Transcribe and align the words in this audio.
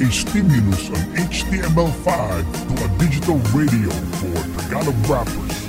a 0.00 0.10
stimulus 0.10 0.88
on 0.88 0.96
HTML5 1.14 2.06
to 2.68 2.84
a 2.84 2.98
digital 2.98 3.36
radio 3.52 3.90
for 3.90 4.32
Tagalog 4.62 4.96
rappers. 5.06 5.68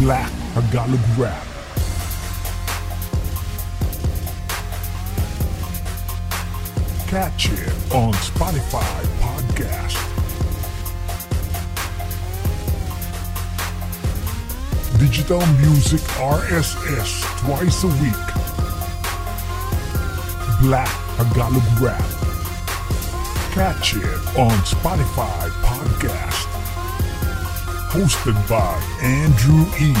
Black 0.00 0.32
Tagalog 0.54 1.18
Rap. 1.18 1.44
Catch 7.08 7.52
it 7.52 7.92
on 7.92 8.12
Spotify 8.14 9.04
Podcast. 9.20 9.98
Digital 14.98 15.46
Music 15.58 16.00
RSS 16.00 17.22
twice 17.44 17.84
a 17.84 17.88
week. 18.02 18.37
Black 20.60 20.90
Tagalog 21.14 21.62
Rap. 21.78 22.02
Catch 23.54 23.94
it 23.94 24.18
on 24.34 24.50
Spotify 24.66 25.46
Podcast. 25.62 26.50
Hosted 27.94 28.34
by 28.50 28.74
Andrew 28.98 29.62
E. 29.78 29.94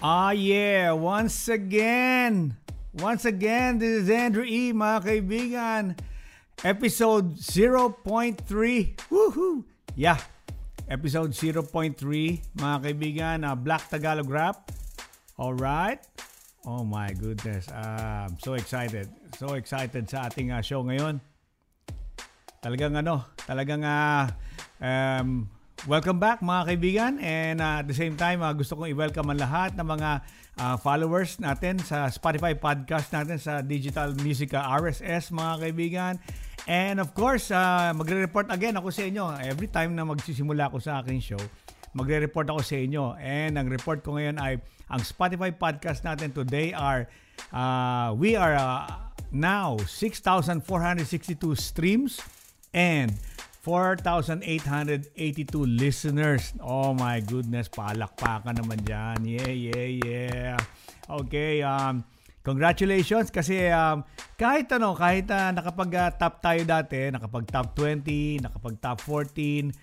Ah 0.00 0.30
yeah, 0.32 0.92
once 0.92 1.48
again. 1.52 2.56
Once 2.96 3.26
again, 3.28 3.76
this 3.76 4.04
is 4.04 4.08
Andrew 4.08 4.48
E, 4.48 4.72
mga 4.72 5.04
kaibigan. 5.04 5.92
Episode 6.64 7.36
0.3. 7.36 8.40
Woohoo! 9.12 9.60
Yeah. 9.92 10.16
Episode 10.88 11.36
0.3, 11.36 12.00
mga 12.56 12.76
kaibigan, 12.80 13.44
uh, 13.44 13.52
Black 13.52 13.92
Tagalog 13.92 14.30
Rap. 14.32 14.72
Alright. 15.36 16.00
Oh 16.66 16.82
my 16.82 17.14
goodness. 17.14 17.70
Uh, 17.70 18.26
I'm 18.26 18.34
so 18.42 18.58
excited. 18.58 19.06
So 19.38 19.54
excited 19.54 20.10
sa 20.10 20.26
ating 20.26 20.50
uh, 20.50 20.58
show 20.66 20.82
ngayon. 20.82 21.22
Talagang 22.58 22.98
ano, 22.98 23.22
talagang 23.46 23.86
uh, 23.86 24.26
um, 24.82 25.46
welcome 25.86 26.18
back 26.18 26.42
mga 26.42 26.74
kaibigan. 26.74 27.12
And 27.22 27.62
uh, 27.62 27.78
at 27.78 27.86
the 27.86 27.94
same 27.94 28.18
time, 28.18 28.42
uh, 28.42 28.50
gusto 28.50 28.74
kong 28.74 28.90
i-welcome 28.90 29.30
ang 29.30 29.38
lahat 29.38 29.78
ng 29.78 29.86
mga 29.86 30.10
uh, 30.58 30.74
followers 30.82 31.38
natin 31.38 31.78
sa 31.78 32.10
Spotify 32.10 32.58
podcast 32.58 33.14
natin 33.14 33.38
sa 33.38 33.62
Digital 33.62 34.18
Musica 34.18 34.66
RSS 34.66 35.30
mga 35.30 35.70
kaibigan. 35.70 36.14
And 36.66 36.98
of 36.98 37.14
course, 37.14 37.54
uh, 37.54 37.94
magre-report 37.94 38.50
again 38.50 38.74
ako 38.74 38.90
sa 38.90 39.06
inyo 39.06 39.38
every 39.38 39.70
time 39.70 39.94
na 39.94 40.02
magsisimula 40.02 40.66
ako 40.66 40.82
sa 40.82 40.98
aking 40.98 41.22
show. 41.22 41.42
Magre-report 41.96 42.52
ako 42.52 42.60
sa 42.60 42.76
inyo. 42.76 43.16
And 43.16 43.56
ang 43.56 43.72
report 43.72 44.04
ko 44.04 44.20
ngayon 44.20 44.36
ay 44.36 44.60
ang 44.92 45.00
Spotify 45.00 45.48
podcast 45.48 46.04
natin 46.04 46.36
today 46.36 46.76
are 46.76 47.08
uh, 47.56 48.12
we 48.12 48.36
are 48.36 48.52
uh, 48.52 48.84
now 49.32 49.80
6,462 49.80 50.60
streams 51.56 52.20
and 52.76 53.16
4,882 53.66 55.10
listeners. 55.66 56.54
Oh 56.62 56.94
my 56.94 57.18
goodness, 57.18 57.66
palakpakan 57.66 58.62
naman 58.62 58.78
dyan. 58.86 59.18
Yeah, 59.26 59.50
yeah, 59.50 59.90
yeah. 60.06 60.56
Okay, 61.10 61.66
um, 61.66 62.06
congratulations 62.46 63.34
kasi 63.34 63.66
um, 63.74 64.06
kahit 64.38 64.70
ano, 64.70 64.94
kahit 64.94 65.26
uh, 65.34 65.50
nakapag-top 65.50 66.38
tayo 66.38 66.62
dati, 66.62 67.10
nakapag-top 67.10 67.74
20, 67.74 68.46
nakapag-top 68.46 69.02
14, 69.02 69.74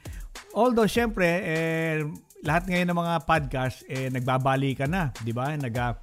although 0.53 0.89
syempre, 0.89 1.25
eh, 1.25 2.03
lahat 2.43 2.67
ngayon 2.67 2.87
ng 2.91 2.99
mga 2.99 3.15
podcast, 3.23 3.77
eh, 3.87 4.11
nagbabalikan 4.11 4.91
na, 4.91 5.09
di 5.23 5.31
ba? 5.31 5.53
Nag, 5.55 5.73
uh, 5.73 5.95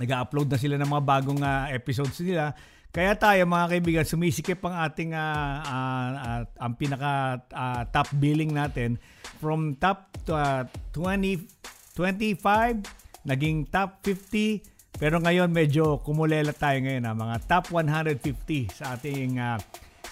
nag-upload 0.00 0.48
na 0.48 0.58
sila 0.60 0.76
ng 0.80 0.88
mga 0.88 1.04
bagong 1.04 1.40
uh, 1.42 1.68
episodes 1.72 2.16
nila. 2.24 2.56
Kaya 2.92 3.16
tayo 3.16 3.48
mga 3.48 3.66
kaibigan, 3.72 4.04
sumisikip 4.04 4.60
ang 4.68 4.76
ating 4.84 5.16
uh, 5.16 5.64
uh, 5.64 6.08
uh, 6.12 6.42
ang 6.60 6.76
pinaka 6.76 7.40
uh, 7.48 7.88
top 7.88 8.12
billing 8.20 8.52
natin 8.52 9.00
from 9.40 9.72
top 9.80 10.12
uh, 10.28 10.68
20 10.92 11.48
25 11.96 12.84
naging 13.24 13.64
top 13.72 14.04
50 14.04 15.00
pero 15.00 15.18
ngayon 15.24 15.48
medyo 15.48 16.04
kumulela 16.04 16.52
tayo 16.52 16.84
ngayon 16.84 17.08
ha, 17.08 17.16
mga 17.16 17.36
top 17.48 17.64
150 17.72 18.76
sa 18.76 18.94
ating 18.94 19.40
uh, 19.40 19.56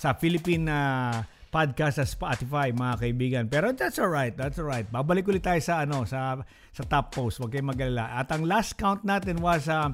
sa 0.01 0.17
Philippine 0.17 0.65
uh, 0.73 1.21
podcast 1.51 1.99
sa 1.99 2.07
Spotify 2.07 2.71
mga 2.71 2.95
kaibigan. 3.03 3.45
Pero 3.51 3.75
that's 3.75 3.99
alright, 3.99 4.33
that's 4.39 4.57
alright. 4.57 4.87
Babalik 4.89 5.27
ulit 5.27 5.43
tayo 5.43 5.59
sa 5.59 5.83
ano 5.83 6.07
sa 6.07 6.39
sa 6.71 6.83
top 6.87 7.11
post, 7.11 7.43
wag 7.43 7.53
kayong 7.53 7.75
magalala. 7.75 8.17
At 8.17 8.31
ang 8.31 8.47
last 8.47 8.79
count 8.79 9.03
natin 9.03 9.43
was 9.43 9.67
uh, 9.67 9.91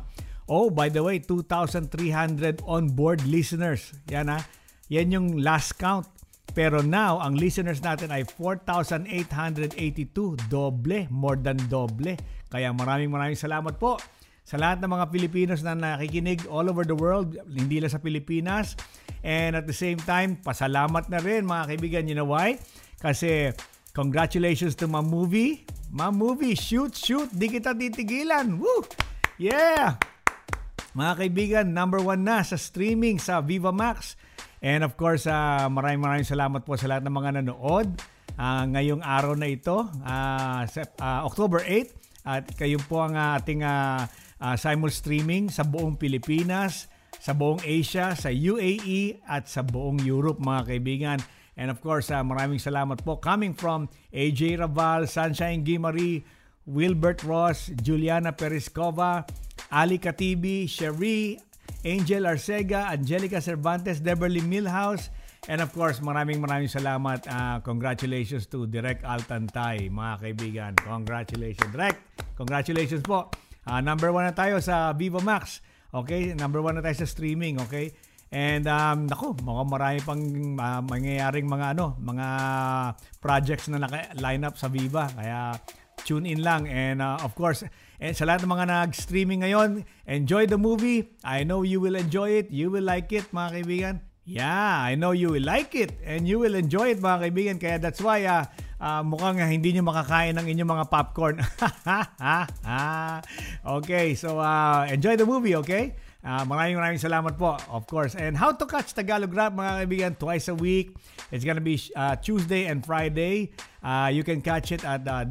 Oh, 0.46 0.70
by 0.70 0.86
the 0.86 1.02
way, 1.02 1.18
2,300 1.18 2.62
on-board 2.62 3.26
listeners. 3.26 3.90
Yan 4.06 4.30
ha. 4.30 4.46
Yan 4.86 5.10
yung 5.10 5.42
last 5.42 5.74
count. 5.74 6.06
Pero 6.54 6.86
now, 6.86 7.18
ang 7.18 7.34
listeners 7.34 7.82
natin 7.82 8.14
ay 8.14 8.22
4,882. 8.22 9.74
Doble, 10.46 11.10
more 11.10 11.34
than 11.34 11.58
doble. 11.66 12.14
Kaya 12.46 12.70
maraming 12.70 13.10
maraming 13.10 13.34
salamat 13.34 13.74
po 13.74 13.98
sa 14.46 14.54
lahat 14.54 14.78
ng 14.78 14.90
mga 14.94 15.10
Filipinos 15.10 15.60
na 15.66 15.74
nakikinig 15.74 16.46
all 16.46 16.70
over 16.70 16.86
the 16.86 16.94
world, 16.94 17.34
hindi 17.50 17.82
lang 17.82 17.90
sa 17.90 17.98
Pilipinas. 17.98 18.78
And 19.26 19.58
at 19.58 19.66
the 19.66 19.74
same 19.74 19.98
time, 19.98 20.38
pasalamat 20.38 21.10
na 21.10 21.18
rin 21.18 21.42
mga 21.42 21.74
kaibigan. 21.74 22.06
You 22.06 22.14
know 22.14 22.30
why? 22.30 22.62
Kasi 23.02 23.50
congratulations 23.90 24.78
to 24.78 24.86
my 24.86 25.02
movie. 25.02 25.66
My 25.90 26.14
movie, 26.14 26.54
shoot, 26.54 26.94
shoot, 26.94 27.26
di 27.34 27.50
kita 27.50 27.74
titigilan. 27.74 28.62
Woo! 28.62 28.86
Yeah! 29.34 29.98
Mga 30.94 31.12
kaibigan, 31.18 31.66
number 31.74 31.98
one 31.98 32.22
na 32.22 32.46
sa 32.46 32.54
streaming 32.54 33.18
sa 33.18 33.42
Viva 33.42 33.74
Max. 33.74 34.14
And 34.62 34.86
of 34.86 34.94
course, 34.94 35.26
uh, 35.26 35.66
maraming 35.66 36.06
maraming 36.06 36.28
salamat 36.30 36.62
po 36.62 36.78
sa 36.78 36.86
lahat 36.86 37.02
ng 37.02 37.14
mga 37.14 37.30
nanood 37.42 37.98
uh, 38.38 38.64
ngayong 38.70 39.02
araw 39.02 39.34
na 39.34 39.48
ito, 39.50 39.90
uh, 40.06 40.62
uh, 40.64 41.20
October 41.26 41.64
8. 41.64 42.26
At 42.26 42.44
kayo 42.54 42.78
po 42.86 43.02
ang 43.02 43.14
uh, 43.14 43.38
ating 43.38 43.62
uh, 43.62 44.06
uh, 44.40 44.54
simul 44.58 44.90
streaming 44.90 45.50
sa 45.50 45.62
buong 45.62 45.94
Pilipinas, 45.94 46.90
sa 47.26 47.34
buong 47.34 47.58
Asia, 47.66 48.14
sa 48.14 48.30
UAE 48.30 49.18
at 49.26 49.50
sa 49.50 49.66
buong 49.66 49.98
Europe 50.06 50.38
mga 50.38 50.62
kaibigan. 50.70 51.18
And 51.58 51.74
of 51.74 51.82
course, 51.82 52.14
uh, 52.14 52.22
maraming 52.22 52.62
salamat 52.62 53.02
po 53.02 53.18
coming 53.18 53.50
from 53.50 53.90
AJ 54.14 54.62
Raval, 54.62 55.10
Sunshine 55.10 55.66
Gimari, 55.66 56.22
Wilbert 56.70 57.26
Ross, 57.26 57.74
Juliana 57.82 58.30
Periscova, 58.30 59.26
Ali 59.74 59.98
Katibi, 59.98 60.70
Cherie, 60.70 61.42
Angel 61.82 62.30
Arcega, 62.30 62.94
Angelica 62.94 63.42
Cervantes, 63.42 63.98
Deberly 63.98 64.38
Milhouse, 64.38 65.10
and 65.50 65.58
of 65.58 65.74
course, 65.74 65.98
maraming 65.98 66.38
maraming 66.38 66.70
salamat. 66.70 67.26
Uh, 67.26 67.58
congratulations 67.66 68.46
to 68.46 68.70
Direk 68.70 69.02
Altantay, 69.02 69.90
mga 69.90 70.14
kaibigan. 70.22 70.72
Congratulations. 70.78 71.74
Direk, 71.74 71.98
congratulations 72.38 73.02
po. 73.02 73.34
Uh, 73.66 73.82
number 73.82 74.14
one 74.14 74.30
na 74.30 74.34
tayo 74.36 74.62
sa 74.62 74.94
Vivo 74.94 75.18
Max. 75.18 75.58
Okay? 76.04 76.36
Number 76.36 76.60
one 76.60 76.76
na 76.76 76.82
tayo 76.84 77.00
sa 77.00 77.08
streaming. 77.08 77.56
Okay? 77.64 77.96
And 78.28 78.66
um, 78.68 79.06
nako, 79.08 79.38
mga 79.38 79.62
marami 79.64 79.98
pang 80.02 80.22
uh, 80.58 80.82
mangyayaring 80.84 81.46
mga 81.46 81.78
ano, 81.78 81.96
mga 81.96 82.26
projects 83.22 83.70
na 83.72 83.80
naka-line 83.80 84.42
up 84.44 84.60
sa 84.60 84.68
Viva. 84.68 85.08
Kaya 85.08 85.56
tune 86.04 86.26
in 86.28 86.44
lang. 86.44 86.68
And 86.68 87.00
uh, 87.00 87.22
of 87.24 87.32
course, 87.32 87.64
And 87.96 88.12
sa 88.12 88.28
lahat 88.28 88.44
ng 88.44 88.52
mga 88.52 88.66
nag-streaming 88.68 89.40
ngayon, 89.40 89.88
enjoy 90.04 90.44
the 90.44 90.60
movie. 90.60 91.16
I 91.24 91.48
know 91.48 91.64
you 91.64 91.80
will 91.80 91.96
enjoy 91.96 92.44
it. 92.44 92.52
You 92.52 92.68
will 92.68 92.84
like 92.84 93.08
it, 93.08 93.24
mga 93.32 93.48
kaibigan. 93.56 93.94
Yeah, 94.26 94.82
I 94.82 94.98
know 94.98 95.14
you 95.14 95.30
will 95.30 95.46
like 95.46 95.78
it 95.78 96.02
and 96.02 96.26
you 96.26 96.42
will 96.42 96.58
enjoy 96.58 96.90
it, 96.90 96.98
mga 96.98 97.30
kaibigan. 97.30 97.56
Kaya 97.62 97.78
that's 97.78 98.02
why 98.02 98.26
uh, 98.26 98.42
uh, 98.82 99.06
mukhang 99.06 99.38
uh, 99.38 99.46
hindi 99.46 99.70
nyo 99.70 99.86
makakain 99.86 100.34
ng 100.34 100.50
inyong 100.50 100.66
mga 100.66 100.86
popcorn. 100.90 101.38
okay, 103.78 104.18
so 104.18 104.42
uh, 104.42 104.82
enjoy 104.90 105.14
the 105.14 105.22
movie, 105.22 105.54
okay? 105.54 105.94
Uh, 106.26 106.42
maraming 106.42 106.74
maraming 106.74 106.98
salamat 106.98 107.38
po, 107.38 107.54
of 107.70 107.86
course. 107.86 108.18
And 108.18 108.34
how 108.34 108.50
to 108.50 108.66
catch 108.66 108.98
Tagalog 108.98 109.30
Rap, 109.30 109.54
mga 109.54 109.86
kaibigan, 109.86 110.18
twice 110.18 110.50
a 110.50 110.58
week. 110.58 110.98
It's 111.30 111.46
gonna 111.46 111.62
be 111.62 111.78
uh, 111.94 112.18
Tuesday 112.18 112.66
and 112.66 112.82
Friday. 112.82 113.54
Uh, 113.78 114.10
you 114.10 114.26
can 114.26 114.42
catch 114.42 114.74
it 114.74 114.82
at 114.82 115.06
uh, 115.06 115.22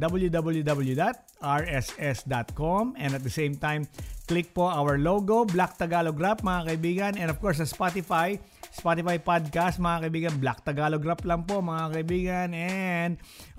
www.rss.com 1.40 2.94
and 2.96 3.14
at 3.14 3.22
the 3.22 3.32
same 3.32 3.56
time, 3.56 3.88
click 4.26 4.50
po 4.54 4.66
our 4.66 4.98
logo, 4.98 5.44
Black 5.44 5.78
Tagalog 5.78 6.18
Rap, 6.18 6.42
mga 6.42 6.74
kaibigan. 6.74 7.12
And 7.20 7.30
of 7.30 7.38
course, 7.38 7.62
sa 7.62 7.68
Spotify, 7.68 8.40
Spotify 8.74 9.22
podcast, 9.22 9.78
mga 9.78 10.08
kaibigan. 10.08 10.32
Black 10.42 10.66
Tagalog 10.66 11.04
Rap 11.04 11.22
lang 11.22 11.46
po, 11.46 11.62
mga 11.62 11.86
kaibigan. 11.94 12.48
And, 12.52 13.12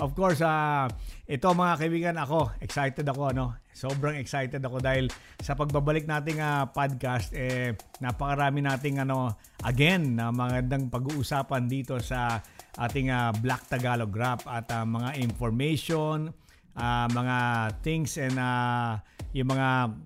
of 0.03 0.11
course, 0.13 0.43
uh, 0.43 0.91
ito, 1.25 1.47
mga 1.53 1.75
kaibigan, 1.79 2.15
ako, 2.19 2.51
excited 2.59 3.07
ako, 3.07 3.31
ano? 3.31 3.57
Sobrang 3.77 4.17
excited 4.17 4.59
ako 4.59 4.81
dahil 4.81 5.05
sa 5.37 5.53
pagbabalik 5.53 6.09
nating 6.09 6.41
uh, 6.41 6.65
podcast, 6.73 7.29
eh, 7.37 7.77
napakarami 8.01 8.65
nating, 8.65 8.99
ano, 9.01 9.37
again, 9.63 10.17
na 10.17 10.29
uh, 10.29 10.31
magandang 10.33 10.89
pag-uusapan 10.89 11.69
dito 11.69 12.01
sa 12.01 12.41
ating 12.77 13.09
uh, 13.09 13.31
Black 13.39 13.69
Tagalog 13.69 14.11
Rap 14.13 14.45
at 14.49 14.69
uh, 14.73 14.83
mga 14.85 15.17
information, 15.21 16.33
uh, 16.77 17.09
mga 17.09 17.37
things 17.81 18.15
and 18.21 18.37
uh, 18.37 19.01
yung 19.33 19.49
mga 19.51 19.97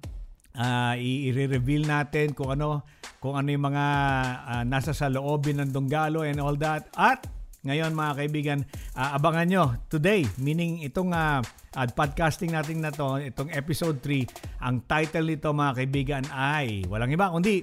uh, 0.55 0.93
i-reveal 0.97 1.85
natin 1.85 2.31
kung 2.31 2.55
ano 2.55 2.87
kung 3.21 3.37
ano 3.37 3.53
yung 3.53 3.69
mga 3.69 3.85
uh, 4.49 4.63
nasa 4.65 4.97
sa 4.97 5.05
loobin 5.05 5.61
ng 5.61 5.69
Donggalo 5.69 6.25
and 6.25 6.41
all 6.41 6.57
that. 6.57 6.89
At 6.97 7.29
ngayon 7.61 7.93
mga 7.93 8.13
kaibigan, 8.17 8.59
uh, 8.97 9.13
abangan 9.13 9.45
nyo 9.45 9.63
today, 9.85 10.25
meaning 10.41 10.81
itong 10.81 11.13
uh, 11.13 11.45
uh, 11.77 11.87
podcasting 11.93 12.57
natin 12.57 12.81
na 12.81 12.89
to, 12.89 13.21
itong 13.21 13.53
episode 13.53 14.01
3, 14.01 14.65
ang 14.65 14.81
title 14.89 15.29
nito 15.29 15.53
mga 15.53 15.73
kaibigan 15.77 16.23
ay 16.33 16.81
walang 16.89 17.13
iba 17.13 17.29
kundi 17.29 17.61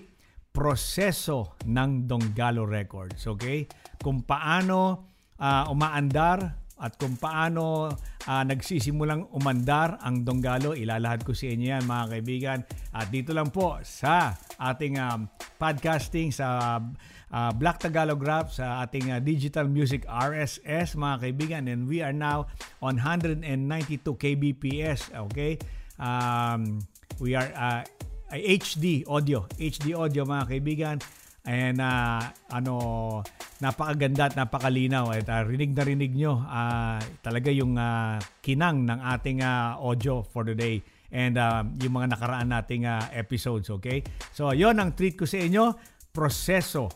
Proseso 0.55 1.59
ng 1.67 2.07
Donggalo 2.07 2.63
Records. 2.63 3.27
Okay? 3.27 3.67
Kung 3.99 4.23
paano 4.23 5.11
uh, 5.39 5.67
umaandar 5.75 6.68
at 6.79 6.95
kung 6.95 7.19
paano 7.19 7.91
uh, 7.91 8.43
nagsisimulang 8.47 9.27
umandar 9.35 9.99
ang 10.03 10.23
Donggalo. 10.23 10.79
Ilalahad 10.79 11.27
ko 11.27 11.35
sa 11.35 11.51
inyo 11.51 11.67
yan 11.75 11.85
mga 11.85 12.05
kaibigan. 12.15 12.59
At 12.95 13.11
dito 13.11 13.35
lang 13.35 13.51
po 13.51 13.83
sa 13.83 14.39
ating 14.59 14.99
um, 14.99 15.27
podcasting 15.59 16.31
sa 16.31 16.79
uh, 17.35 17.51
Black 17.59 17.83
Tagalog 17.83 18.23
Rap 18.23 18.55
sa 18.55 18.87
ating 18.87 19.11
uh, 19.11 19.19
digital 19.19 19.67
music 19.67 20.07
RSS 20.07 20.95
mga 20.95 21.17
kaibigan. 21.27 21.63
And 21.67 21.91
we 21.91 21.99
are 21.99 22.15
now 22.15 22.47
on 22.79 23.03
192 23.03 23.43
kbps. 24.03 25.11
Okay? 25.31 25.59
Um, 25.99 26.83
we 27.19 27.35
are 27.35 27.51
uh, 27.59 27.83
HD 28.31 29.03
audio. 29.09 29.49
HD 29.59 29.97
audio 29.97 30.23
mga 30.23 30.45
kaibigan. 30.47 30.97
And 31.49 31.81
uh, 31.81 32.21
ano, 32.53 32.75
napakaganda 33.65 34.29
at 34.29 34.37
napakalinaw. 34.37 35.17
At 35.17 35.33
uh, 35.33 35.49
rinig 35.49 35.73
na 35.73 35.83
rinig 35.89 36.13
nyo 36.13 36.45
uh, 36.45 37.01
talaga 37.25 37.49
yung 37.49 37.81
uh, 37.81 38.21
kinang 38.45 38.85
ng 38.85 39.01
ating 39.17 39.41
uh, 39.41 39.81
audio 39.81 40.21
for 40.21 40.45
today 40.45 40.85
and 41.09 41.41
uh, 41.41 41.65
yung 41.81 41.97
mga 41.97 42.21
nakaraan 42.21 42.53
nating 42.53 42.85
uh, 42.85 43.09
episodes, 43.17 43.73
okay? 43.73 44.05
So, 44.37 44.53
yon 44.53 44.77
ang 44.77 44.93
treat 44.93 45.17
ko 45.17 45.25
sa 45.25 45.41
inyo, 45.41 45.73
proseso 46.13 46.93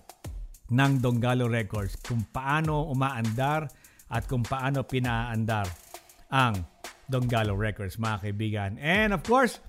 ng 0.73 1.01
Donggalo 1.01 1.49
Records, 1.49 1.97
kung 2.01 2.29
paano 2.29 2.93
umaandar 2.93 3.69
at 4.13 4.29
kung 4.29 4.45
paano 4.45 4.85
pinaandar 4.85 5.65
ang 6.29 6.61
Donggalo 7.09 7.57
Records, 7.57 7.97
mga 7.97 8.17
kaibigan. 8.29 8.71
And 8.81 9.17
of 9.17 9.25
course, 9.25 9.61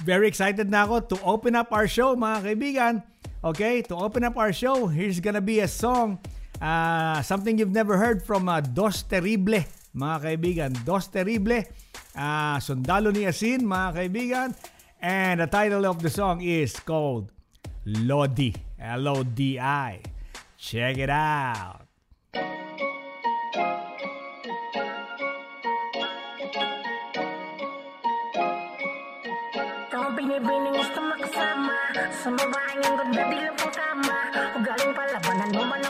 very 0.00 0.28
excited 0.28 0.72
na 0.72 0.88
ako 0.88 1.12
to 1.12 1.16
open 1.20 1.52
up 1.52 1.68
our 1.72 1.84
show, 1.84 2.16
mga 2.16 2.38
kaibigan. 2.48 2.94
Okay, 3.42 3.82
to 3.82 3.98
open 3.98 4.24
up 4.24 4.38
our 4.38 4.54
show, 4.54 4.86
here's 4.86 5.18
gonna 5.18 5.42
be 5.42 5.60
a 5.60 5.68
song, 5.68 6.22
uh, 6.62 7.20
something 7.20 7.58
you've 7.58 7.74
never 7.74 7.98
heard 7.98 8.22
from 8.22 8.48
uh, 8.48 8.62
Dos 8.62 9.02
Terrible, 9.02 9.66
mga 9.92 10.16
kaibigan. 10.22 10.70
Dos 10.86 11.10
Terrible, 11.10 11.66
uh, 12.14 12.56
Sundalo 12.62 13.10
ni 13.10 13.26
Asin, 13.26 13.66
mga 13.66 13.88
kaibigan. 13.98 14.48
And 15.02 15.42
the 15.42 15.50
title 15.50 15.82
of 15.84 15.98
the 15.98 16.10
song 16.10 16.40
is 16.46 16.78
called 16.78 17.34
Lodi, 17.84 18.54
L-O-D-I. 18.78 20.00
Check 20.56 20.98
it 20.98 21.10
out. 21.10 21.81
Binibining 30.32 30.72
gusto 30.72 31.00
makasama 31.04 31.76
Sa 32.24 32.28
babaeng 32.32 32.80
ang 32.88 32.96
ganda 32.96 33.22
di 33.28 33.36
lang 33.44 33.56
pang 33.60 33.74
kama 33.74 34.18
Ugaling 34.56 34.92
palabanan 34.96 35.50
mo 35.52 35.62
man 35.68 35.81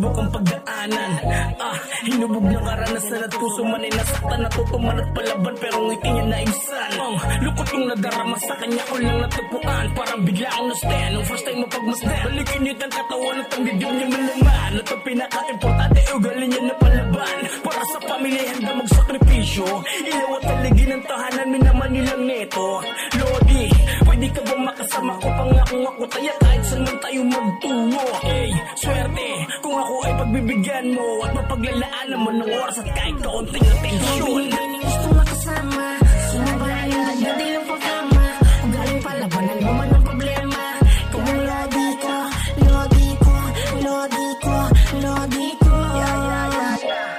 pagsubok 0.00 0.16
ang 0.16 0.30
pagdaanan. 0.32 1.12
Ah, 1.60 1.76
hinubog 2.08 2.44
ng 2.48 2.64
karanasan 2.64 3.20
at 3.20 3.32
puso 3.36 3.62
man 3.68 3.84
ay 3.84 3.92
nasaktan 3.92 4.40
Natutuman 4.40 4.96
at 4.96 5.08
palaban 5.12 5.54
pero 5.60 5.76
ngiti 5.84 6.08
niya 6.08 6.24
naibsan 6.24 6.90
Ang 6.96 7.14
lukot 7.44 7.68
yung 7.76 7.84
nadarama 7.92 8.36
sa 8.40 8.54
kanya 8.56 8.82
ko 8.88 8.94
lang 8.96 9.18
natupuan. 9.20 9.86
Parang 9.92 10.20
bigla 10.24 10.48
akong 10.48 10.68
na-stand 10.72 11.12
Nung 11.12 11.26
first 11.28 11.44
time 11.44 11.60
mapagmasdan. 11.60 12.20
Balikin 12.24 12.68
ang 12.72 12.92
katawan 12.96 13.36
at 13.44 13.48
ang 13.52 13.62
dibdib 13.68 13.92
niya 13.92 14.08
malaman. 14.08 14.72
At 14.80 14.88
ang 14.88 15.02
pinaka-importante 15.04 16.00
ugali 16.16 16.46
niya 16.48 16.62
na 16.64 16.74
palaban. 16.80 17.36
Para 17.60 17.82
sa 17.84 17.98
pamilya 18.00 18.42
handa 18.56 18.72
magsakripisyo. 18.80 19.68
Ilaw 19.84 20.30
at 20.40 20.42
taligin 20.48 20.88
ng 20.96 21.04
tahanan 21.04 21.48
Minaman 21.52 21.90
nilang 21.92 22.22
neto. 22.24 22.68
Lodi, 23.20 23.64
pwede 24.08 24.26
ka 24.32 24.40
bang 24.48 24.62
makasama 24.64 25.12
ko 25.20 25.28
Pangakong 25.28 25.84
ako 25.84 26.02
taya? 26.08 26.32
Kahit 26.40 26.62
saan 26.64 26.82
man 26.88 26.96
tayo 27.04 27.20
magtungo. 27.28 28.06
Hey, 28.24 28.48
swerte 28.80 29.49
ako 29.90 30.06
ay 30.06 30.14
pagbibigyan 30.22 30.86
mo 30.94 31.06
At 31.26 31.32
mapaglalaan 31.34 32.06
naman 32.14 32.34
ng 32.38 32.50
oras 32.54 32.78
at 32.78 32.88
kahit 32.94 33.16
kaunting 33.18 33.66
atensyon. 33.66 34.38
Binibining 34.38 34.84
gusto 34.86 35.08
makasama 35.18 35.86
Sinabayan 36.30 36.94
ang 36.94 37.18
ganda 37.18 37.32
di 37.34 37.46
lang 37.50 37.66
pagkama 37.66 38.24
Ugaling 38.70 39.00
palabanan 39.02 39.58
mo 39.58 39.70
man 39.74 39.90
ang 39.90 40.04
problema. 40.06 40.64
Kung 41.10 41.26
ang 41.26 41.42
lodi 41.42 41.88
ko, 41.98 42.16
lodi 42.70 43.08
ko, 43.18 43.34
lodi 43.82 44.28
ko, 44.38 44.56
lodi 45.02 45.48
ko 45.58 45.74
Yeah, 45.74 46.14
yeah, 46.22 46.46
yeah, 46.54 46.74
yeah 46.86 47.10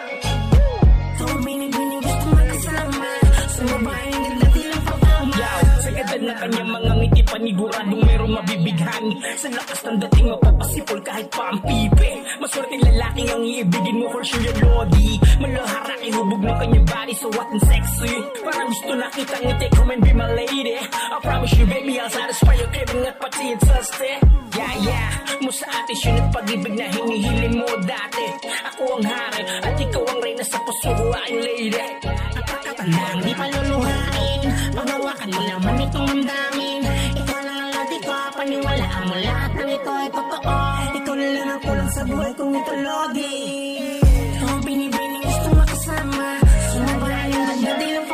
Ikaw 1.20 1.38
binibining 1.44 2.02
gusto 2.08 2.26
makasama 2.32 3.12
Sinabayan 3.52 4.16
ang 4.16 4.24
ganda 4.32 4.48
di 4.56 4.64
lang 4.64 4.84
pagkama 4.88 5.48
sa 5.76 5.90
ganda 5.92 6.16
ng 6.24 6.38
kanyang 6.40 6.70
mga 6.72 6.92
ngiti 7.04 7.22
paniguradong 7.28 8.04
mayroong 8.08 8.34
mabibighani 8.40 9.14
Sa 9.36 9.48
lakas 9.52 9.80
ng 9.84 9.98
dating 10.08 10.28
mapapasipol 10.32 11.00
kahit 11.04 11.28
pa 11.28 11.52
ang 11.52 11.60
pipi 11.68 12.01
Maswerteng 13.22 13.30
lalaking 13.30 13.30
ang 13.30 13.44
iibigin 13.46 13.98
mo 14.02 14.08
for 14.10 14.24
sure 14.26 14.42
yung 14.42 14.60
lodi? 14.66 15.22
Malahara 15.38 15.96
ihubog 16.02 16.42
ng 16.42 16.58
kanyang 16.58 16.86
body 16.90 17.14
so 17.14 17.28
what 17.38 17.48
and 17.54 17.62
sexy? 17.62 18.14
Parang 18.42 18.68
gusto 18.70 18.92
nakita 18.98 19.38
ngiti 19.46 19.68
come 19.78 19.92
and 19.94 20.02
be 20.02 20.14
my 20.14 20.28
lady. 20.34 20.74
I 20.82 21.18
promise 21.22 21.54
you 21.54 21.66
baby 21.70 22.02
I'll 22.02 22.10
satisfy 22.10 22.54
your 22.58 22.70
craving 22.74 23.06
at 23.06 23.16
pati 23.22 23.54
yung 23.54 23.62
saste 23.62 24.12
Yeah 24.52 24.74
yeah, 24.84 25.10
mo 25.40 25.52
sa 25.54 25.68
atin 25.70 25.98
yun 26.02 26.26
pag-ibig 26.34 26.74
na 26.74 26.88
hinihilin 26.90 27.54
mo 27.62 27.70
dati. 27.86 28.26
Ako 28.74 28.82
ang 28.98 29.06
hari 29.06 29.44
at 29.46 29.76
ikaw 29.78 30.04
ang 30.10 30.20
reyna 30.26 30.46
sa 30.46 30.58
puso 30.66 30.90
ko 30.90 31.14
aking 31.14 31.42
lady 31.46 31.70
Napakatandang 32.34 33.20
di 33.22 33.34
paluluhain 33.38 34.42
Paghawakan 34.74 35.30
mo 35.30 35.42
naman 35.46 35.76
itong 35.86 36.08
damdamin. 36.10 36.82
Ikaw 37.22 37.40
lang 37.46 37.60
ang 37.70 37.72
lodi 37.78 37.98
ko 38.02 38.14
Paniwalaan 38.34 39.04
mo 39.06 39.16
lahat 39.22 39.52
ng 39.62 39.70
ito 39.70 39.92
ay 39.94 40.10
totoo 40.10 40.81
Ikaw 41.22 41.30
na 41.30 41.38
lang 41.38 41.50
ang 41.54 41.62
kulang 41.62 41.92
sa 41.94 42.02
buhay 42.02 42.34
kong 42.34 42.50
ito 42.50 42.74
lodi. 42.82 43.38
Ang 44.42 44.58
binibining 44.66 45.22
gusto 45.22 45.54
makasama. 45.54 46.42
Sinabayan 46.74 47.46
ang 47.46 47.62
ganda 47.62 47.78
di 47.78 47.88
lang 47.94 48.06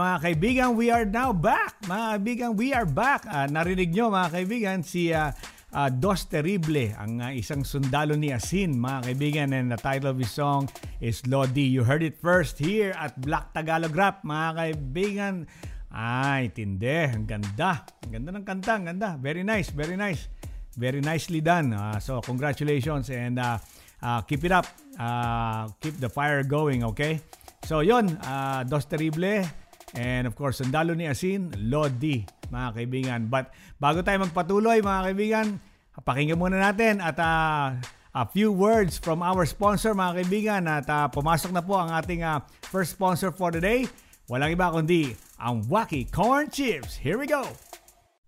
mga 0.00 0.16
kaibigan, 0.24 0.68
we 0.80 0.88
are 0.88 1.04
now 1.04 1.28
back. 1.28 1.76
Mga 1.84 2.04
kaibigan, 2.16 2.50
we 2.56 2.72
are 2.72 2.88
back. 2.88 3.28
Ah, 3.28 3.44
narinig 3.44 3.92
nyo 3.92 4.08
mga 4.08 4.32
kaibigan 4.32 4.78
si 4.80 5.12
ah, 5.12 5.36
ah, 5.76 5.92
Dos 5.92 6.24
Terrible, 6.24 6.96
ang 6.96 7.20
ah, 7.20 7.36
isang 7.36 7.68
sundalo 7.68 8.16
ni 8.16 8.32
Asin, 8.32 8.80
mga 8.80 9.12
kaibigan. 9.12 9.52
And 9.52 9.68
the 9.68 9.76
title 9.76 10.08
of 10.08 10.16
his 10.16 10.32
song 10.32 10.72
is 11.04 11.20
Lodi. 11.28 11.68
You 11.68 11.84
heard 11.84 12.00
it 12.00 12.16
first 12.16 12.56
here 12.56 12.96
at 12.96 13.20
Black 13.20 13.52
Tagalog 13.52 13.92
Rap, 13.92 14.24
mga 14.24 14.48
kaibigan. 14.56 15.34
Ay, 15.92 16.48
tinde. 16.56 17.12
Ang 17.12 17.28
ganda. 17.28 17.84
Ang 18.08 18.12
ganda 18.16 18.30
ng 18.32 18.46
kanta. 18.46 18.72
Ang 18.80 18.86
ganda. 18.96 19.20
Very 19.20 19.44
nice. 19.44 19.68
Very 19.68 20.00
nice. 20.00 20.32
Very 20.80 21.04
nicely 21.04 21.44
done. 21.44 21.76
Ah, 21.76 22.00
so, 22.00 22.24
congratulations 22.24 23.12
and 23.12 23.36
ah, 23.36 23.60
ah, 24.00 24.24
keep 24.24 24.40
it 24.48 24.54
up. 24.54 24.64
Ah, 24.96 25.68
keep 25.76 26.00
the 26.00 26.08
fire 26.08 26.40
going, 26.40 26.88
okay? 26.88 27.20
So 27.68 27.84
yon, 27.84 28.16
uh, 28.24 28.64
Dos 28.64 28.88
Terrible 28.88 29.44
and 29.94 30.26
of 30.26 30.34
course 30.38 30.60
Sundalo 30.60 30.94
ni 30.94 31.06
Asin, 31.06 31.50
Lodi, 31.70 32.22
mga 32.50 32.68
kaibigan. 32.76 33.20
But 33.26 33.50
bago 33.78 34.02
tayo 34.02 34.22
magpatuloy 34.26 34.82
mga 34.84 35.00
kaibigan, 35.10 35.46
pakinggan 36.02 36.38
muna 36.38 36.58
natin 36.58 36.98
at 36.98 37.16
uh, 37.18 37.76
a 38.14 38.24
few 38.26 38.50
words 38.50 38.98
from 38.98 39.22
our 39.22 39.46
sponsor 39.46 39.94
mga 39.94 40.24
kaibigan 40.24 40.62
at 40.66 40.86
uh, 40.90 41.06
pumasok 41.10 41.54
na 41.54 41.62
po 41.62 41.78
ang 41.78 41.94
ating 41.94 42.26
uh, 42.26 42.42
first 42.66 42.94
sponsor 42.94 43.30
for 43.30 43.50
today. 43.54 43.86
Walang 44.30 44.54
iba 44.54 44.70
kundi 44.70 45.14
ang 45.42 45.66
Wacky 45.66 46.06
Corn 46.06 46.46
Chips. 46.46 46.94
Here 46.94 47.18
we 47.18 47.26
go! 47.26 47.42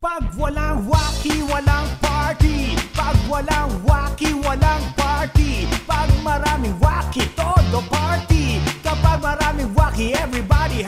Pag 0.02 0.35
walang 0.35 0.90
wacky, 0.90 1.47
walang 1.47 1.87
party 2.02 2.75
Pag 2.90 3.14
walang 3.31 3.71
wacky, 3.87 4.35
walang 4.35 4.83
party 4.99 5.62
Pag 5.87 6.11
maraming 6.26 6.75
wacky, 6.83 7.23
todo 7.38 7.78
party 7.87 8.59
Kapag 8.83 9.23
maraming 9.23 9.71
wacky, 9.78 10.11
everybody 10.19 10.82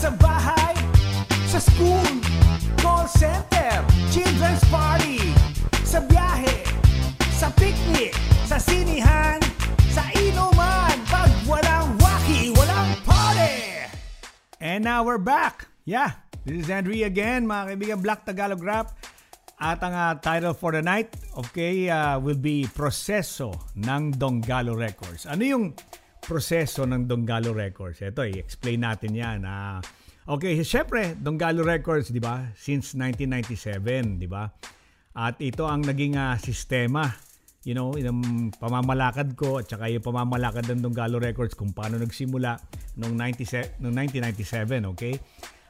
Nasa 0.00 0.16
bahay, 0.16 0.72
sa 1.44 1.60
school, 1.60 2.08
call 2.80 3.04
center, 3.04 3.84
children's 4.08 4.64
party 4.72 5.20
Sa 5.84 6.00
biyahe, 6.00 6.64
sa 7.36 7.52
picnic, 7.52 8.16
sa 8.48 8.56
sinihan, 8.56 9.36
sa 9.92 10.00
inuman 10.16 10.96
Pag 11.04 11.28
walang 11.44 12.00
wacky, 12.00 12.48
walang 12.56 12.96
party 13.04 13.92
And 14.56 14.88
now 14.88 15.04
we're 15.04 15.20
back. 15.20 15.68
Yeah, 15.84 16.16
this 16.48 16.64
is 16.64 16.72
Andrea 16.72 17.04
again, 17.04 17.44
mga 17.44 17.76
kaibigan, 17.76 17.98
Black 18.00 18.24
Tagalog 18.24 18.64
Rap. 18.64 18.96
At 19.60 19.84
ang 19.84 19.92
uh, 19.92 20.16
title 20.16 20.56
for 20.56 20.72
the 20.72 20.80
night, 20.80 21.12
okay, 21.36 21.92
uh, 21.92 22.16
will 22.16 22.40
be 22.40 22.64
Proseso 22.64 23.68
ng 23.76 24.16
Donggalo 24.16 24.72
Records. 24.72 25.28
Ano 25.28 25.44
yung 25.44 25.64
proseso 26.22 26.86
ng 26.86 27.08
Donggalo 27.08 27.50
Records? 27.50 28.04
Ito, 28.04 28.24
i-explain 28.28 28.84
natin 28.84 29.12
yan. 29.16 29.40
Uh, 29.42 29.80
okay, 30.28 30.56
syempre, 30.60 31.16
Donggalo 31.16 31.64
Records, 31.64 32.12
di 32.12 32.20
ba? 32.20 32.52
Since 32.54 32.94
1997, 32.94 34.20
di 34.20 34.28
ba? 34.28 34.46
At 35.16 35.40
ito 35.42 35.66
ang 35.66 35.82
naging 35.82 36.14
uh, 36.14 36.38
sistema 36.38 37.10
you 37.64 37.76
know, 37.76 37.92
yung 37.92 38.48
pamamalakad 38.56 39.36
ko 39.36 39.60
at 39.60 39.68
saka 39.68 39.92
yung 39.92 40.00
pamamalakad 40.00 40.64
ng 40.64 40.80
Donggalo 40.80 41.20
Records 41.20 41.52
kung 41.52 41.76
paano 41.76 42.00
nagsimula 42.00 42.56
noong, 42.96 43.14
90, 43.16 43.84
noong 43.84 43.94
1997, 44.16 44.92
okay? 44.96 45.14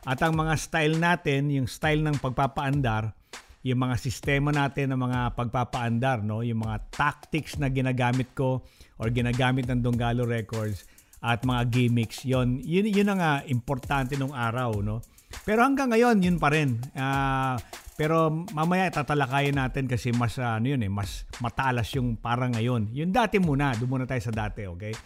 At 0.07 0.23
ang 0.23 0.38
mga 0.38 0.54
style 0.57 0.97
natin, 0.97 1.50
yung 1.50 1.66
style 1.66 2.00
ng 2.07 2.23
pagpapaandar, 2.23 3.12
yung 3.61 3.81
mga 3.85 3.97
sistema 4.00 4.49
natin 4.49 4.97
ng 4.97 5.00
mga 5.00 5.21
pagpapaandar, 5.37 6.25
no? 6.25 6.40
yung 6.40 6.64
mga 6.64 6.81
tactics 6.88 7.61
na 7.61 7.69
ginagamit 7.69 8.33
ko 8.33 8.64
or 8.97 9.12
ginagamit 9.12 9.69
ng 9.69 9.85
Donggalo 9.85 10.25
Records 10.25 10.88
at 11.21 11.45
mga 11.45 11.69
gimmicks, 11.69 12.25
yon 12.25 12.64
yun, 12.64 12.88
yun 12.88 13.12
ang 13.12 13.21
uh, 13.21 13.45
importante 13.52 14.17
nung 14.17 14.33
araw. 14.33 14.81
No? 14.81 15.05
Pero 15.45 15.61
hanggang 15.61 15.93
ngayon, 15.93 16.25
yun 16.25 16.40
pa 16.40 16.49
rin. 16.49 16.81
Uh, 16.97 17.61
pero 18.00 18.33
mamaya 18.33 18.88
tatalakayin 18.88 19.61
natin 19.61 19.85
kasi 19.85 20.09
mas 20.09 20.40
uh, 20.40 20.57
ano 20.57 20.73
yun 20.73 20.81
eh, 20.81 20.88
mas 20.88 21.29
matalas 21.45 21.93
yung 21.93 22.17
parang 22.17 22.57
ngayon. 22.57 22.88
Yung 22.97 23.12
dati 23.12 23.37
muna, 23.37 23.76
doon 23.76 23.93
muna 23.93 24.07
tayo 24.09 24.25
sa 24.25 24.33
dati, 24.33 24.64
okay? 24.64 24.97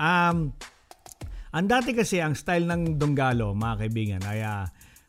Um, 0.00 0.56
ang 1.52 1.66
dati 1.68 1.92
kasi 1.92 2.24
ang 2.24 2.32
style 2.32 2.64
ng 2.64 2.96
Donggalo, 2.96 3.52
mga 3.52 3.74
kaibigan, 3.84 4.22
ay 4.24 4.40
uh, 4.40 4.64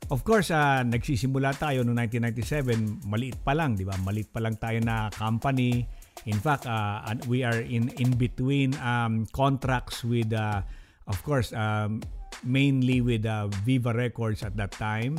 of 0.08 0.24
course, 0.24 0.56
uh, 0.56 0.88
nagsisimula 0.88 1.60
tayo 1.60 1.84
noong 1.84 2.08
1997, 2.08 3.04
maliit 3.04 3.36
pa 3.44 3.52
lang, 3.52 3.76
di 3.76 3.84
ba? 3.84 4.00
Maliit 4.00 4.32
pa 4.32 4.40
lang 4.40 4.56
tayo 4.56 4.80
na 4.80 5.12
company. 5.12 5.84
In 6.24 6.40
fact, 6.40 6.64
uh, 6.64 7.04
we 7.28 7.44
are 7.44 7.60
in 7.60 7.92
in 8.00 8.16
between 8.16 8.76
um, 8.80 9.28
contracts 9.36 10.04
with 10.08 10.32
uh, 10.32 10.64
of 11.10 11.18
course, 11.26 11.52
um, 11.52 12.00
mainly 12.46 13.02
with 13.02 13.26
uh, 13.26 13.48
Viva 13.66 13.92
Records 13.92 14.46
at 14.46 14.56
that 14.56 14.72
time. 14.72 15.18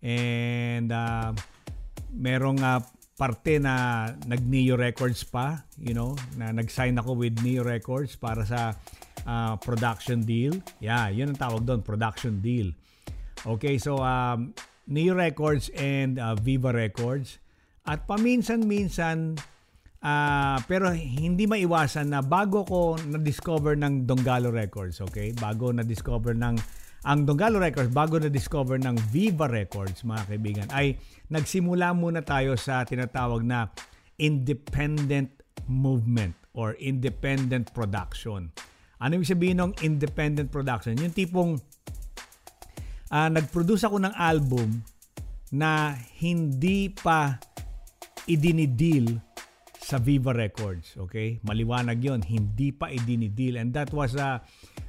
And 0.00 0.92
uh, 0.92 1.34
merong 2.14 2.62
uh, 2.62 2.80
parte 3.18 3.58
na 3.58 4.10
nag-Neo 4.26 4.78
Records 4.78 5.26
pa, 5.26 5.62
you 5.78 5.94
know, 5.94 6.14
na 6.38 6.54
nag-sign 6.54 6.98
ako 6.98 7.18
with 7.18 7.34
Neo 7.42 7.66
Records 7.66 8.14
para 8.14 8.46
sa 8.46 8.74
uh, 9.26 9.54
production 9.58 10.22
deal. 10.22 10.54
Yeah, 10.78 11.10
yun 11.10 11.34
ang 11.34 11.38
tawag 11.38 11.66
doon, 11.66 11.82
production 11.82 12.38
deal. 12.38 12.74
Okay, 13.44 13.76
so 13.76 14.00
um, 14.00 14.56
Neo 14.88 15.12
Records 15.12 15.68
and 15.76 16.16
uh, 16.16 16.32
Viva 16.32 16.72
Records. 16.72 17.36
At 17.84 18.08
paminsan-minsan, 18.08 19.36
uh, 20.00 20.56
pero 20.64 20.88
hindi 20.96 21.44
maiwasan 21.44 22.08
na 22.08 22.24
bago 22.24 22.64
ko 22.64 22.96
na-discover 22.96 23.76
ng 23.76 24.08
Donggalo 24.08 24.48
Records, 24.48 25.04
okay? 25.04 25.36
Bago 25.36 25.68
na-discover 25.68 26.32
ng 26.32 26.56
ang 27.04 27.28
Donggalo 27.28 27.60
Records, 27.60 27.92
bago 27.92 28.16
na-discover 28.16 28.80
ng 28.80 28.96
Viva 29.12 29.44
Records, 29.44 30.08
mga 30.08 30.24
kaibigan, 30.24 30.66
ay 30.72 30.96
nagsimula 31.28 31.92
muna 31.92 32.24
tayo 32.24 32.56
sa 32.56 32.80
tinatawag 32.88 33.44
na 33.44 33.68
independent 34.16 35.28
movement 35.68 36.32
or 36.56 36.72
independent 36.80 37.68
production. 37.76 38.48
Ano 39.04 39.20
ibig 39.20 39.28
sabihin 39.28 39.60
ng 39.60 39.76
independent 39.84 40.48
production? 40.48 40.96
Yung 40.96 41.12
tipong 41.12 41.60
uh, 43.14 43.30
nag-produce 43.30 43.86
ako 43.86 44.02
ng 44.02 44.14
album 44.18 44.82
na 45.54 45.94
hindi 46.18 46.90
pa 46.90 47.38
idinideal 48.26 49.22
sa 49.78 50.02
Viva 50.02 50.34
Records. 50.34 50.98
Okay? 50.98 51.38
Maliwanag 51.46 52.02
yon 52.02 52.26
Hindi 52.26 52.74
pa 52.74 52.90
idinideal. 52.90 53.62
And 53.62 53.70
that 53.76 53.94
was 53.94 54.18
uh, 54.18 54.42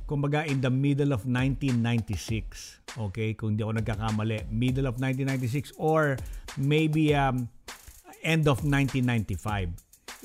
kumbaga 0.09 0.47
in 0.49 0.65
the 0.65 0.73
middle 0.73 1.13
of 1.13 1.29
1996. 1.29 2.81
Okay, 2.95 3.35
kung 3.35 3.53
hindi 3.53 3.61
ako 3.67 3.83
nagkakamali, 3.83 4.47
middle 4.47 4.87
of 4.87 4.95
1996 4.97 5.75
or 5.75 6.15
maybe 6.55 7.11
um, 7.11 7.51
end 8.23 8.47
of 8.47 8.63
1995. 8.63 9.75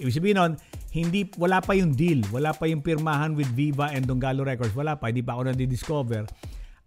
Ibig 0.00 0.14
sabihin 0.14 0.38
nun, 0.38 0.52
hindi, 0.94 1.26
wala 1.34 1.58
pa 1.58 1.74
yung 1.74 1.92
deal, 1.98 2.22
wala 2.30 2.54
pa 2.54 2.70
yung 2.70 2.80
pirmahan 2.80 3.34
with 3.34 3.50
Viva 3.52 3.90
and 3.90 4.06
Donggalo 4.06 4.46
Records, 4.46 4.72
wala 4.72 4.96
pa, 4.96 5.10
hindi 5.10 5.20
pa 5.20 5.34
ako 5.36 5.50
na-discover. 5.50 6.24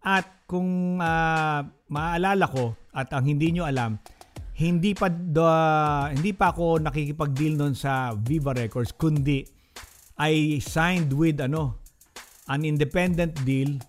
At 0.04 0.44
kung 0.46 1.00
uh, 1.00 1.64
maaalala 1.88 2.46
ko, 2.52 2.76
at 2.92 3.10
ang 3.16 3.26
hindi 3.26 3.56
nyo 3.56 3.64
alam, 3.64 3.98
hindi 4.54 4.94
pa 4.94 5.10
uh, 5.10 6.14
hindi 6.14 6.32
pa 6.36 6.54
ako 6.54 6.84
nakikipag-deal 6.84 7.58
noon 7.58 7.74
sa 7.74 8.14
Viva 8.14 8.54
Records 8.54 8.94
kundi 8.94 9.42
I 10.22 10.62
signed 10.62 11.10
with 11.10 11.42
ano 11.42 11.82
an 12.46 12.68
independent 12.68 13.34
deal, 13.48 13.80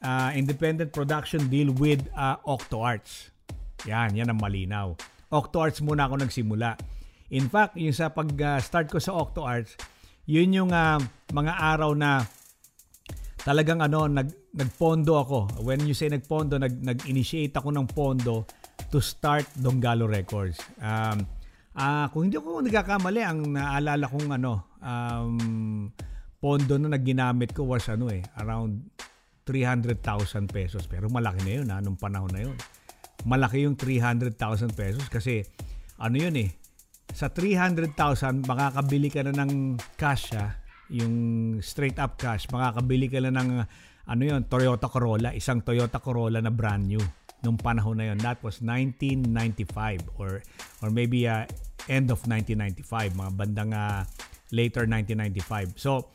uh, 0.00 0.32
independent 0.32 0.94
production 0.94 1.50
deal 1.52 1.74
with 1.76 2.00
uh, 2.16 2.40
OctoArts. 2.48 3.34
Yan, 3.84 4.16
yan 4.16 4.32
ang 4.32 4.40
malinaw. 4.40 4.96
OctoArts 5.28 5.84
muna 5.84 6.08
ako 6.08 6.22
nagsimula. 6.22 6.78
In 7.34 7.50
fact, 7.50 7.74
yung 7.76 7.92
sa 7.92 8.08
pag-start 8.08 8.86
ko 8.88 9.02
sa 9.02 9.12
OctoArts, 9.18 9.74
yun 10.30 10.54
yung 10.54 10.70
uh, 10.70 11.02
mga 11.34 11.52
araw 11.58 11.92
na 11.92 12.24
talagang 13.46 13.78
ano, 13.78 14.10
nag, 14.10 14.50
nagpondo 14.58 15.22
ako. 15.22 15.62
When 15.62 15.86
you 15.86 15.94
say 15.94 16.10
nagpondo, 16.10 16.58
nag, 16.58 16.82
nag-initiate 16.82 17.54
ako 17.54 17.70
ng 17.70 17.86
pondo 17.86 18.42
to 18.90 18.98
start 18.98 19.46
Donggalo 19.54 20.10
Records. 20.10 20.58
Um, 20.82 21.22
uh, 21.78 22.10
kung 22.10 22.26
hindi 22.26 22.42
ako 22.42 22.66
nagkakamali, 22.66 23.22
ang 23.22 23.54
naalala 23.54 24.10
kong 24.10 24.34
ano, 24.34 24.74
um, 24.82 25.38
pondo 26.42 26.74
na 26.74 26.98
naginamit 26.98 27.54
ko 27.54 27.70
was 27.70 27.86
ano 27.86 28.10
eh, 28.10 28.26
around 28.42 28.82
300,000 29.46 30.02
pesos. 30.50 30.90
Pero 30.90 31.06
malaki 31.06 31.46
na 31.46 31.52
yun 31.62 31.70
ha, 31.70 31.78
nung 31.78 31.94
panahon 31.94 32.34
na 32.34 32.50
yun. 32.50 32.58
Malaki 33.22 33.62
yung 33.62 33.78
300,000 33.78 34.74
pesos 34.74 35.06
kasi 35.06 35.46
ano 36.02 36.18
yun 36.18 36.34
eh, 36.34 36.50
sa 37.14 37.30
300,000 37.30 37.94
makakabili 38.42 39.06
ka 39.06 39.22
na 39.22 39.46
ng 39.46 39.78
cash 39.94 40.34
ha, 40.34 40.65
yung 40.92 41.14
straight 41.62 41.98
up 41.98 42.18
cash, 42.18 42.46
makakabili 42.50 43.10
ka 43.10 43.18
na 43.24 43.34
ng 43.34 43.48
ano 44.06 44.22
yun, 44.22 44.46
Toyota 44.46 44.86
Corolla, 44.86 45.34
isang 45.34 45.62
Toyota 45.66 45.98
Corolla 45.98 46.38
na 46.38 46.54
brand 46.54 46.86
new 46.86 47.02
nung 47.42 47.58
panahon 47.58 47.98
na 47.98 48.14
yun. 48.14 48.18
That 48.22 48.38
was 48.40 48.62
1995 48.62 50.18
or 50.18 50.40
or 50.82 50.88
maybe 50.94 51.26
uh, 51.26 51.46
end 51.90 52.10
of 52.10 52.22
1995, 52.26 53.18
mga 53.18 53.32
bandang 53.34 53.72
uh, 53.74 54.06
later 54.54 54.86
1995. 54.86 55.74
So, 55.74 56.10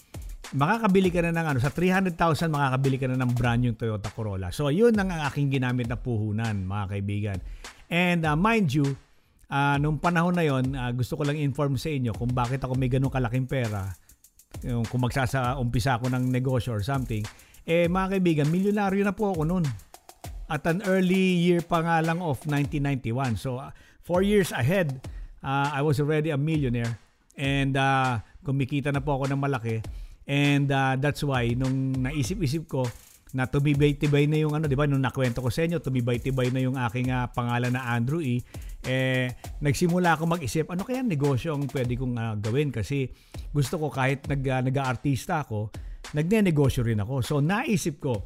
makakabili 0.55 1.11
ka 1.11 1.23
na 1.23 1.31
ng 1.35 1.47
ano, 1.55 1.59
sa 1.59 1.71
300,000 1.71 2.15
makakabili 2.51 2.97
ka 2.99 3.07
na 3.11 3.19
ng 3.19 3.31
brand 3.35 3.61
yung 3.63 3.75
Toyota 3.75 4.11
Corolla. 4.11 4.51
So, 4.51 4.71
yun 4.71 4.95
ang 4.95 5.11
aking 5.31 5.51
ginamit 5.51 5.87
na 5.87 5.99
puhunan, 5.99 6.63
mga 6.63 6.85
kaibigan. 6.95 7.37
And 7.91 8.23
uh, 8.23 8.35
mind 8.39 8.71
you, 8.71 8.95
uh, 9.51 9.75
nung 9.79 9.99
panahon 9.99 10.35
na 10.35 10.43
yon, 10.47 10.75
uh, 10.75 10.91
gusto 10.95 11.19
ko 11.19 11.27
lang 11.27 11.39
inform 11.39 11.75
sa 11.75 11.91
inyo 11.91 12.15
kung 12.15 12.31
bakit 12.31 12.63
ako 12.63 12.75
may 12.75 12.91
ganun 12.91 13.11
kalaking 13.11 13.47
pera. 13.47 13.91
Yung, 14.67 14.85
kung 14.85 15.01
magsasa-umpisa 15.01 15.97
ako 15.97 16.11
ng 16.13 16.29
negosyo 16.29 16.77
or 16.77 16.83
something. 16.85 17.25
Eh, 17.65 17.87
mga 17.87 18.17
kaibigan, 18.17 18.47
milyonaryo 18.49 19.01
na 19.05 19.15
po 19.15 19.33
ako 19.33 19.47
noon. 19.47 19.65
At 20.51 20.67
an 20.67 20.83
early 20.83 21.39
year 21.39 21.63
pa 21.63 21.79
nga 21.79 22.03
lang 22.03 22.19
of 22.19 22.43
1991. 22.43 23.39
So, 23.39 23.57
uh, 23.57 23.71
four 24.03 24.21
years 24.21 24.51
ahead, 24.51 24.99
uh, 25.39 25.71
I 25.71 25.81
was 25.81 25.97
already 26.03 26.29
a 26.35 26.39
millionaire. 26.39 26.99
And 27.39 27.73
uh, 27.79 28.19
kumikita 28.43 28.91
na 28.91 28.99
po 28.99 29.21
ako 29.21 29.31
ng 29.31 29.39
malaki. 29.39 29.79
And 30.27 30.69
uh, 30.69 30.99
that's 30.99 31.23
why, 31.23 31.55
nung 31.55 31.95
naisip-isip 32.03 32.67
ko, 32.69 32.85
na 33.31 33.47
tumibay-tibay 33.47 34.27
na 34.27 34.37
yung 34.43 34.53
ano, 34.55 34.67
di 34.67 34.75
ba, 34.75 34.83
nung 34.87 35.03
nakwento 35.03 35.39
ko 35.39 35.47
sa 35.47 35.63
inyo, 35.63 35.79
tumibay-tibay 35.79 36.51
na 36.51 36.59
yung 36.59 36.75
aking 36.75 37.11
uh, 37.11 37.31
pangalan 37.31 37.71
na 37.71 37.95
Andrew 37.95 38.19
E. 38.19 38.43
Eh, 38.83 39.31
nagsimula 39.63 40.19
ako 40.19 40.37
mag-isip, 40.37 40.67
ano 40.67 40.83
kaya 40.83 40.99
negosyo 40.99 41.55
ang 41.55 41.69
pwede 41.71 41.95
kong 41.95 42.15
uh, 42.19 42.35
gawin? 42.39 42.73
Kasi 42.73 43.07
gusto 43.55 43.79
ko 43.79 43.87
kahit 43.87 44.27
nag, 44.27 44.43
uh, 44.43 44.61
nag-aartista 44.67 45.47
ako, 45.47 45.71
nagne-negosyo 46.11 46.83
rin 46.83 46.99
ako. 46.99 47.23
So, 47.23 47.39
naisip 47.39 48.03
ko, 48.03 48.19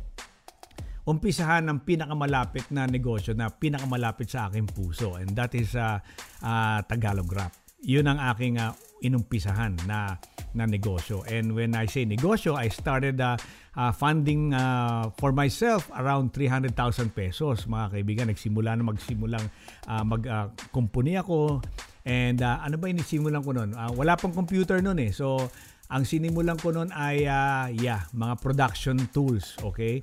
umpisahan 1.05 1.69
ng 1.69 1.85
pinakamalapit 1.85 2.73
na 2.73 2.89
negosyo 2.89 3.37
na 3.37 3.53
pinakamalapit 3.53 4.25
sa 4.25 4.49
aking 4.49 4.65
puso. 4.65 5.21
And 5.21 5.37
that 5.37 5.53
is 5.53 5.77
uh, 5.77 6.01
uh, 6.41 6.81
Tagalog 6.89 7.29
Rap. 7.29 7.53
Yun 7.85 8.09
ang 8.09 8.17
aking 8.33 8.57
uh, 8.57 8.73
inumpisahan 9.05 9.77
na 9.85 10.17
na 10.55 10.65
negosyo. 10.65 11.21
And 11.27 11.53
when 11.53 11.75
I 11.75 11.85
say 11.85 12.07
negosyo, 12.07 12.55
I 12.55 12.71
started 12.71 13.19
uh, 13.19 13.35
uh, 13.75 13.91
funding 13.91 14.55
uh, 14.55 15.11
for 15.19 15.35
myself 15.35 15.91
around 15.93 16.31
300,000 16.33 16.71
pesos. 17.11 17.67
Mga 17.67 17.85
kaibigan, 17.91 18.25
nagsimula 18.31 18.79
na 18.79 18.83
magsimulang 18.87 19.45
uh, 19.85 20.03
mag-company 20.07 21.19
uh, 21.19 21.23
ako. 21.27 21.59
And 22.07 22.39
uh, 22.39 22.63
ano 22.63 22.79
ba 22.79 22.87
inisimulan 22.87 23.43
ko 23.43 23.51
noon? 23.51 23.75
Uh, 23.75 23.91
wala 23.93 24.15
pang 24.15 24.31
computer 24.31 24.79
noon 24.79 25.03
eh. 25.03 25.11
So, 25.11 25.51
ang 25.91 26.07
sinimulan 26.07 26.57
ko 26.57 26.73
noon 26.73 26.89
ay 26.95 27.29
uh, 27.29 27.69
yeah, 27.69 28.07
mga 28.15 28.41
production 28.41 28.97
tools, 29.13 29.53
okay? 29.61 30.01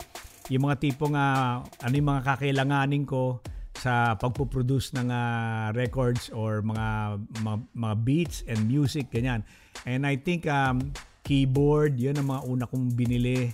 Yung 0.50 0.68
mga 0.68 0.78
tipong 0.78 1.16
uh, 1.16 1.62
ano 1.62 1.94
yung 1.94 2.09
mga 2.12 2.23
kakailanganin 2.26 3.02
ko 3.09 3.42
sa 3.82 4.14
pagpo-produce 4.14 4.94
ng 4.94 5.11
uh, 5.11 5.75
records 5.75 6.30
or 6.30 6.62
mga, 6.62 7.18
mga 7.42 7.56
mga 7.75 7.94
beats 8.06 8.38
and 8.47 8.61
music 8.71 9.11
ganyan. 9.11 9.42
And 9.88 10.06
I 10.06 10.16
think 10.18 10.46
um, 10.46 10.92
keyboard, 11.26 11.98
'yun 11.98 12.18
ang 12.18 12.28
mga 12.28 12.42
una 12.46 12.64
kong 12.68 12.92
binili. 12.94 13.52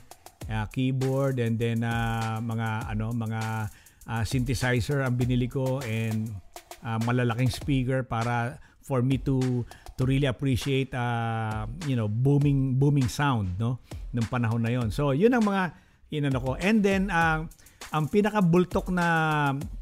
Uh, 0.49 0.65
keyboard 0.73 1.37
and 1.45 1.61
then 1.61 1.85
uh, 1.85 2.41
mga 2.41 2.89
ano 2.97 3.13
mga 3.13 3.69
uh, 4.09 4.23
synthesizer 4.25 5.05
ang 5.05 5.13
binili 5.13 5.45
ko 5.45 5.77
and 5.85 6.33
uh, 6.81 6.97
malalaking 7.05 7.53
speaker 7.53 8.01
para 8.01 8.57
for 8.81 9.05
me 9.05 9.21
to 9.21 9.61
to 10.01 10.09
really 10.09 10.25
appreciate 10.25 10.89
uh, 10.97 11.69
you 11.85 11.93
know 11.93 12.09
booming 12.09 12.81
booming 12.81 13.13
sound 13.13 13.61
no 13.61 13.77
ng 14.17 14.25
panahon 14.33 14.65
na 14.65 14.73
yon. 14.73 14.89
So 14.89 15.13
yun 15.13 15.37
ang 15.37 15.45
mga 15.45 15.77
inano 16.17 16.41
ko. 16.41 16.51
And 16.57 16.81
then 16.81 17.13
uh, 17.13 17.45
ang 17.93 18.09
pinakabultok 18.09 18.89
na 18.89 19.07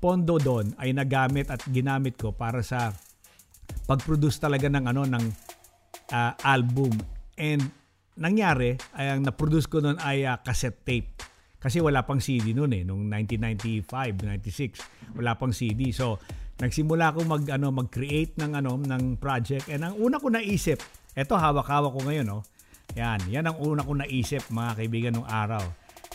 pondo 0.02 0.42
doon 0.42 0.74
ay 0.82 0.90
nagamit 0.90 1.50
at 1.50 1.62
ginamit 1.70 2.18
ko 2.18 2.34
para 2.34 2.62
sa 2.66 2.90
pag-produce 3.86 4.42
talaga 4.42 4.66
ng 4.66 4.84
ano 4.90 5.02
ng 5.06 5.24
uh, 6.12 6.32
album. 6.42 6.94
And 7.36 7.62
nangyari, 8.16 8.76
ay 8.96 9.16
ang 9.16 9.26
na-produce 9.26 9.68
ko 9.68 9.84
noon 9.84 10.00
ay 10.00 10.24
uh, 10.24 10.40
cassette 10.40 10.82
tape. 10.82 11.10
Kasi 11.56 11.82
wala 11.82 12.04
pang 12.06 12.22
CD 12.22 12.54
noon 12.54 12.72
eh, 12.76 12.82
nung 12.86 13.08
1995, 13.10 13.88
96, 14.22 15.18
wala 15.18 15.34
pang 15.34 15.50
CD. 15.50 15.90
So, 15.90 16.20
nagsimula 16.56 17.12
ako 17.12 17.26
mag 17.26 17.44
ano 17.52 17.68
mag-create 17.68 18.38
ng 18.40 18.56
ano 18.56 18.80
ng 18.80 19.20
project 19.20 19.68
and 19.68 19.84
ang 19.84 19.94
una 20.00 20.16
ko 20.16 20.32
naisip, 20.32 20.80
eto 21.12 21.36
hawak-hawak 21.36 21.92
ko 21.92 22.00
ngayon, 22.06 22.26
no. 22.28 22.40
Oh. 22.40 22.44
Yan, 22.94 23.20
yan 23.28 23.44
ang 23.50 23.58
una 23.58 23.82
ko 23.82 23.92
naisip 23.98 24.46
mga 24.48 24.78
kaibigan 24.78 25.12
nung 25.18 25.28
araw. 25.28 25.64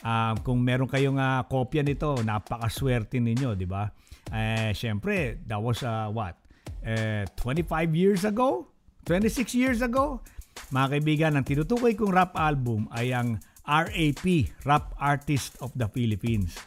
Uh, 0.01 0.33
kung 0.41 0.63
meron 0.63 0.89
kayong 0.89 1.19
uh, 1.19 1.45
kopya 1.45 1.85
nito, 1.85 2.17
napakaswerte 2.25 3.21
ninyo, 3.21 3.53
di 3.53 3.69
ba? 3.69 3.85
Eh, 4.31 4.71
syempre, 4.73 5.43
that 5.45 5.59
was 5.59 5.83
uh, 5.83 6.07
what? 6.09 6.39
Eh, 6.81 7.27
25 7.37 7.91
years 7.93 8.23
ago? 8.25 8.71
26 9.05 9.57
years 9.57 9.79
ago? 9.81 10.21
Mga 10.69 10.87
kaibigan, 10.97 11.31
ang 11.35 11.45
tinutukoy 11.47 11.95
kong 11.97 12.13
rap 12.13 12.35
album 12.37 12.85
ay 12.91 13.15
ang 13.15 13.39
RAP, 13.65 14.25
Rap 14.65 14.93
Artist 14.97 15.55
of 15.61 15.71
the 15.77 15.87
Philippines. 15.87 16.57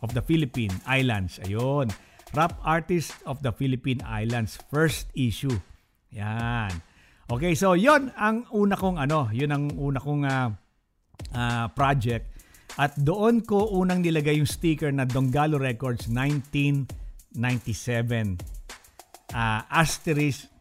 Of 0.00 0.14
the 0.14 0.22
Philippine 0.22 0.72
Islands. 0.86 1.40
Ayun. 1.42 1.90
Rap 2.34 2.58
Artist 2.62 3.14
of 3.24 3.40
the 3.42 3.52
Philippine 3.52 4.02
Islands. 4.04 4.58
First 4.70 5.10
issue. 5.14 5.54
Yan. 6.14 6.70
Okay, 7.24 7.56
so 7.56 7.72
yon 7.72 8.12
ang 8.20 8.44
una 8.52 8.76
kong 8.76 9.00
ano, 9.00 9.32
yun 9.32 9.48
ang 9.48 9.72
una 9.80 9.96
kong 9.96 10.28
uh, 10.28 10.52
uh, 11.32 11.66
project. 11.72 12.28
At 12.76 12.98
doon 13.00 13.40
ko 13.46 13.70
unang 13.70 14.02
nilagay 14.04 14.36
yung 14.36 14.50
sticker 14.50 14.92
na 14.92 15.06
Donggalo 15.06 15.56
Records 15.56 16.10
1997. 16.10 17.38
Uh, 19.32 19.60
asterisk, 19.72 20.52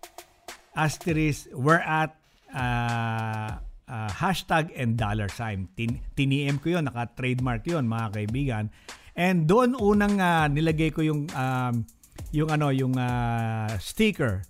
asterisk, 0.75 1.49
we're 1.53 1.81
at 1.81 2.17
uh, 2.53 3.57
uh, 3.87 4.09
hashtag 4.09 4.73
and 4.73 4.97
dollar 4.97 5.29
sign. 5.29 5.69
Tin, 5.77 6.01
tiniem 6.17 6.57
ko 6.61 6.77
yon 6.77 6.89
naka-trademark 6.89 7.65
yon 7.69 7.85
mga 7.85 8.07
kaibigan. 8.13 8.65
And 9.13 9.45
doon 9.45 9.77
unang 9.77 10.17
uh, 10.17 10.49
nilagay 10.49 10.89
ko 10.89 11.05
yung 11.05 11.29
um, 11.37 11.85
yung 12.33 12.49
ano 12.49 12.73
yung 12.73 12.97
uh, 12.97 13.69
sticker 13.77 14.41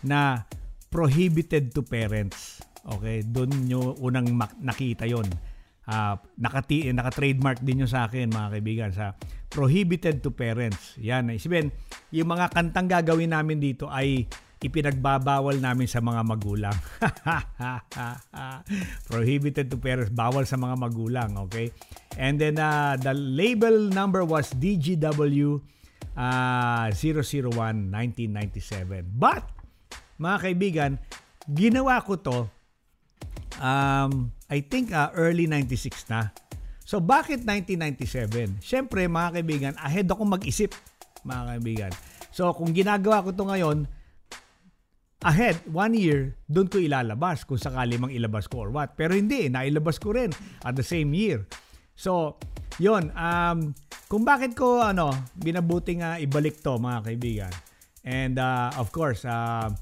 na 0.00 0.48
prohibited 0.88 1.76
to 1.76 1.84
parents. 1.84 2.64
Okay, 2.86 3.20
doon 3.26 3.68
nyo 3.68 3.92
unang 4.00 4.32
nakita 4.62 5.04
yon. 5.04 5.28
Uh, 5.86 6.18
nakati 6.40 6.90
naka-trademark 6.90 7.62
din 7.62 7.84
nyo 7.84 7.88
sa 7.88 8.10
akin 8.10 8.32
mga 8.32 8.48
kaibigan 8.58 8.90
sa 8.90 9.14
prohibited 9.52 10.24
to 10.24 10.32
parents. 10.32 10.96
Yan, 10.98 11.30
isipin, 11.30 11.70
yung 12.10 12.32
mga 12.32 12.50
kantang 12.50 12.90
gagawin 12.90 13.30
namin 13.30 13.62
dito 13.62 13.86
ay 13.86 14.26
ipinagbabawal 14.56 15.60
namin 15.60 15.84
sa 15.84 16.00
mga 16.00 16.22
magulang. 16.24 16.76
Prohibited 19.10 19.68
to 19.68 19.76
parents, 19.76 20.12
bawal 20.12 20.48
sa 20.48 20.56
mga 20.56 20.76
magulang, 20.80 21.36
okay? 21.44 21.68
And 22.16 22.40
then 22.40 22.56
uh, 22.56 22.96
the 22.96 23.12
label 23.12 23.92
number 23.92 24.24
was 24.24 24.48
DGW 24.56 25.60
uh, 26.16 26.88
001 26.88 27.92
1997. 27.92 29.04
But 29.12 29.44
mga 30.16 30.36
kaibigan, 30.40 30.92
ginawa 31.44 32.00
ko 32.00 32.16
to 32.16 32.38
um, 33.60 34.32
I 34.48 34.64
think 34.64 34.96
uh, 34.96 35.12
early 35.12 35.44
96 35.44 36.08
na. 36.08 36.32
So 36.86 37.02
bakit 37.02 37.44
1997? 37.44 38.62
Siyempre 38.62 39.04
mga 39.04 39.36
kaibigan, 39.36 39.74
ahead 39.76 40.08
ako 40.08 40.24
mag-isip 40.24 40.72
mga 41.26 41.42
kaibigan. 41.52 41.92
So 42.30 42.54
kung 42.54 42.72
ginagawa 42.72 43.26
ko 43.26 43.34
to 43.34 43.44
ngayon, 43.44 43.90
ahead, 45.24 45.56
one 45.70 45.96
year, 45.96 46.36
doon 46.50 46.68
ko 46.68 46.76
ilalabas 46.76 47.46
kung 47.48 47.56
sakali 47.56 47.96
mang 47.96 48.12
ilabas 48.12 48.50
ko 48.50 48.68
or 48.68 48.70
what. 48.74 48.98
Pero 48.98 49.16
hindi, 49.16 49.48
nailabas 49.48 49.96
ko 49.96 50.12
rin 50.12 50.34
at 50.64 50.76
the 50.76 50.84
same 50.84 51.16
year. 51.16 51.48
So, 51.96 52.36
yon 52.76 53.08
um, 53.16 53.72
kung 54.12 54.22
bakit 54.28 54.52
ko 54.52 54.84
ano, 54.84 55.14
binabuting 55.40 56.04
uh, 56.04 56.20
ibalik 56.20 56.60
to 56.60 56.76
mga 56.76 56.98
kaibigan. 57.08 57.52
And 58.06 58.38
uh, 58.38 58.70
of 58.76 58.92
course, 58.92 59.24
uh, 59.24 59.72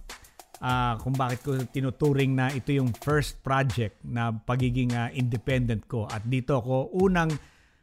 uh, 0.65 0.95
kung 1.03 1.13
bakit 1.13 1.45
ko 1.45 1.59
tinuturing 1.69 2.33
na 2.33 2.49
ito 2.55 2.73
yung 2.73 2.95
first 3.05 3.43
project 3.45 4.01
na 4.07 4.33
pagiging 4.33 4.97
uh, 4.97 5.13
independent 5.13 5.85
ko. 5.91 6.09
At 6.09 6.25
dito 6.25 6.57
ako 6.63 6.95
unang 6.95 7.35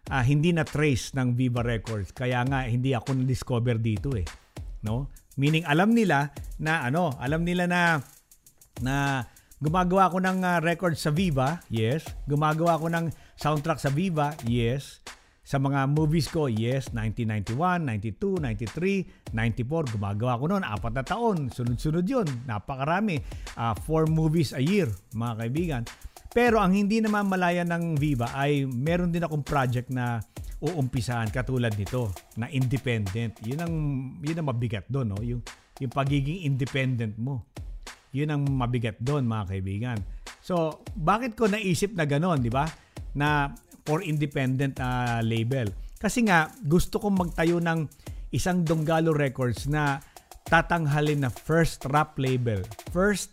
uh, 0.10 0.24
hindi 0.26 0.50
na 0.56 0.66
trace 0.66 1.14
ng 1.14 1.38
Viva 1.38 1.62
Records. 1.62 2.10
Kaya 2.16 2.42
nga 2.48 2.66
hindi 2.66 2.98
ako 2.98 3.22
na-discover 3.22 3.78
dito 3.78 4.18
eh. 4.18 4.26
No? 4.82 5.14
Meaning 5.40 5.64
alam 5.64 5.96
nila 5.96 6.36
na 6.60 6.84
ano, 6.88 7.16
alam 7.20 7.48
nila 7.48 7.68
na 7.70 8.04
na 8.84 9.24
gumagawa 9.62 10.10
ako 10.10 10.18
ng 10.26 10.40
uh, 10.42 10.58
record 10.60 10.98
sa 10.98 11.14
Viva, 11.14 11.62
yes. 11.70 12.04
Gumagawa 12.26 12.82
ako 12.82 12.88
ng 12.90 13.06
soundtrack 13.38 13.80
sa 13.80 13.94
Viva, 13.94 14.34
yes. 14.44 15.06
Sa 15.42 15.58
mga 15.58 15.90
movies 15.90 16.30
ko, 16.30 16.50
yes, 16.50 16.90
1991, 16.94 17.84
92, 17.84 18.42
93, 18.72 19.34
94, 19.34 19.94
gumagawa 19.98 20.40
ko 20.40 20.46
noon, 20.50 20.64
apat 20.66 20.94
na 20.96 21.04
taon, 21.06 21.38
sunod-sunod 21.50 22.06
yun, 22.06 22.28
napakarami. 22.46 23.22
Uh, 23.54 23.74
four 23.86 24.10
movies 24.10 24.54
a 24.54 24.62
year, 24.62 24.90
mga 25.14 25.34
kaibigan. 25.46 25.84
Pero 26.32 26.64
ang 26.64 26.72
hindi 26.72 27.04
naman 27.04 27.28
malaya 27.28 27.68
ng 27.68 28.00
Viva 28.00 28.32
ay 28.32 28.64
meron 28.64 29.12
din 29.12 29.22
akong 29.28 29.44
project 29.44 29.92
na 29.92 30.24
uumpisahan 30.62 31.34
katulad 31.34 31.74
nito 31.74 32.14
na 32.38 32.46
independent. 32.54 33.42
Yun 33.42 33.60
ang 33.60 33.76
yun 34.22 34.38
ang 34.38 34.48
mabigat 34.48 34.86
doon, 34.88 35.18
no? 35.18 35.20
Yung 35.26 35.42
yung 35.82 35.90
pagiging 35.90 36.46
independent 36.46 37.18
mo. 37.18 37.50
Yun 38.14 38.30
ang 38.30 38.44
mabigat 38.46 39.02
doon, 39.02 39.26
mga 39.26 39.56
kaibigan. 39.56 39.98
So, 40.44 40.84
bakit 40.94 41.34
ko 41.34 41.48
naisip 41.48 41.96
na 41.96 42.06
gano'n, 42.06 42.44
di 42.44 42.52
ba? 42.52 42.68
Na 43.16 43.50
for 43.88 44.04
independent 44.04 44.78
uh, 44.78 45.24
label. 45.24 45.72
Kasi 45.98 46.28
nga, 46.28 46.52
gusto 46.62 47.00
kong 47.00 47.18
magtayo 47.18 47.58
ng 47.64 47.88
isang 48.36 48.68
Donggalo 48.68 49.16
Records 49.16 49.66
na 49.66 50.04
tatanghalin 50.46 51.24
na 51.24 51.32
first 51.32 51.88
rap 51.88 52.20
label. 52.20 52.62
First 52.92 53.32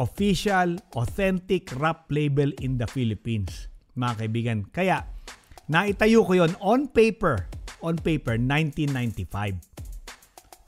official, 0.00 0.80
authentic 0.96 1.68
rap 1.76 2.08
label 2.08 2.48
in 2.64 2.80
the 2.80 2.88
Philippines, 2.88 3.68
mga 3.92 4.24
kaibigan. 4.24 4.58
Kaya, 4.72 5.04
Naitayo 5.70 6.26
ko 6.26 6.32
yon 6.34 6.52
on 6.58 6.90
paper. 6.90 7.46
On 7.82 7.94
paper, 7.98 8.38
1995. 8.38 9.58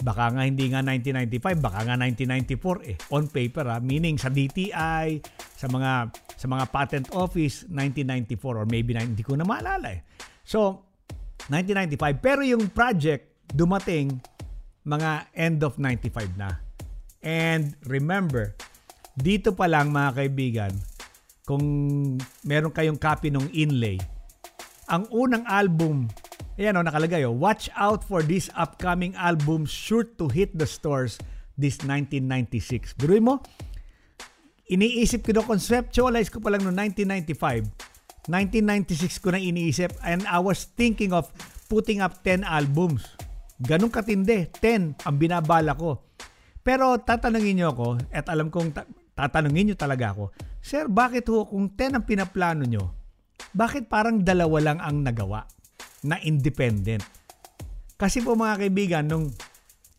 Baka 0.04 0.24
nga 0.36 0.42
hindi 0.44 0.68
nga 0.68 0.84
1995, 0.84 1.64
baka 1.64 1.80
nga 1.86 1.94
1994 1.96 2.90
eh. 2.90 2.96
On 3.14 3.24
paper 3.24 3.64
ha. 3.70 3.78
Meaning 3.80 4.20
sa 4.20 4.28
DTI, 4.28 5.22
sa 5.54 5.66
mga 5.70 6.12
sa 6.34 6.46
mga 6.50 6.64
patent 6.68 7.06
office 7.16 7.64
1994 7.72 8.36
or 8.60 8.66
maybe 8.68 8.92
hindi 8.92 9.24
ko 9.24 9.38
na 9.38 9.48
maalala 9.48 9.96
eh. 9.96 10.04
So 10.44 10.84
1995 11.48 12.20
pero 12.20 12.44
yung 12.44 12.68
project 12.68 13.48
dumating 13.48 14.20
mga 14.84 15.32
end 15.32 15.64
of 15.64 15.80
95 15.80 16.36
na. 16.36 16.60
And 17.24 17.72
remember, 17.88 18.52
dito 19.16 19.56
pa 19.56 19.64
lang 19.64 19.88
mga 19.88 20.10
kaibigan, 20.12 20.72
kung 21.48 21.64
meron 22.44 22.68
kayong 22.68 23.00
copy 23.00 23.32
ng 23.32 23.48
inlay, 23.56 23.96
ang 24.88 25.08
unang 25.08 25.44
album, 25.48 26.12
ayan 26.60 26.76
o, 26.76 26.84
nakalagay 26.84 27.24
o, 27.24 27.32
watch 27.32 27.72
out 27.76 28.04
for 28.04 28.20
this 28.20 28.52
upcoming 28.54 29.16
album 29.16 29.64
sure 29.64 30.04
to 30.04 30.28
hit 30.28 30.52
the 30.56 30.68
stores 30.68 31.16
this 31.56 31.80
1996. 31.82 32.98
Biruin 32.98 33.24
mo, 33.24 33.34
iniisip 34.68 35.24
ko 35.24 35.30
na 35.32 35.44
conceptualize 35.46 36.28
ko 36.28 36.42
pa 36.42 36.52
lang 36.52 36.66
noong 36.66 36.78
1995. 36.92 37.94
1996 38.28 39.20
ko 39.20 39.36
na 39.36 39.40
iniisip 39.40 39.92
and 40.00 40.24
I 40.24 40.40
was 40.40 40.64
thinking 40.72 41.12
of 41.12 41.28
putting 41.68 42.00
up 42.00 42.24
10 42.24 42.44
albums. 42.44 43.04
Ganun 43.60 43.92
katindi, 43.92 44.48
10 44.60 45.04
ang 45.04 45.16
binabala 45.20 45.76
ko. 45.76 46.00
Pero 46.64 46.96
tatanungin 46.96 47.60
niyo 47.60 47.76
ako 47.76 48.00
at 48.08 48.24
alam 48.32 48.48
kong 48.48 48.72
ta- 48.72 48.88
tatanungin 49.12 49.72
niyo 49.72 49.76
talaga 49.76 50.16
ako, 50.16 50.32
Sir, 50.64 50.88
bakit 50.88 51.28
ho 51.28 51.44
kung 51.44 51.68
10 51.68 52.00
ang 52.00 52.04
pinaplano 52.08 52.64
nyo, 52.64 53.03
bakit 53.54 53.86
parang 53.86 54.26
dalawa 54.26 54.58
lang 54.60 54.78
ang 54.82 55.06
nagawa 55.06 55.46
na 56.02 56.18
independent? 56.26 57.06
Kasi 57.94 58.20
po 58.20 58.34
mga 58.34 58.66
kaibigan, 58.66 59.06
nung 59.06 59.30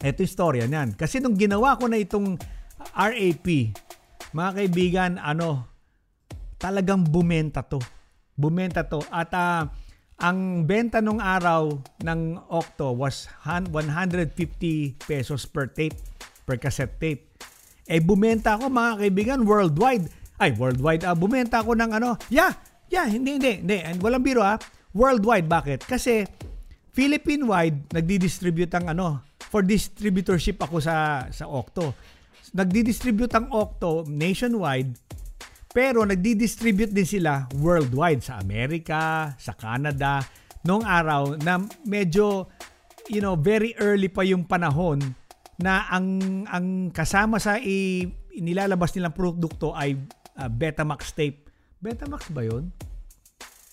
eto 0.03 0.21
istorya 0.21 0.67
niyan. 0.67 0.99
Kasi 0.99 1.23
nung 1.23 1.39
ginawa 1.39 1.79
ko 1.79 1.87
na 1.87 1.95
itong 1.95 2.35
RAP, 2.91 3.47
mga 4.35 4.51
kaibigan, 4.51 5.11
ano, 5.15 5.63
talagang 6.59 7.07
bumenta 7.07 7.63
to. 7.63 7.79
Bumenta 8.35 8.83
to. 8.83 8.99
At 9.07 9.31
uh, 9.31 9.71
ang 10.19 10.67
benta 10.67 10.99
nung 10.99 11.23
araw 11.23 11.71
ng 12.03 12.21
Octo 12.51 12.91
was 12.91 13.31
150 13.47 14.27
pesos 15.07 15.47
per 15.47 15.71
tape, 15.71 15.95
per 16.43 16.59
cassette 16.59 16.99
tape. 16.99 17.23
Eh 17.87 18.03
bumenta 18.03 18.59
ako 18.59 18.67
mga 18.67 18.91
kaibigan 18.99 19.39
worldwide. 19.47 20.11
Ay, 20.35 20.51
worldwide. 20.51 21.07
Uh, 21.07 21.15
bumenta 21.15 21.63
ako 21.63 21.79
ng 21.79 21.95
ano. 21.95 22.19
Yeah, 22.27 22.51
yeah, 22.95 23.07
hindi, 23.11 23.35
hindi, 23.35 23.59
hindi. 23.59 23.77
And 23.83 23.99
walang 23.99 24.23
biro 24.23 24.39
ha. 24.39 24.55
Worldwide. 24.95 25.51
Bakit? 25.51 25.83
Kasi 25.83 26.23
Philippine-wide, 26.95 27.91
nagdi-distribute 27.91 28.71
ang 28.79 28.95
ano. 28.95 29.19
For 29.51 29.59
distributorship 29.59 30.63
ako 30.63 30.79
sa, 30.79 31.27
sa 31.27 31.45
Octo. 31.51 31.91
Nagdi-distribute 32.55 33.35
ang 33.35 33.51
Octo 33.51 34.07
nationwide 34.07 34.95
pero 35.75 36.07
nagdi-distribute 36.07 36.95
din 36.95 37.03
sila 37.03 37.51
worldwide 37.59 38.23
sa 38.23 38.39
Amerika, 38.39 39.35
sa 39.35 39.59
Canada, 39.59 40.23
noong 40.63 40.87
araw 40.87 41.35
na 41.35 41.59
medyo 41.83 42.47
you 43.11 43.19
know, 43.19 43.35
very 43.35 43.75
early 43.77 44.09
pa 44.09 44.23
yung 44.25 44.47
panahon 44.47 45.03
na 45.59 45.87
ang 45.91 46.07
ang 46.47 46.89
kasama 46.95 47.39
sa 47.43 47.59
i, 47.59 48.07
nilalabas 48.35 48.95
nilang 48.95 49.15
produkto 49.15 49.71
ay 49.75 49.95
uh, 50.39 50.49
Betamax 50.49 51.11
tape. 51.15 51.47
Betamax 51.79 52.31
ba 52.33 52.43
'yon? 52.43 52.71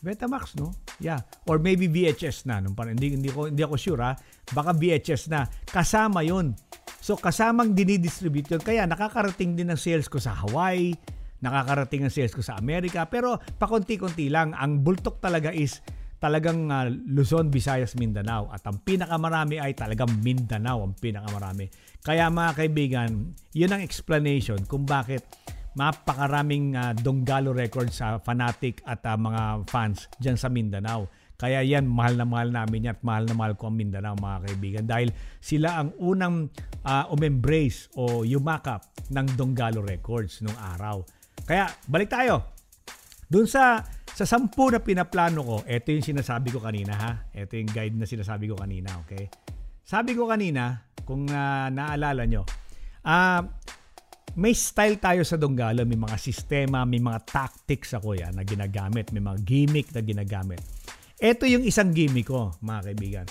Betamax, 0.03 0.59
no? 0.59 0.75
Yeah. 0.99 1.23
Or 1.47 1.62
maybe 1.62 1.87
VHS 1.87 2.51
na. 2.51 2.59
Nung 2.59 2.75
parang, 2.75 2.99
hindi, 2.99 3.15
hindi, 3.15 3.31
ko, 3.31 3.47
hindi 3.47 3.62
ako 3.62 3.79
sure, 3.79 4.03
ha? 4.03 4.19
Baka 4.51 4.75
VHS 4.75 5.31
na. 5.31 5.47
Kasama 5.62 6.27
yon 6.27 6.59
So, 6.99 7.15
kasamang 7.15 7.71
dinidistribute 7.71 8.51
yun. 8.51 8.62
Kaya, 8.62 8.83
nakakarating 8.91 9.55
din 9.55 9.71
ang 9.71 9.79
sales 9.79 10.11
ko 10.11 10.19
sa 10.19 10.35
Hawaii, 10.35 10.91
nakakarating 11.38 12.03
ang 12.03 12.11
sales 12.11 12.35
ko 12.35 12.43
sa 12.43 12.59
Amerika. 12.59 13.07
Pero, 13.07 13.38
pakunti-kunti 13.38 14.27
lang. 14.27 14.59
Ang 14.59 14.83
bultok 14.83 15.23
talaga 15.23 15.55
is 15.55 15.79
talagang 16.23 16.71
uh, 16.71 16.87
Luzon, 16.91 17.51
Visayas, 17.51 17.95
Mindanao. 17.95 18.51
At 18.51 18.62
ang 18.67 18.83
pinakamarami 18.83 19.59
ay 19.59 19.75
talagang 19.75 20.23
Mindanao 20.23 20.83
ang 20.87 20.95
pinakamarami. 20.99 21.67
Kaya 22.03 22.27
mga 22.31 22.59
kaibigan, 22.59 23.11
yun 23.55 23.71
ang 23.71 23.83
explanation 23.83 24.62
kung 24.67 24.83
bakit 24.83 25.23
mapakaraming 25.73 26.77
uh, 26.77 26.93
Donggalo 26.93 27.57
records 27.57 28.01
sa 28.01 28.17
uh, 28.17 28.19
fanatic 28.21 28.85
at 28.85 29.01
uh, 29.09 29.17
mga 29.17 29.69
fans 29.69 30.09
dyan 30.21 30.37
sa 30.37 30.53
Mindanao. 30.53 31.09
Kaya 31.41 31.59
yan, 31.65 31.91
mahal 31.91 32.15
na 32.15 32.23
mahal 32.23 32.55
namin 32.55 32.87
yan 32.87 32.95
at 32.95 33.03
mahal 33.03 33.27
na 33.27 33.35
mahal 33.35 33.59
ko 33.59 33.67
ang 33.67 33.75
Mindanao 33.75 34.15
mga 34.15 34.39
kaibigan 34.47 34.85
dahil 34.87 35.11
sila 35.43 35.83
ang 35.83 35.91
unang 35.99 36.47
uh, 36.87 37.05
umembrace 37.11 37.91
o 37.99 38.23
yumakap 38.23 38.87
ng 39.11 39.27
Donggalo 39.35 39.83
Records 39.83 40.39
nung 40.45 40.55
araw. 40.55 41.03
Kaya 41.43 41.67
balik 41.91 42.15
tayo. 42.15 42.55
Doon 43.27 43.49
sa 43.51 43.83
sa 44.13 44.29
sampu 44.29 44.69
na 44.69 44.79
pinaplano 44.79 45.41
ko, 45.41 45.57
ito 45.65 45.89
yung 45.89 46.05
sinasabi 46.05 46.53
ko 46.53 46.61
kanina 46.61 46.93
ha. 46.95 47.13
Ito 47.33 47.57
yung 47.57 47.73
guide 47.73 47.97
na 47.97 48.05
sinasabi 48.05 48.45
ko 48.47 48.55
kanina, 48.55 49.01
okay? 49.03 49.27
Sabi 49.83 50.13
ko 50.13 50.29
kanina, 50.29 50.85
kung 51.03 51.27
uh, 51.27 51.67
naalala 51.73 52.23
nyo, 52.29 52.45
uh, 53.03 53.41
may 54.33 54.57
style 54.57 54.97
tayo 54.97 55.21
sa 55.29 55.37
Donggala, 55.37 55.85
may 55.85 55.99
mga 55.99 56.16
sistema, 56.16 56.88
may 56.88 57.01
mga 57.01 57.21
tactics 57.29 57.92
ako 57.92 58.16
yan 58.16 58.33
na 58.33 58.45
ginagamit, 58.49 59.12
may 59.12 59.21
mga 59.21 59.38
gimmick 59.45 59.92
na 59.92 60.01
ginagamit. 60.01 60.61
Ito 61.21 61.45
yung 61.45 61.64
isang 61.68 61.92
gimmick 61.92 62.33
ko, 62.33 62.57
mga 62.64 62.81
kaibigan. 62.88 63.27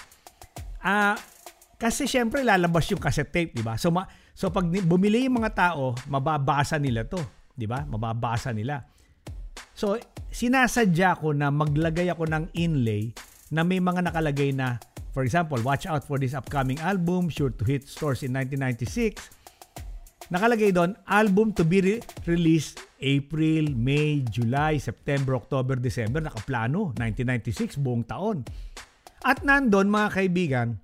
Ah, 0.85 1.13
uh, 1.13 1.15
kasi 1.81 2.05
syempre 2.05 2.45
lalabas 2.45 2.85
yung 2.93 3.01
cassette 3.01 3.33
tape, 3.33 3.57
di 3.57 3.65
ba? 3.65 3.73
So, 3.81 3.89
ma- 3.89 4.05
so 4.37 4.53
pag 4.53 4.69
bumili 4.69 5.25
yung 5.25 5.41
mga 5.41 5.73
tao, 5.73 5.97
mababasa 6.05 6.77
nila 6.77 7.09
to, 7.09 7.17
di 7.57 7.65
ba? 7.65 7.81
Mababasa 7.81 8.53
nila. 8.53 8.85
So, 9.73 9.97
sinasadya 10.29 11.17
ko 11.17 11.33
na 11.33 11.49
maglagay 11.49 12.13
ako 12.13 12.29
ng 12.29 12.53
inlay 12.53 13.09
na 13.49 13.65
may 13.65 13.81
mga 13.81 14.05
nakalagay 14.05 14.53
na, 14.53 14.77
for 15.09 15.25
example, 15.25 15.57
watch 15.65 15.89
out 15.89 16.05
for 16.05 16.21
this 16.21 16.37
upcoming 16.37 16.77
album, 16.77 17.33
sure 17.33 17.49
to 17.49 17.65
hit 17.65 17.89
stores 17.89 18.21
in 18.21 18.29
1996 18.37 19.40
Nakalagay 20.29 20.69
doon, 20.69 20.93
album 21.09 21.55
to 21.55 21.65
be 21.65 21.81
re- 21.81 22.03
released 22.29 22.83
April, 23.01 23.73
May, 23.73 24.21
July, 24.29 24.77
September, 24.77 25.33
October, 25.33 25.79
December. 25.79 26.21
Nakaplano, 26.21 26.93
1996, 26.99 27.81
buong 27.81 28.05
taon. 28.05 28.45
At 29.25 29.41
nandun, 29.41 29.89
mga 29.89 30.09
kaibigan, 30.13 30.77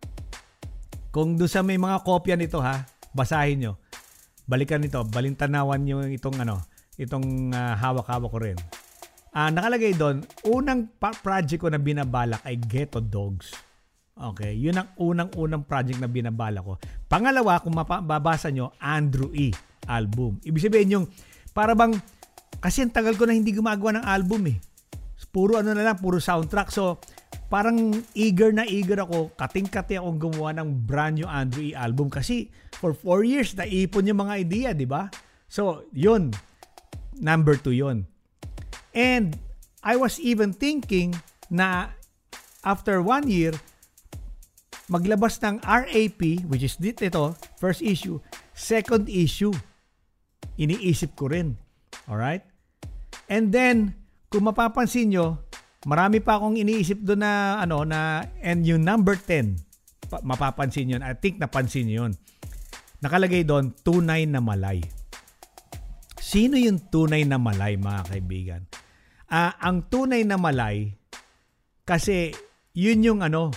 kung 1.14 1.38
doon 1.38 1.50
sa 1.50 1.62
may 1.62 1.78
mga 1.78 2.02
kopya 2.06 2.38
nito 2.38 2.62
ha, 2.62 2.86
basahin 3.14 3.58
nyo. 3.62 3.74
Balikan 4.46 4.82
nito, 4.82 5.02
balintanawan 5.06 5.82
nyo 5.82 6.06
itong 6.08 6.38
ano, 6.42 6.62
itong 6.96 7.52
uh, 7.54 7.74
hawak-hawak 7.78 8.30
ko 8.30 8.40
rin. 8.42 8.58
Uh, 9.34 9.50
nakalagay 9.54 9.94
doon, 9.94 10.26
unang 10.50 10.90
project 10.98 11.62
ko 11.62 11.70
na 11.70 11.82
binabalak 11.82 12.42
ay 12.42 12.58
Ghetto 12.58 12.98
Dogs. 13.02 13.67
Okay, 14.18 14.58
yun 14.58 14.74
ang 14.74 14.90
unang-unang 14.98 15.62
project 15.62 16.02
na 16.02 16.10
binabala 16.10 16.66
ko. 16.66 16.82
Pangalawa, 17.06 17.62
kung 17.62 17.78
mababasa 17.78 18.50
nyo, 18.50 18.74
Andrew 18.82 19.30
E. 19.38 19.54
album. 19.86 20.42
Ibig 20.42 20.66
sabihin 20.66 20.94
yung, 20.98 21.06
para 21.54 21.78
bang, 21.78 21.94
kasi 22.58 22.82
ang 22.82 22.90
tagal 22.90 23.14
ko 23.14 23.30
na 23.30 23.38
hindi 23.38 23.54
gumagawa 23.54 24.02
ng 24.02 24.06
album 24.06 24.50
eh. 24.50 24.58
Puro 25.30 25.62
ano 25.62 25.70
na 25.78 25.86
lang, 25.86 26.02
puro 26.02 26.18
soundtrack. 26.18 26.74
So, 26.74 26.98
parang 27.46 27.94
eager 28.18 28.50
na 28.50 28.66
eager 28.66 28.98
ako, 29.06 29.38
kating-kati 29.38 30.02
akong 30.02 30.18
gumawa 30.18 30.50
ng 30.58 30.70
brand 30.82 31.22
new 31.22 31.30
Andrew 31.30 31.62
E. 31.62 31.78
album. 31.78 32.10
Kasi, 32.10 32.50
for 32.74 32.98
four 32.98 33.22
years, 33.22 33.54
naipon 33.54 34.10
yung 34.10 34.26
mga 34.26 34.34
idea, 34.34 34.70
di 34.74 34.90
ba? 34.90 35.14
So, 35.46 35.86
yun. 35.94 36.34
Number 37.22 37.54
two 37.54 37.78
yun. 37.78 38.10
And, 38.98 39.38
I 39.86 39.94
was 39.94 40.18
even 40.18 40.58
thinking 40.58 41.14
na 41.54 41.94
after 42.66 42.98
one 43.00 43.30
year, 43.30 43.54
maglabas 44.88 45.40
ng 45.44 45.60
RAP, 45.64 46.48
which 46.48 46.64
is 46.64 46.80
dito 46.80 47.04
ito, 47.04 47.36
first 47.60 47.84
issue, 47.84 48.20
second 48.56 49.12
issue. 49.12 49.52
Iniisip 50.56 51.14
ko 51.14 51.30
rin. 51.30 51.60
Alright? 52.08 52.44
And 53.28 53.52
then, 53.52 53.94
kung 54.32 54.48
mapapansin 54.48 55.12
nyo, 55.12 55.44
marami 55.84 56.24
pa 56.24 56.40
akong 56.40 56.56
iniisip 56.56 57.04
doon 57.04 57.22
na, 57.22 57.60
ano, 57.60 57.84
na, 57.84 58.24
and 58.40 58.64
yung 58.64 58.84
number 58.84 59.20
10, 59.20 59.60
mapapansin 60.24 60.96
yun. 60.96 61.04
I 61.04 61.14
think 61.20 61.36
napansin 61.38 61.92
yun. 61.92 62.16
Nakalagay 63.04 63.44
doon, 63.44 63.76
tunay 63.84 64.24
na 64.24 64.40
malay. 64.40 64.82
Sino 66.18 66.56
yung 66.56 66.80
tunay 66.88 67.28
na 67.28 67.38
malay, 67.38 67.76
mga 67.76 68.02
kaibigan? 68.08 68.62
Uh, 69.28 69.52
ang 69.60 69.84
tunay 69.92 70.24
na 70.24 70.40
malay, 70.40 70.96
kasi 71.84 72.32
yun 72.72 73.04
yung 73.04 73.20
ano, 73.20 73.52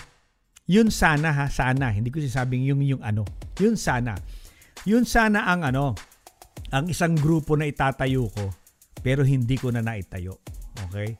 yun 0.69 0.93
sana 0.93 1.33
ha, 1.33 1.45
sana. 1.49 1.93
Hindi 1.93 2.13
ko 2.13 2.21
sasabing 2.21 2.65
yung 2.67 2.81
yung 2.81 3.01
ano. 3.01 3.25
Yun 3.57 3.77
sana. 3.77 4.17
Yun 4.85 5.05
sana 5.05 5.49
ang 5.49 5.61
ano, 5.65 5.93
ang 6.73 6.89
isang 6.89 7.13
grupo 7.13 7.53
na 7.53 7.69
itatayo 7.69 8.29
ko 8.29 8.49
pero 9.01 9.25
hindi 9.25 9.57
ko 9.57 9.73
na 9.73 9.81
naitayo. 9.81 10.41
Okay? 10.89 11.17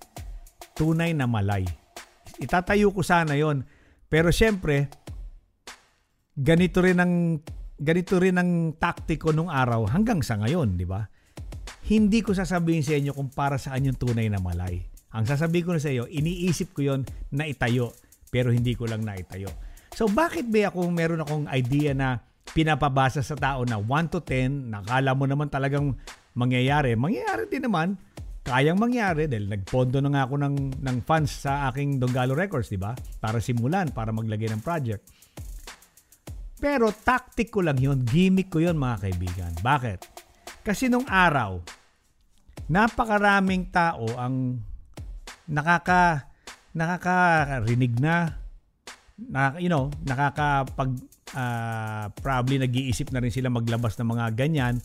Tunay 0.77 1.13
na 1.13 1.29
malay. 1.29 1.65
Itatayo 2.41 2.89
ko 2.93 3.05
sana 3.05 3.37
yon 3.37 3.65
pero 4.09 4.33
syempre 4.33 4.89
ganito 6.33 6.81
rin 6.81 6.97
ang 6.97 7.37
ganito 7.77 8.17
rin 8.17 8.37
ang 8.37 8.73
taktiko 8.77 9.29
nung 9.33 9.49
araw 9.49 9.89
hanggang 9.89 10.25
sa 10.25 10.41
ngayon, 10.41 10.77
di 10.77 10.85
ba? 10.85 11.05
hindi 11.91 12.21
ko 12.21 12.31
sasabihin 12.31 12.85
sa 12.85 12.95
inyo 12.95 13.11
kung 13.11 13.27
para 13.27 13.57
saan 13.57 13.89
yung 13.89 13.97
tunay 13.97 14.31
na 14.31 14.39
malay. 14.39 14.85
Ang 15.11 15.27
sasabihin 15.27 15.65
ko 15.67 15.71
na 15.75 15.81
sa 15.83 15.91
iyo, 15.91 16.07
iniisip 16.07 16.71
ko 16.71 16.87
yon 16.87 17.01
na 17.33 17.43
itayo, 17.49 17.91
pero 18.31 18.49
hindi 18.49 18.73
ko 18.73 18.87
lang 18.87 19.03
naitayo. 19.03 19.51
So 19.91 20.07
bakit 20.07 20.47
ba 20.47 20.71
ako 20.71 20.87
meron 20.87 21.21
akong 21.21 21.51
idea 21.51 21.91
na 21.91 22.23
pinapabasa 22.55 23.19
sa 23.19 23.35
tao 23.35 23.67
na 23.67 23.77
1 23.77 24.11
to 24.11 24.23
10, 24.23 24.71
nakala 24.71 25.11
mo 25.11 25.27
naman 25.27 25.51
talagang 25.51 25.93
mangyayari. 26.33 26.95
Mangyayari 26.95 27.47
din 27.51 27.67
naman, 27.67 27.99
kayang 28.41 28.79
mangyari 28.79 29.27
dahil 29.29 29.51
nagpondo 29.51 30.01
na 30.01 30.09
nga 30.15 30.21
ako 30.25 30.35
ng, 30.41 30.55
ng 30.81 30.97
funds 31.05 31.45
sa 31.45 31.69
aking 31.69 32.01
Donggalo 32.01 32.33
Records, 32.33 32.71
di 32.71 32.79
ba? 32.79 32.95
Para 33.19 33.37
simulan, 33.43 33.91
para 33.91 34.09
maglagay 34.15 34.49
ng 34.51 34.63
project. 34.63 35.03
Pero 36.61 36.93
tactic 36.93 37.49
ko 37.49 37.65
lang 37.65 37.77
yun, 37.77 38.05
gimmick 38.05 38.53
ko 38.53 38.61
yun 38.61 38.77
mga 38.77 39.09
kaibigan. 39.09 39.51
Bakit? 39.65 39.99
Kasi 40.61 40.89
nung 40.89 41.05
araw, 41.09 41.57
napakaraming 42.69 43.73
tao 43.73 44.05
ang 44.13 44.61
nakaka 45.49 46.30
nakakarinig 46.75 47.99
na. 47.99 48.39
Na 49.21 49.53
you 49.61 49.69
know 49.69 49.93
nakakapag 50.07 50.97
uh, 51.37 52.09
probably 52.19 52.57
nag-iisip 52.57 53.13
na 53.13 53.21
rin 53.21 53.29
sila 53.29 53.51
maglabas 53.53 53.95
ng 53.99 54.07
mga 54.07 54.25
ganyan. 54.33 54.79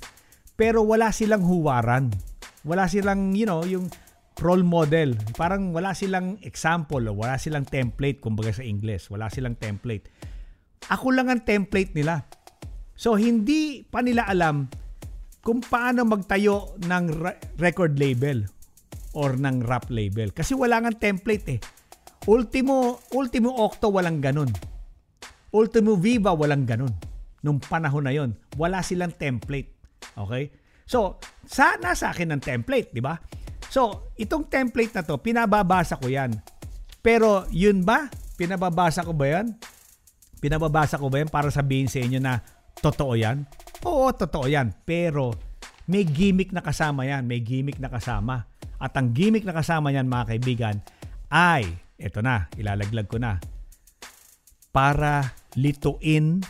Pero 0.56 0.84
wala 0.84 1.12
silang 1.12 1.44
huwaran. 1.44 2.12
Wala 2.66 2.88
silang 2.90 3.32
you 3.36 3.46
know 3.46 3.62
yung 3.64 3.88
role 4.42 4.66
model. 4.66 5.16
Parang 5.38 5.72
wala 5.72 5.96
silang 5.96 6.36
example 6.44 7.00
o 7.08 7.16
wala 7.16 7.40
silang 7.40 7.64
template 7.64 8.20
kumbaga 8.20 8.52
sa 8.52 8.64
English 8.66 9.08
wala 9.08 9.32
silang 9.32 9.56
template. 9.56 10.12
Ako 10.92 11.10
lang 11.14 11.32
ang 11.32 11.42
template 11.42 11.96
nila. 11.96 12.28
So 12.96 13.16
hindi 13.16 13.84
pa 13.84 14.04
nila 14.04 14.28
alam 14.28 14.68
kung 15.46 15.62
paano 15.62 16.02
magtayo 16.02 16.74
ng 16.82 17.04
record 17.62 17.94
label 18.02 18.42
or 19.14 19.38
ng 19.38 19.62
rap 19.62 19.88
label. 19.88 20.34
Kasi 20.34 20.52
wala 20.52 20.82
nga 20.82 20.90
template 20.92 21.46
eh. 21.54 21.60
Ultimo, 22.26 22.98
Ultimo 23.14 23.54
Octo 23.54 23.90
walang 23.94 24.18
ganun. 24.18 24.50
Ultimo 25.54 25.94
Viva 25.94 26.34
walang 26.34 26.66
ganun. 26.66 26.90
Nung 27.46 27.62
panahon 27.62 28.02
na 28.02 28.12
yon, 28.12 28.34
wala 28.58 28.82
silang 28.82 29.14
template. 29.14 29.70
Okay? 30.18 30.50
So, 30.86 31.22
sa 31.46 31.78
nasa 31.78 32.10
akin 32.10 32.34
ng 32.34 32.42
template, 32.42 32.90
di 32.90 32.98
ba? 32.98 33.14
So, 33.70 34.10
itong 34.18 34.50
template 34.50 34.94
na 34.94 35.06
to, 35.06 35.18
pinababasa 35.22 35.98
ko 35.98 36.10
yan. 36.10 36.34
Pero, 36.98 37.46
yun 37.54 37.86
ba? 37.86 38.10
Pinababasa 38.34 39.06
ko 39.06 39.14
ba 39.14 39.26
yan? 39.38 39.54
Pinababasa 40.42 40.98
ko 40.98 41.06
ba 41.06 41.22
yan 41.22 41.30
para 41.30 41.48
sabihin 41.54 41.86
sa 41.86 42.02
inyo 42.02 42.18
na 42.18 42.42
totoo 42.82 43.14
yan? 43.14 43.46
Oo, 43.86 44.10
totoo 44.10 44.50
yan. 44.50 44.74
Pero 44.82 45.30
may 45.86 46.02
gimmick 46.02 46.50
na 46.50 46.60
kasama 46.60 47.06
yan. 47.06 47.22
May 47.24 47.40
gimmick 47.46 47.78
na 47.78 47.86
kasama. 47.86 48.50
At 48.76 48.92
ang 48.98 49.14
gimmick 49.14 49.46
na 49.46 49.54
kasama 49.54 49.94
yan 49.94 50.10
mga 50.10 50.36
kaibigan 50.36 50.76
ay, 51.30 51.66
eto 51.96 52.20
na, 52.20 52.48
ilalaglag 52.60 53.08
ko 53.08 53.16
na, 53.16 53.40
para 54.72 55.32
lituin 55.56 56.44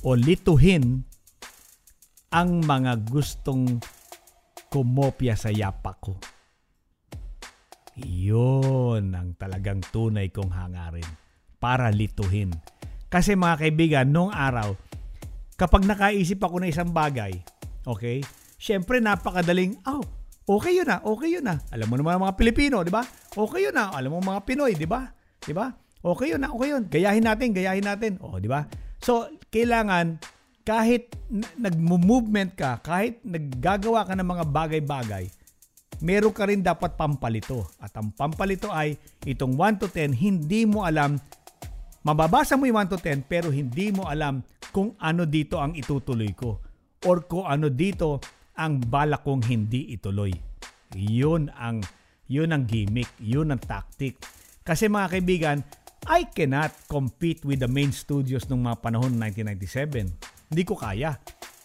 o 0.00 0.16
lituhin 0.16 1.04
ang 2.32 2.64
mga 2.64 3.04
gustong 3.06 3.80
kumopya 4.72 5.36
sa 5.36 5.52
yapa 5.52 5.96
ko. 6.00 6.16
Yun 7.96 9.16
ang 9.16 9.32
talagang 9.40 9.80
tunay 9.88 10.28
kong 10.28 10.52
hangarin. 10.52 11.08
Para 11.56 11.88
lituhin. 11.88 12.52
Kasi 13.08 13.32
mga 13.32 13.56
kaibigan, 13.64 14.12
noong 14.12 14.36
araw, 14.36 14.76
kapag 15.56 15.88
nakaisip 15.88 16.36
ako 16.44 16.60
ng 16.60 16.68
isang 16.68 16.92
bagay, 16.92 17.32
okay, 17.88 18.20
syempre 18.60 19.00
napakadaling, 19.00 19.80
oh, 19.88 20.04
okay 20.46 20.78
yun 20.78 20.86
na, 20.86 21.02
okay 21.02 21.28
yun 21.34 21.44
na. 21.44 21.58
Alam 21.74 21.90
mo 21.90 21.94
naman 21.98 22.22
mga 22.22 22.38
Pilipino, 22.38 22.86
di 22.86 22.94
ba? 22.94 23.02
Okay 23.34 23.66
yun 23.66 23.74
na, 23.74 23.90
alam 23.90 24.14
mo 24.14 24.22
mga 24.22 24.46
Pinoy, 24.46 24.78
di 24.78 24.86
ba? 24.86 25.10
Di 25.42 25.50
ba? 25.50 25.74
Okay 26.00 26.32
yun 26.32 26.40
na, 26.40 26.54
okay 26.54 26.68
yun. 26.70 26.82
Gayahin 26.86 27.26
natin, 27.26 27.50
gayahin 27.50 27.82
natin. 27.82 28.12
O, 28.22 28.38
di 28.38 28.46
ba? 28.46 28.70
So, 29.02 29.26
kailangan, 29.50 30.22
kahit 30.62 31.14
nag-movement 31.58 32.54
ka, 32.54 32.78
kahit 32.82 33.22
naggagawa 33.26 34.06
ka 34.06 34.14
ng 34.14 34.26
mga 34.26 34.44
bagay-bagay, 34.50 35.24
meron 36.02 36.34
ka 36.34 36.46
rin 36.46 36.62
dapat 36.62 36.94
pampalito. 36.94 37.66
At 37.82 37.94
ang 37.98 38.14
pampalito 38.14 38.70
ay 38.70 38.94
itong 39.26 39.58
1 39.58 39.82
to 39.82 39.86
10, 39.90 40.14
hindi 40.14 40.62
mo 40.62 40.86
alam, 40.86 41.18
mababasa 42.06 42.54
mo 42.54 42.70
yung 42.70 42.86
1 42.86 42.94
to 42.94 42.98
10, 43.02 43.26
pero 43.26 43.50
hindi 43.50 43.90
mo 43.90 44.06
alam 44.06 44.42
kung 44.70 44.94
ano 45.02 45.26
dito 45.26 45.58
ang 45.58 45.74
itutuloy 45.74 46.30
ko 46.36 46.60
or 47.06 47.24
kung 47.24 47.46
ano 47.46 47.70
dito 47.70 48.20
ang 48.56 48.80
balak 48.80 49.22
kong 49.22 49.44
hindi 49.44 49.92
ituloy. 49.92 50.32
Yun 50.96 51.52
ang 51.52 51.84
yun 52.26 52.50
ang 52.50 52.66
gimmick, 52.66 53.08
yun 53.22 53.54
ang 53.54 53.62
tactic. 53.62 54.18
Kasi 54.66 54.90
mga 54.90 55.08
kaibigan, 55.14 55.58
I 56.10 56.26
cannot 56.26 56.74
compete 56.90 57.46
with 57.46 57.62
the 57.62 57.70
main 57.70 57.94
studios 57.94 58.50
nung 58.50 58.66
mga 58.66 58.82
panahon 58.82 59.14
1997. 59.14 60.50
Hindi 60.50 60.62
ko 60.66 60.74
kaya. 60.74 61.14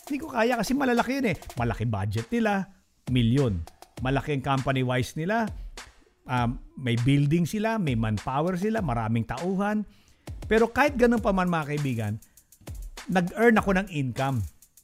Hindi 0.06 0.17
ko 0.21 0.30
kaya 0.30 0.58
kasi 0.58 0.77
malalaki 0.77 1.17
yun 1.17 1.34
eh. 1.34 1.38
Malaki 1.58 1.86
budget 1.89 2.30
nila, 2.30 2.69
milyon. 3.10 3.62
Malaki 4.06 4.38
ang 4.38 4.45
company-wise 4.45 5.17
nila. 5.17 5.49
Um, 6.30 6.62
may 6.77 6.97
building 7.01 7.49
sila, 7.49 7.82
may 7.82 7.97
manpower 7.97 8.58
sila, 8.58 8.82
maraming 8.82 9.25
tauhan. 9.25 9.86
Pero 10.45 10.69
kahit 10.69 10.97
ganun 10.97 11.21
pa 11.21 11.34
man 11.34 11.49
mga 11.49 11.73
kaibigan, 11.73 12.13
nag-earn 13.10 13.58
ako 13.58 13.77
ng 13.82 13.88
income. 13.93 14.41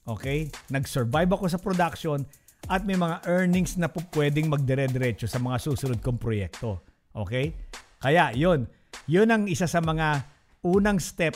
Okay? 0.08 0.48
Nag-survive 0.72 1.28
ako 1.28 1.46
sa 1.52 1.60
production 1.60 2.24
at 2.72 2.88
may 2.88 2.96
mga 2.96 3.28
earnings 3.28 3.76
na 3.76 3.92
po 3.92 4.00
pwedeng 4.16 4.48
magdire-diretso 4.48 5.28
sa 5.28 5.38
mga 5.38 5.60
susunod 5.60 6.00
kong 6.00 6.18
proyekto. 6.18 6.80
Okay? 7.12 7.52
Kaya, 8.00 8.32
yun. 8.32 8.66
Yun 9.06 9.28
ang 9.30 9.44
isa 9.52 9.68
sa 9.68 9.84
mga 9.84 10.24
unang 10.64 10.98
step 10.98 11.36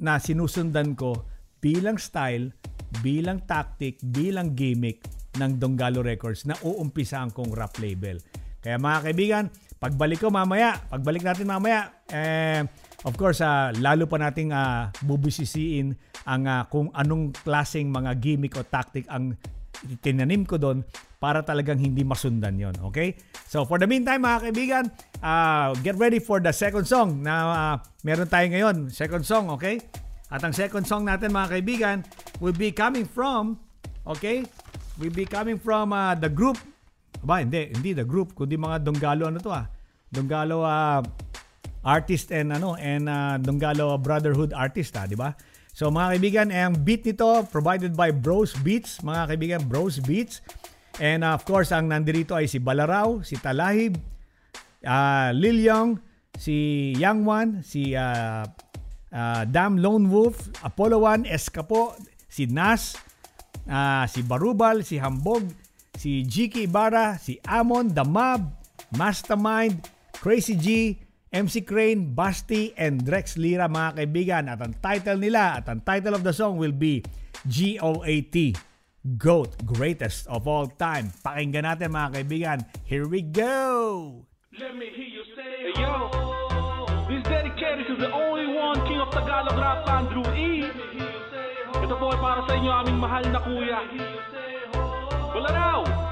na 0.00 0.16
sinusundan 0.16 0.96
ko 0.96 1.28
bilang 1.58 2.00
style, 2.00 2.54
bilang 3.04 3.44
tactic, 3.44 4.00
bilang 4.00 4.56
gimmick 4.56 5.04
ng 5.36 5.60
Donggalo 5.60 6.02
Records 6.02 6.46
na 6.48 6.56
uumpisaan 6.64 7.30
kong 7.34 7.52
rap 7.54 7.76
label. 7.78 8.18
Kaya 8.58 8.76
mga 8.78 8.98
kaibigan, 9.04 9.44
pagbalik 9.78 10.18
ko 10.22 10.28
mamaya, 10.30 10.78
pagbalik 10.90 11.22
natin 11.22 11.46
mamaya, 11.46 12.02
eh, 12.10 12.66
of 13.04 13.14
course, 13.14 13.44
uh, 13.44 13.70
lalo 13.78 14.08
pa 14.08 14.18
nating 14.18 14.50
uh, 14.50 14.90
bubusisiin 15.04 15.94
ang 16.26 16.42
uh, 16.46 16.64
kung 16.66 16.90
anong 16.94 17.34
klaseng 17.44 17.92
mga 17.92 18.16
gimmick 18.18 18.56
o 18.58 18.62
tactic 18.62 19.06
ang 19.06 19.38
tinanim 20.02 20.42
ko 20.42 20.58
doon 20.58 20.82
para 21.22 21.42
talagang 21.46 21.78
hindi 21.78 22.02
masundan 22.02 22.58
yon 22.58 22.74
Okay? 22.90 23.14
So 23.46 23.62
for 23.62 23.78
the 23.78 23.86
meantime 23.86 24.26
mga 24.26 24.50
kaibigan, 24.50 24.84
uh, 25.22 25.74
get 25.82 25.94
ready 25.98 26.18
for 26.18 26.42
the 26.42 26.50
second 26.50 26.86
song 26.86 27.22
na 27.22 27.34
uh, 27.46 27.74
meron 28.02 28.26
tayo 28.26 28.46
ngayon. 28.50 28.90
Second 28.90 29.22
song, 29.22 29.50
okay? 29.54 29.78
At 30.28 30.42
ang 30.42 30.52
second 30.52 30.84
song 30.86 31.06
natin 31.06 31.30
mga 31.30 31.58
kaibigan 31.58 31.96
will 32.42 32.54
be 32.54 32.74
coming 32.74 33.06
from, 33.06 33.58
okay? 34.06 34.42
Will 34.98 35.14
be 35.14 35.26
coming 35.26 35.62
from 35.62 35.94
uh, 35.94 36.18
the 36.18 36.26
group 36.26 36.58
Aba, 37.22 37.42
hindi, 37.42 37.70
hindi 37.74 37.90
the 37.98 38.06
group, 38.06 38.34
kundi 38.34 38.54
mga 38.54 38.78
Donggalo 38.82 39.26
ano 39.26 39.38
to 39.42 39.50
ah. 39.50 39.66
Donggalo 40.08 40.62
uh, 40.62 41.02
artist 41.84 42.34
and 42.34 42.52
ano 42.52 42.74
and 42.76 43.08
uh, 43.08 43.38
Donggalo 43.38 43.96
Brotherhood 44.00 44.52
artist 44.52 44.96
ah, 44.98 45.06
di 45.06 45.14
ba? 45.14 45.34
So 45.78 45.94
mga 45.94 46.18
kaibigan, 46.18 46.48
ang 46.50 46.74
beat 46.82 47.06
nito 47.06 47.46
provided 47.54 47.94
by 47.94 48.10
Bros 48.10 48.50
Beats, 48.66 48.98
mga 49.06 49.22
kaibigan, 49.30 49.60
Bros 49.62 50.02
Beats. 50.02 50.42
And 50.98 51.22
uh, 51.22 51.38
of 51.38 51.46
course, 51.46 51.70
ang 51.70 51.94
nandirito 51.94 52.34
ay 52.34 52.50
si 52.50 52.58
Balaraw, 52.58 53.22
si 53.22 53.38
Talahib, 53.38 53.94
uh, 54.82 55.30
Lil 55.30 55.62
Young, 55.62 56.02
si 56.34 56.90
Young 56.98 57.22
One, 57.22 57.62
si 57.62 57.94
uh, 57.94 58.42
uh, 59.14 59.42
Dam 59.46 59.78
Lone 59.78 60.10
Wolf, 60.10 60.50
Apollo 60.66 61.06
One, 61.06 61.22
Escapo, 61.30 61.94
si 62.26 62.50
Nas, 62.50 62.98
uh, 63.70 64.02
si 64.10 64.26
Barubal, 64.26 64.82
si 64.82 64.98
Hambog, 64.98 65.46
si 65.94 66.26
GK 66.26 66.66
Ibarra, 66.66 67.22
si 67.22 67.38
Amon, 67.46 67.94
The 67.94 68.02
Mob, 68.02 68.50
Mastermind, 68.98 69.86
Crazy 70.18 70.58
G, 70.58 70.66
MC 71.28 71.60
Crane, 71.60 72.16
Basti, 72.16 72.72
and 72.72 73.04
Drex 73.04 73.36
Lira 73.36 73.68
mga 73.68 74.00
kaibigan. 74.00 74.48
At 74.48 74.64
ang 74.64 74.72
title 74.80 75.20
nila, 75.20 75.60
at 75.60 75.68
ang 75.68 75.84
title 75.84 76.16
of 76.16 76.24
the 76.24 76.32
song 76.32 76.56
will 76.56 76.72
be 76.72 77.04
G-O-A-T, 77.44 78.56
GOAT, 79.20 79.50
Greatest 79.68 80.24
of 80.32 80.48
All 80.48 80.72
Time. 80.72 81.12
Pakinggan 81.20 81.68
natin 81.68 81.92
mga 81.92 82.10
kaibigan. 82.16 82.58
Here 82.88 83.04
we 83.04 83.20
go! 83.20 84.24
Let 84.56 84.72
me 84.72 84.88
hear 84.88 85.04
you 85.04 85.24
say, 85.36 85.68
hey, 85.68 85.76
yo, 85.76 86.08
this 87.12 87.20
is 87.20 87.24
dedicated 87.28 87.84
to 87.92 87.96
the 88.00 88.08
only 88.08 88.48
one 88.48 88.80
King 88.88 89.04
of 89.04 89.12
Tagalog 89.12 89.52
Rap, 89.52 89.84
Andrew 89.84 90.24
E. 90.32 90.64
Ito 91.76 91.94
po 92.00 92.08
ay 92.08 92.18
para 92.24 92.40
sa 92.48 92.52
inyo 92.56 92.72
aming 92.72 92.98
mahal 92.98 93.24
na 93.28 93.40
kuya. 93.44 93.84
Wala 95.36 95.50
raw! 95.52 96.07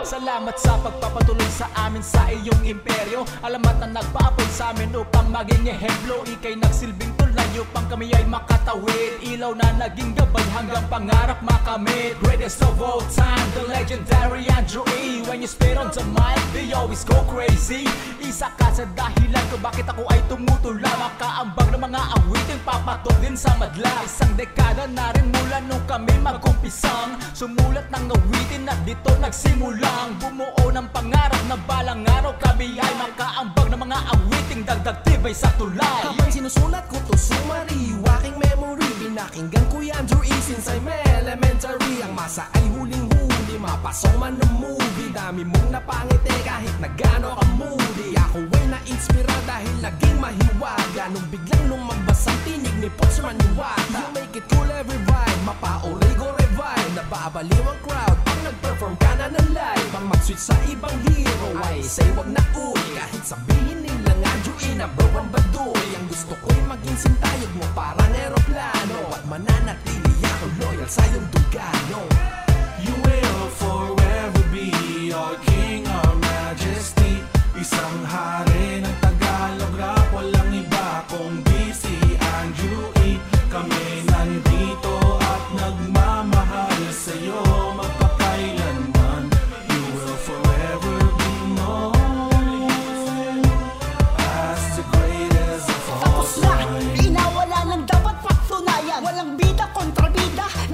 Salamat 0.00 0.56
sa 0.56 0.80
pagpapatuloy 0.80 1.50
sa 1.52 1.68
amin 1.76 2.00
sa 2.00 2.24
iyong 2.32 2.64
imperyo. 2.64 3.28
Alamat 3.44 3.84
na 3.84 4.00
nagpaapon 4.00 4.48
sa 4.48 4.72
amin 4.72 4.88
upang 4.96 5.28
maging 5.28 5.68
ehemplo. 5.68 6.24
Ika'y 6.24 6.56
nagsilbing 6.56 7.19
layo 7.34 7.62
pang 7.74 7.86
kami 7.86 8.10
ay 8.14 8.24
makatawid. 8.26 9.22
Ilaw 9.22 9.52
na 9.54 9.68
naging 9.86 10.14
gabay 10.14 10.46
hanggang 10.54 10.86
pangarap 10.90 11.38
makamit. 11.42 12.18
Greatest 12.22 12.62
of 12.62 12.78
all 12.80 13.02
time, 13.12 13.46
the 13.54 13.64
legendary 13.70 14.46
Andrew 14.50 14.84
E. 14.98 15.22
When 15.26 15.42
you 15.42 15.50
spit 15.50 15.78
on 15.78 15.90
the 15.94 16.04
mic, 16.14 16.40
they 16.52 16.72
always 16.72 17.02
go 17.06 17.22
crazy. 17.30 17.86
Isa 18.20 18.50
ka 18.54 18.70
sa 18.70 18.86
dahilan 18.94 19.44
kung 19.50 19.62
bakit 19.62 19.90
ako 19.90 20.06
ay 20.06 20.22
tumutula 20.30 20.86
Makaambag 20.86 21.68
ng 21.74 21.82
mga 21.82 22.02
awitin, 22.16 22.58
papatok 22.62 23.16
din 23.20 23.34
sa 23.34 23.52
madla. 23.58 23.90
Isang 24.06 24.32
dekada 24.38 24.86
na 24.86 25.10
rin 25.12 25.28
mula 25.28 25.58
nung 25.66 25.82
kami 25.84 26.14
magkumpisang 26.22 27.18
Sumulat 27.36 27.88
ng 27.92 28.06
awitin 28.08 28.70
at 28.70 28.80
dito 28.86 29.10
nagsimulang. 29.20 30.16
Bumuo 30.22 30.72
ng 30.72 30.88
pangarap 30.94 31.42
na 31.48 31.56
balang 31.68 32.06
araw 32.06 32.32
kami 32.38 32.78
ay 32.78 32.92
makaambag 33.00 33.68
ng 33.72 33.80
mga 33.80 33.98
awiting. 34.14 34.60
Dagdag 34.60 34.98
tibay 35.04 35.34
sa 35.34 35.48
tulay. 35.56 36.02
Habang 36.04 36.30
sinusulat 36.32 36.84
ko 36.88 36.96
to 37.08 37.16
sumari 37.20 37.92
Waking 38.00 38.38
memory. 38.40 38.88
Pinakinggan 38.96 39.64
ko 39.68 39.84
yan 39.84 40.04
E 40.08 40.36
since 40.40 40.72
I'm 40.72 40.88
elementary. 40.88 42.00
Ang 42.00 42.16
masa 42.16 42.48
ay 42.56 42.64
huling-huli 42.72 43.60
Mapasok 43.60 44.14
man 44.16 44.40
ng 44.40 44.52
movie. 44.56 45.12
Dami 45.12 45.44
mong 45.44 45.68
napangiti 45.68 46.32
kahit 46.48 46.76
na 46.80 46.88
gano 46.96 47.36
ka 47.36 47.44
moody. 47.60 48.16
Ako 48.16 48.40
ay 48.48 48.64
na-inspira 48.72 49.36
dahil 49.44 49.74
naging 49.84 50.16
mahiwaga. 50.16 51.12
Nung 51.12 51.28
biglang 51.28 51.68
lumabas 51.68 52.24
ang 52.24 52.40
tinig 52.48 52.76
ni 52.80 52.88
Poch 52.96 53.20
Maniwata. 53.20 54.00
You 54.00 54.08
make 54.16 54.32
it 54.32 54.46
cool 54.48 54.68
every 54.72 54.96
vibe 55.04 55.40
Mapa-origo 55.44 56.32
revive. 56.40 56.92
Nababaliw 56.96 57.64
ang 57.68 57.80
crowd 57.84 58.16
Pag 58.24 58.38
nag-perform 58.48 58.94
ka 58.96 59.12
na 59.20 59.26
ng 59.28 59.48
live. 59.52 59.92
Ang 60.00 60.06
mag-switch 60.08 60.40
sa 60.40 60.56
ibang 60.72 60.96
hero 61.04 61.52
Ay 61.68 61.84
say 61.84 62.08
wag 62.16 62.32
na 62.32 62.40
uy 62.56 62.84
Kahit 62.96 63.24
sabihin 63.28 63.79
E 64.20 64.74
na 64.76 64.86
bro 64.86 65.08
ang 65.16 65.32
baduy. 65.32 65.88
Ang 65.96 66.06
gusto 66.06 66.36
ko'y 66.44 66.60
maging 66.68 66.98
sintayog 67.00 67.52
mo 67.56 67.66
parang 67.72 68.12
eroplano. 68.12 69.00
At 69.16 69.24
mananatili 69.26 70.14
ako 70.22 70.44
loyal 70.60 70.86
sa 70.86 71.02
iyong 71.08 71.28
dugano. 71.32 72.04
You 72.84 72.94
will 73.00 73.46
forever 73.56 74.44
be 74.52 74.70
our 75.10 75.34
king, 75.48 75.88
our 75.88 76.14
majesty. 76.20 77.24
Isang 77.56 78.04
hari 78.06 78.69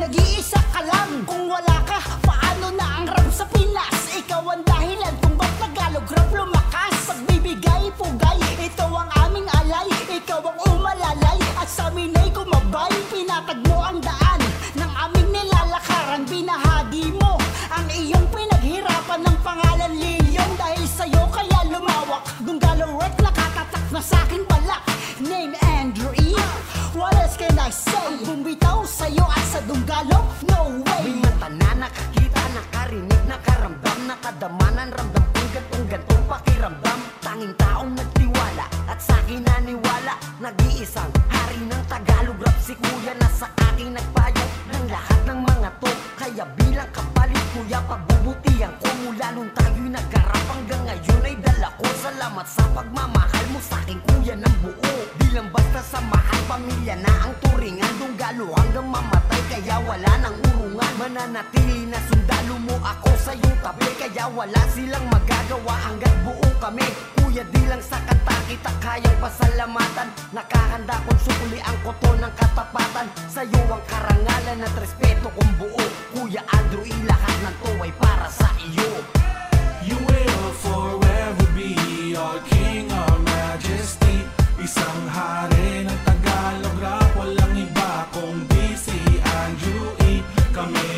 nag-iisa 0.06 0.62
ka 0.70 0.86
lang. 0.86 1.26
Kung 1.26 1.50
wala 1.50 1.82
ka, 1.82 1.98
paano 2.22 2.70
na 2.78 3.02
ang 3.02 3.06
rap 3.10 3.26
sa 3.34 3.42
Pinas? 3.50 4.14
Ikaw 4.14 4.42
ang 4.54 4.62
dahilan 4.62 5.14
kung 5.18 5.34
ba't 5.34 5.50
Tagalog 5.58 6.06
rap 6.06 6.30
lumakas. 6.30 6.94
Pagbibigay, 7.10 7.90
pugay, 7.98 8.38
ito 8.62 8.86
ang 8.86 9.10
aming 9.26 9.50
alay. 9.58 9.90
Ikaw 10.06 10.46
ang 10.46 10.58
umalalay, 10.70 11.38
at 11.58 11.66
sa 11.66 11.90
amin 11.90 12.14
ay 12.22 12.30
kumabay. 12.30 12.94
Pinatag 13.10 13.58
mo 13.66 13.82
ang 13.82 13.98
daan 13.98 14.40
ng 14.78 14.92
aming 15.10 15.28
nilalakaran. 15.34 16.22
Binahagi 16.30 17.10
mo 17.18 17.34
ang 17.74 17.90
iyong 17.90 18.30
pinaghirapan 18.30 19.26
ng 19.26 19.38
pangalan 19.42 19.90
Leon 19.90 20.50
Dahil 20.54 20.86
sa'yo 20.86 21.26
kaya 21.34 21.66
lumawak. 21.66 22.22
Dunggalo 22.46 22.94
rec 23.02 23.18
nakatatak 23.18 23.84
na 23.90 23.98
sa'kin 23.98 24.46
balak. 24.46 24.86
Name 25.18 25.58
Else 27.14 27.36
can 27.36 27.58
I 27.58 27.70
say? 27.70 28.18
Bumitaw 28.24 28.82
sa'yo 28.82 29.26
at 29.26 29.46
sa 29.46 29.60
Dunggalo? 29.62 30.26
No 30.50 30.82
way 30.82 31.04
May 31.06 31.14
mata 31.22 31.48
na 31.50 31.86
nakakita, 31.86 32.42
nakarinig, 32.54 33.22
nakaramdam 33.30 33.98
Nakadamanan, 34.10 34.88
ramdam 34.94 35.24
kong 35.34 35.50
gantong 35.54 35.86
gantong 35.86 36.24
pakiramdam 36.26 36.98
Tanging 37.22 37.54
taong 37.54 37.92
nagtiwala 37.94 38.66
at 38.90 38.98
sa 39.02 39.18
akin 39.22 39.42
naniwala 39.44 40.14
Nag-iisang 40.42 41.12
hari 41.30 41.60
ng 41.64 41.82
Tagalog 41.86 42.38
rap 42.42 42.58
Si 42.62 42.74
kuya 42.74 43.14
na 43.18 43.28
sa 43.30 43.55
Mananatili 61.36 61.84
na 61.92 62.00
sundalo 62.08 62.56
mo 62.64 62.80
ako 62.80 63.12
sa 63.20 63.36
iyong 63.36 63.60
tabi. 63.60 63.84
Kaya 64.00 64.24
wala 64.32 64.56
silang 64.72 65.04
magagawa 65.12 65.76
hanggat 65.84 66.16
buo 66.24 66.48
kami. 66.56 66.88
Kuya 67.12 67.44
di 67.52 67.60
lang 67.68 67.84
sa 67.84 68.00
kanta 68.08 68.40
kita 68.48 68.72
kayang 68.80 69.20
pasalamatan. 69.20 70.08
Nakahanda 70.32 70.96
kong 71.04 71.20
sukuli 71.20 71.60
ang 71.60 71.76
koto 71.84 72.16
ng 72.16 72.32
katapatan. 72.40 73.12
Sa 73.28 73.44
iyo 73.44 73.60
ang 73.68 73.84
karangalan 73.84 74.64
at 74.64 74.74
respeto 74.80 75.28
kong 75.36 75.52
buo. 75.60 75.84
Kuya 76.16 76.40
Andrew, 76.56 76.88
i 76.88 76.96
lahat 77.04 77.36
ng 77.44 77.56
to 77.60 77.70
ay 77.84 77.92
para 78.00 78.32
sa 78.32 78.48
iyo. 78.72 78.88
You 79.84 80.00
will 80.08 80.48
forever 80.64 81.48
be 81.52 82.16
our 82.16 82.40
king, 82.48 82.88
our 82.88 83.20
majesty. 83.20 84.24
Isang 84.56 85.04
hari 85.12 85.84
ng 85.84 86.00
Tagalog 86.00 86.80
rap 86.80 87.12
Walang 87.12 87.60
iba 87.60 88.08
kundi 88.08 88.72
si 88.72 88.96
Andrew 89.20 89.92
E 90.00 90.24
Kami 90.56 90.95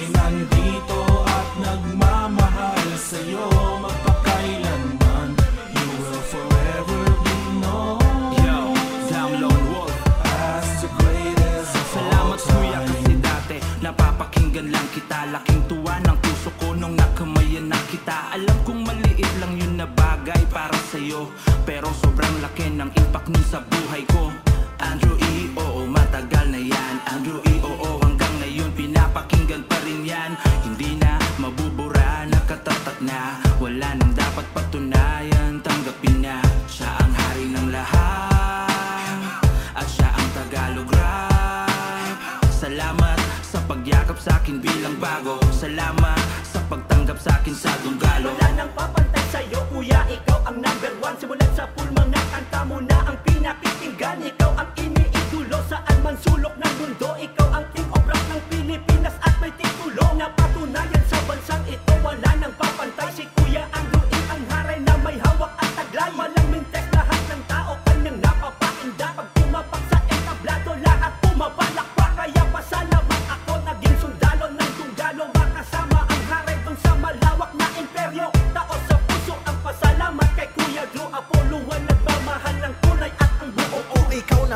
sa 23.48 23.64
buhay 23.64 24.04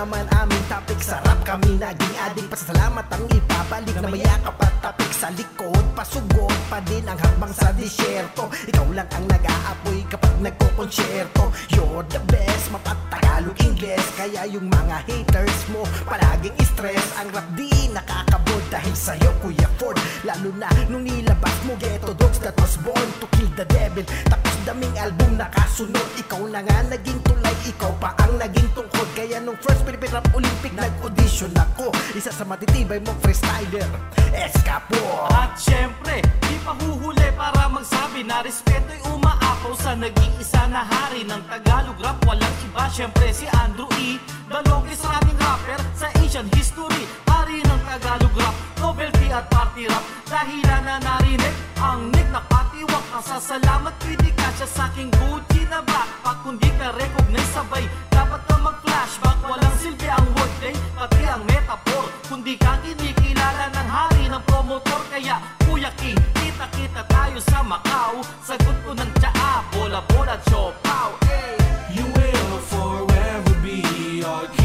naman 0.03 0.27
aming 0.35 0.65
topic. 0.67 0.99
Sarap 0.99 1.39
kami 1.47 1.79
naging 1.79 2.15
adik 2.27 2.51
Pasasalamat 2.51 3.07
ang 3.07 3.25
ibabalik. 3.31 3.95
Na 4.03 4.11
mayakap 4.11 4.59
at 4.59 4.75
tapik 4.83 5.13
sa 5.15 5.31
likod 5.31 5.87
Pasugod 5.95 6.59
pa 6.67 6.83
din 6.91 7.07
ang 7.07 7.15
habang 7.23 7.55
sa 7.55 7.71
disyerto. 7.71 8.51
Ikaw 8.67 8.87
lang 8.91 9.07
ang 9.15 9.25
nag-aapoy 9.31 10.03
kapag 10.11 10.35
nagko-konsyerto. 10.43 11.55
You're 11.71 12.03
the 12.11 12.19
best, 12.27 12.75
mapatagalog 12.75 13.55
Ingles. 13.63 14.07
Kaya 14.19 14.43
yung 14.51 14.67
mga 14.67 15.07
haters 15.07 15.61
mo 15.71 15.87
Palaging 16.03 16.59
stress. 16.67 17.07
Ang 17.23 17.31
rap 17.31 17.47
di 17.55 17.71
nakakabod 17.95 18.65
Dahil 18.75 18.95
sa'yo 18.99 19.31
Kuya 19.39 19.71
Ford. 19.79 19.95
Lalo 20.27 20.51
na 20.59 20.67
nung 20.91 21.07
nilabas 21.07 21.55
mo 21.63 21.79
Ghetto 21.79 22.11
Dogs 22.19 22.43
that 22.43 22.59
was 22.59 22.75
born 22.83 23.09
to 23.23 23.27
kill 23.39 23.51
the 23.55 23.67
devil. 23.71 24.03
Tapos 24.27 24.52
Madaming 24.63 24.95
album 24.95 25.43
nakasunod 25.43 26.07
Ikaw 26.23 26.47
na 26.47 26.63
nga 26.63 26.87
naging 26.87 27.19
tulay 27.27 27.51
Ikaw 27.67 27.99
pa 27.99 28.15
ang 28.15 28.39
naging 28.39 28.71
tungkod 28.79 29.11
Kaya 29.11 29.43
nung 29.43 29.59
first 29.59 29.83
Philippine 29.83 30.15
Rap 30.15 30.31
Olympic 30.39 30.71
Nag-audition 30.79 31.51
ako 31.51 31.91
Isa 32.15 32.31
sa 32.31 32.47
matitibay 32.47 33.03
mong 33.03 33.19
freestyler 33.27 33.91
Escapo 34.31 35.27
At 35.35 35.59
syempre, 35.59 36.23
di 36.47 36.63
pa 36.63 36.79
huhuli 36.79 37.27
para 37.35 37.67
magsabi 37.67 38.23
na 38.23 38.39
respeto'y 38.47 39.03
umaapaw 39.11 39.75
sa 39.75 39.99
nag-iisa 39.99 40.71
na 40.71 40.87
hari 40.87 41.27
ng 41.27 41.43
Tagalog 41.51 41.99
rap. 41.99 42.23
Walang 42.23 42.57
iba, 42.63 42.87
syempre 42.87 43.35
si 43.35 43.51
Andrew 43.67 43.91
E. 43.99 44.23
The 44.47 44.63
longest 44.71 45.03
running 45.03 45.39
rapper 45.43 45.83
sa 45.99 46.07
Asian 46.23 46.47
history. 46.55 47.32
Hari 47.43 47.59
ng 47.59 47.83
Tagalog 47.83 48.39
rap, 48.39 48.55
novelty 48.79 49.27
at 49.35 49.51
party 49.51 49.91
rap. 49.91 49.99
Dahilan 50.31 50.87
na 50.87 51.03
narinig 51.03 51.51
ang 51.75 52.07
nig 52.15 52.31
na 52.31 52.39
patiwak. 52.47 53.03
Nasasalamat 53.11 53.99
kritika 53.99 54.47
siya 54.55 54.69
sa 54.71 54.87
aking 54.87 55.11
Gucci 55.11 55.67
na 55.67 55.83
backpack. 55.83 56.39
Kung 56.47 56.55
di 56.55 56.71
ka 56.79 56.95
recognize 56.95 57.51
sabay, 57.51 57.83
dapat 58.15 58.47
ka 58.47 58.63
mag-flashback. 58.63 59.43
Walang 59.43 59.75
silbi 59.83 60.07
ang 60.07 60.23
wordplay, 60.39 60.71
pati 60.95 61.23
ang 61.27 61.43
metaphor. 61.43 62.07
Kundi 62.31 62.55
ka 62.55 62.79
kinikilala 62.79 63.75
ng 63.75 63.89
hari 63.91 64.31
ng 64.31 64.43
promotor 64.47 65.03
Kaya 65.11 65.43
Kuya 65.67 65.91
King, 65.99 66.15
kita-kita 66.39 67.03
tayo 67.11 67.43
sa 67.43 67.61
Macau 67.67 68.23
Sagot 68.47 68.79
ko 68.87 68.95
ng 68.95 69.11
tsaa, 69.19 69.67
bola-bola, 69.75 70.39
chopaw 70.47 71.11
hey. 71.27 71.59
You 71.91 72.07
will 72.07 72.57
forever 72.71 73.55
be 73.61 73.83
our 74.23 74.47
king, 74.55 74.62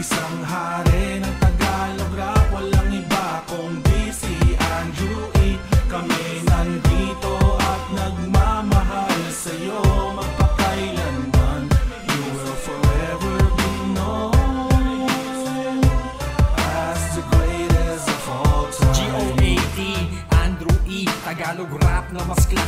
Isang 0.00 0.40
hari 0.48 1.20
ng 1.20 1.49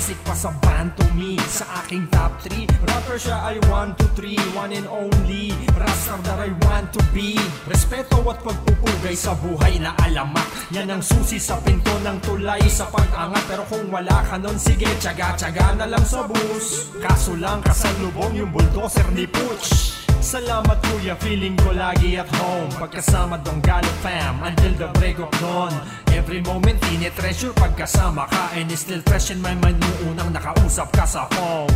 classic 0.03 0.19
pa 0.27 0.35
sa 0.35 0.51
band 0.67 0.91
to 0.99 1.07
me 1.15 1.39
Sa 1.47 1.63
aking 1.79 2.11
top 2.11 2.35
3 2.43 2.67
Rapper 2.91 3.23
siya 3.23 3.39
ay 3.47 3.63
1, 3.71 3.95
2, 3.95 4.19
3 4.19 4.59
One 4.59 4.75
and 4.75 4.91
only. 4.91 5.55
Rapstar 5.79 6.19
that 6.27 6.43
I 6.43 6.51
want 6.67 6.91
to 6.99 7.03
be. 7.15 7.39
Respeto 7.71 8.19
at 8.27 8.43
pagpupugay 8.43 9.15
sa 9.15 9.39
buhay 9.39 9.79
na 9.79 9.95
alamak 10.03 10.51
Yan 10.75 10.91
ang 10.91 11.03
susi 11.07 11.39
sa 11.39 11.55
pinto 11.63 11.95
ng 12.03 12.19
tulay 12.19 12.67
sa 12.67 12.91
pag-angat. 12.91 13.47
Pero 13.47 13.63
kung 13.71 13.87
wala 13.95 14.27
ka 14.27 14.43
nun, 14.43 14.59
sige 14.59 14.91
Tsaga-tsaga 14.99 15.79
na 15.79 15.87
lang 15.87 16.03
sa 16.03 16.27
bus. 16.27 16.91
Kaso 16.99 17.39
lang 17.39 17.63
kasalubong 17.63 18.35
yung 18.35 18.51
bulldozer 18.51 19.07
ni 19.15 19.31
Putsch 19.31 20.02
Salamat 20.21 20.77
kuya, 20.85 21.17
feeling 21.17 21.57
ko 21.57 21.73
lagi 21.73 22.21
at 22.21 22.29
home. 22.37 22.69
Pagkasama 22.77 23.41
dong 23.41 23.65
Galo 23.65 23.89
fam. 24.05 24.45
Until 24.45 24.77
the 24.77 24.89
break 25.01 25.17
of 25.17 25.33
dawn. 25.41 25.73
Every 26.13 26.45
moment 26.45 26.77
tinitreasure 26.85 27.57
pagkasama 27.57 28.29
ka 28.29 28.53
And 28.53 28.69
it's 28.69 28.85
still 28.85 29.01
fresh 29.09 29.33
in 29.33 29.41
my 29.41 29.57
mind. 29.57 29.81
Nung 29.81 30.13
unang 30.13 30.37
nakausap 30.37 30.93
ka 30.93 31.09
sa 31.09 31.25
phone. 31.33 31.73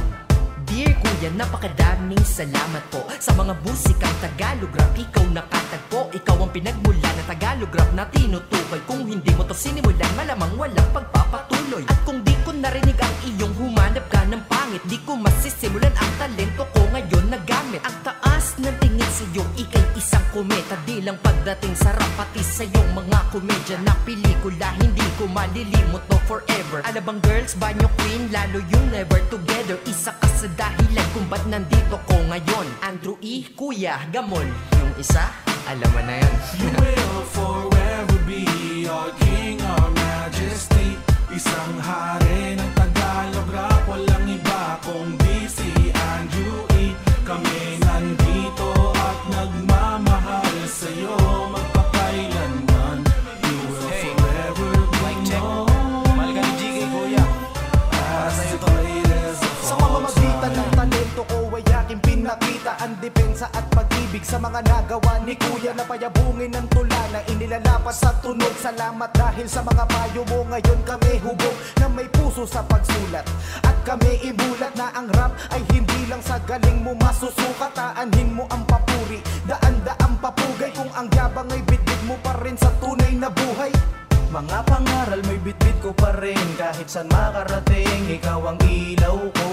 Dear 0.68 0.93
Kuya, 0.99 1.30
napakadaming 1.32 2.26
salamat 2.26 2.84
po. 2.93 3.01
Sa 3.16 3.32
mga 3.32 3.57
busikang 3.64 4.12
Tagalog 4.20 4.74
rap 4.76 4.93
Ikaw 4.93 5.24
nakatagpo. 5.32 6.12
Ikaw 6.12 6.37
ang 6.43 6.53
pinagmula 6.53 7.11
na 7.16 7.22
Tagalog 7.24 7.72
rap 7.72 7.91
na 7.97 8.05
tinutukoy. 8.12 8.82
Kung 8.84 9.09
hindi 9.09 9.32
mo 9.32 9.47
to 9.49 9.57
sinimulan 9.57 9.95
malilimot 25.37 26.01
no 26.09 26.16
forever. 26.24 26.80
Alabang 26.89 27.20
girls, 27.20 27.53
banyo 27.61 27.84
queen? 28.01 28.32
Lalo 28.32 28.64
yung 28.72 28.87
never 28.89 29.20
together. 29.28 29.76
Isa 29.84 30.16
ka 30.16 30.28
sa 30.32 30.49
dahilan 30.57 31.07
kung 31.12 31.28
ba't 31.28 31.45
nandito 31.45 32.01
ko 32.09 32.16
ngayon. 32.32 32.66
Andrew 32.80 33.20
E. 33.20 33.45
Kuya, 33.53 34.01
Gamol. 34.09 34.49
Yung 34.80 34.93
isa, 34.97 35.28
alam 35.68 35.91
mo 35.93 36.01
na 36.09 36.24
yan. 36.24 36.32
You 36.57 36.72
will 36.72 37.20
forever 37.37 38.18
be 38.24 38.49
our 38.89 39.12
king, 39.20 39.61
our 39.61 39.93
majesty. 39.93 40.97
Isang 41.28 41.76
hari 41.84 42.57
ng 42.57 42.70
Tagalog 42.72 43.53
rap 43.53 43.84
Walang 43.84 44.24
iba 44.24 44.80
kundi 44.80 45.45
si 45.45 45.93
Andrew 45.93 46.64
E 46.80 46.97
Kami 47.28 47.66
pag-ibig 64.17 64.25
sa 64.25 64.41
mga 64.41 64.61
nagawa 64.64 65.21
ni 65.29 65.37
Kuya 65.37 65.77
Na 65.77 65.85
payabungin 65.85 66.49
ng 66.49 66.69
tula 66.73 67.03
na 67.12 67.21
inilalapat 67.29 67.93
sa 67.93 68.17
tunog. 68.25 68.55
Salamat 68.57 69.12
dahil 69.12 69.45
sa 69.45 69.61
mga 69.61 69.85
payo 69.85 70.25
mo 70.33 70.41
Ngayon 70.49 70.81
kami 70.89 71.21
hubog 71.21 71.57
na 71.77 71.87
may 71.93 72.09
puso 72.09 72.49
sa 72.49 72.64
pagsulat. 72.64 73.29
At 73.61 73.77
kami 73.85 74.25
ibulat 74.25 74.73
na 74.73 74.89
ang 74.97 75.12
rap 75.12 75.37
ay 75.53 75.61
hindi 75.69 76.09
lang 76.09 76.25
sa 76.25 76.41
galing 76.49 76.81
mo 76.81 76.97
masusukat. 76.97 77.77
Aanhin 77.77 78.33
mo 78.33 78.49
ang 78.49 78.64
papuri, 78.64 79.21
daan-daang 79.45 80.17
papugay. 80.25 80.73
Kung 80.73 80.89
ang 80.97 81.12
yabang 81.12 81.53
ay 81.53 81.61
bitbit 81.69 82.01
mo 82.09 82.17
pa 82.25 82.41
rin 82.41 82.57
sa 82.57 82.73
tunay 82.81 83.12
na 83.21 83.29
buhay 83.29 83.86
Mga 84.27 84.59
pangaral 84.66 85.20
may 85.31 85.39
bitbit 85.41 85.79
ko 85.81 85.95
pa 85.95 86.14
rin. 86.18 86.41
Kahit 86.59 86.91
saan 86.91 87.07
makarating, 87.11 88.11
ikaw 88.11 88.43
ang 88.55 88.59
ilaw 88.66 89.18
ko. 89.33 89.51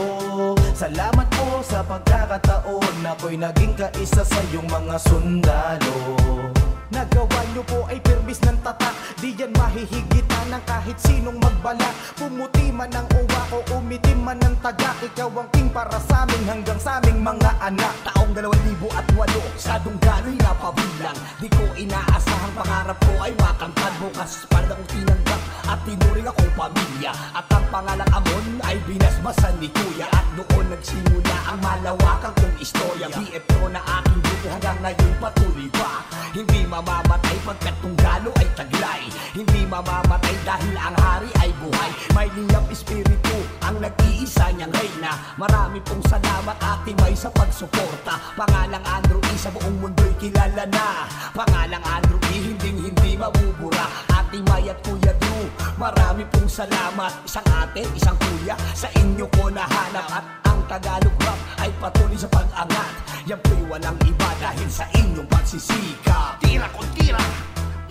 Salamat 0.74 1.30
po 1.30 1.62
sa 1.62 1.86
pagkakataon 1.86 3.06
Ako'y 3.06 3.38
naging 3.38 3.78
kaisa 3.78 4.26
sa 4.26 4.40
iyong 4.50 4.66
mga 4.68 4.98
sundalo 5.00 6.63
Nagawa 6.94 7.40
niyo 7.52 7.66
po 7.66 7.90
ay 7.90 7.98
permis 8.06 8.38
ng 8.46 8.62
tatak 8.62 8.94
Di 9.24 9.32
yan 9.40 9.56
mahihigitan 9.56 10.52
ng 10.52 10.64
kahit 10.68 11.00
sinong 11.00 11.40
magbala. 11.40 11.96
Pumuti 12.20 12.76
man 12.76 12.92
ang 12.92 13.08
uwa 13.16 13.42
ko, 13.48 13.64
umitim 13.80 14.20
man 14.20 14.36
ang 14.44 14.52
taga. 14.60 14.92
Ikaw 15.00 15.32
ang 15.32 15.48
king 15.56 15.72
para 15.72 15.96
sa 15.96 16.28
amin 16.28 16.44
hanggang 16.44 16.76
sa 16.76 17.00
aming 17.00 17.24
mga 17.24 17.52
anak. 17.64 17.94
Taong 18.04 18.36
2008 18.36 19.56
sa 19.56 19.80
Dunggano'y 19.80 20.36
napabilang. 20.44 21.16
Di 21.40 21.48
ko 21.48 21.64
inaasahang 21.72 22.52
pangarap 22.52 23.00
ko 23.00 23.14
ay 23.24 23.32
matangkad 23.40 23.94
Bukas 24.04 24.44
para 24.52 24.68
akong 24.68 24.90
tinanggap 24.92 25.42
at 25.72 25.80
tinuring 25.88 26.28
akong 26.28 26.54
pamilya. 26.60 27.16
At 27.32 27.48
ang 27.48 27.66
pangalang 27.72 28.12
Amon 28.12 28.60
ay 28.68 28.76
binasbasan 28.84 29.56
ni 29.64 29.72
Kuya. 29.72 30.12
At 30.12 30.28
doon 30.36 30.68
nagsimula 30.68 31.38
ang 31.48 31.64
malawakang 31.64 32.36
kong 32.36 32.60
istorya. 32.60 33.08
BF 33.08 33.46
ko 33.56 33.72
na 33.72 33.80
aking 33.80 34.20
grupo 34.20 34.48
hanggang 34.52 34.80
ngayon 34.84 35.14
patuloy 35.24 35.70
pa. 35.72 36.04
Hindi 36.36 36.66
mamamatay 36.84 37.38
pagkat 37.48 37.76
tunggalo 37.80 38.30
ay 38.40 38.48
taglay. 38.60 39.02
Hindi 39.32 39.64
mamamatay 39.64 40.36
dahil 40.44 40.76
ang 40.76 40.96
hari 41.00 41.32
ay 41.40 41.50
buhay. 41.64 41.92
May 42.12 42.28
liyap 42.36 42.68
espiritu 42.68 43.40
ang 43.64 43.80
nag-iisa 43.80 44.52
niyang 44.54 44.72
reyna. 44.76 45.16
Marami 45.40 45.80
pong 45.88 46.04
salamat 46.12 46.60
ate 46.60 46.92
may 47.00 47.16
sa 47.16 47.32
pagsuporta. 47.32 48.20
Pangalang 48.36 48.84
Andrew 48.84 49.24
E 49.32 49.36
sa 49.40 49.50
buong 49.50 49.80
mundo'y 49.80 50.14
kilala 50.20 50.68
na. 50.68 51.08
Pangalang 51.32 51.84
Andrew 51.88 52.20
E 52.36 52.52
hinding 52.52 52.92
hindi 52.92 53.16
mabubura. 53.16 53.88
Ate 54.12 54.44
May 54.44 54.70
at 54.70 54.82
Kuya 54.84 55.14
Drew 55.22 55.46
Marami 55.80 56.28
pong 56.30 56.50
salamat. 56.52 57.24
Isang 57.26 57.48
ate, 57.54 57.86
isang 57.96 58.18
kuya 58.18 58.58
Sa 58.74 58.90
inyo 58.98 59.26
ko 59.34 59.50
nahanap 59.50 60.06
At 60.10 60.43
ang 60.64 60.80
Tagalog 60.80 61.16
rap 61.28 61.40
ay 61.60 61.72
patuloy 61.76 62.16
sa 62.16 62.32
pag-angat. 62.32 62.96
Yan 63.28 63.40
po'y 63.44 63.68
walang 63.68 64.00
iba 64.08 64.30
dahil 64.40 64.70
sa 64.72 64.88
inyong 64.96 65.28
pagsisikap. 65.28 66.40
Tira 66.40 66.72
kung 66.72 66.88
tira, 66.96 67.20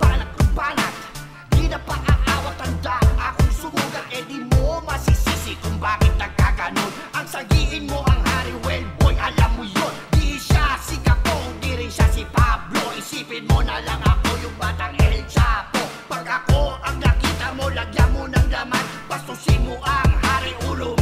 banat 0.00 0.28
kung 0.32 0.52
banat 0.56 0.92
Di 1.52 1.68
na 1.68 1.76
pa 1.76 2.00
aawat 2.00 2.56
tanda 2.56 2.96
Akong 3.20 3.52
sumugat, 3.52 4.08
eh 4.08 4.24
di 4.24 4.40
mo 4.56 4.80
masisisi 4.88 5.52
Kung 5.60 5.76
bakit 5.76 6.16
nagkaganon. 6.16 6.88
Ang 7.12 7.28
sagiin 7.28 7.92
mo 7.92 8.00
ang 8.08 8.24
hari, 8.24 8.56
well 8.64 8.84
boy, 9.04 9.12
alam 9.20 9.52
mo 9.60 9.68
yun. 9.68 9.94
Di 10.16 10.40
siya 10.40 10.80
si 10.80 10.96
Gapong, 11.04 11.60
di 11.60 11.76
rin 11.76 11.92
siya 11.92 12.08
si 12.08 12.24
Pablo. 12.32 12.80
Isipin 12.96 13.44
mo 13.52 13.60
na 13.60 13.84
lang 13.84 14.00
ako 14.00 14.48
yung 14.48 14.56
batang 14.56 14.96
El 14.96 15.20
Chapo. 15.28 15.84
Pag 16.08 16.24
ako 16.24 16.80
ang 16.80 16.96
nakita 17.04 17.52
mo, 17.52 17.68
lagyan 17.68 18.08
mo 18.16 18.24
ng 18.24 18.48
laman. 18.48 18.84
Bastusin 19.12 19.60
mo 19.60 19.76
ang 19.84 20.12
hari, 20.24 20.56
ulo 20.72 21.01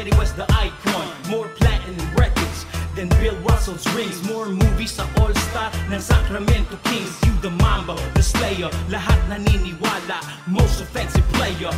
Jerry 0.00 0.16
was 0.16 0.32
the 0.32 0.46
icon, 0.54 1.12
more 1.28 1.46
platinum 1.60 2.16
records 2.16 2.64
than 2.96 3.10
Bill 3.20 3.36
Russell's 3.44 3.84
rings. 3.92 4.24
More 4.24 4.48
movies 4.48 4.96
sa 4.96 5.04
All-Star 5.20 5.68
ng 5.92 6.00
Sacramento 6.00 6.80
Kings. 6.88 7.12
You 7.28 7.36
the 7.44 7.52
Mamba, 7.60 8.00
the 8.16 8.24
Slayer, 8.24 8.72
lahat 8.88 9.20
naniniwala. 9.28 10.24
Most 10.48 10.80
offensive 10.80 11.28
player, 11.36 11.68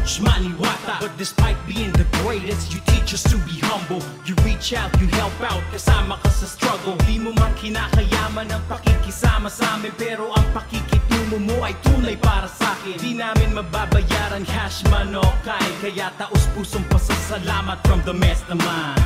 Pooch 0.00 0.20
Maniwata. 0.20 1.00
But 1.00 1.16
despite 1.18 1.56
being 1.66 1.92
the 1.92 2.06
greatest, 2.22 2.72
you 2.72 2.80
teach 2.86 3.12
us 3.12 3.22
to 3.24 3.36
be 3.44 3.60
humble. 3.60 4.02
You 4.24 4.34
reach 4.44 4.72
out, 4.72 4.88
you 5.00 5.06
help 5.08 5.36
out, 5.42 5.62
kasama 5.72 6.16
ka 6.22 6.30
sa 6.30 6.46
struggle. 6.46 6.96
Di 7.04 7.18
mo 7.20 7.32
man 7.36 7.52
kinakayaman 7.60 8.48
ang 8.48 8.64
pakikisama 8.64 9.52
sa 9.52 9.76
amin, 9.76 9.92
pero 10.00 10.32
ang 10.32 10.46
pakikitungo 10.56 11.36
mo 11.44 11.60
ay 11.60 11.76
tunay 11.84 12.16
para 12.16 12.48
sa 12.48 12.72
akin. 12.80 12.96
Di 12.96 13.12
namin 13.12 13.52
mababayaran 13.52 14.44
cash 14.48 14.80
man 14.88 15.12
o 15.12 15.24
kain, 15.44 15.74
kaya 15.84 16.08
taos 16.16 16.48
pusong 16.56 16.84
pasasalamat 16.88 17.84
from 17.84 18.00
the 18.08 18.16
mastermind. 18.16 19.04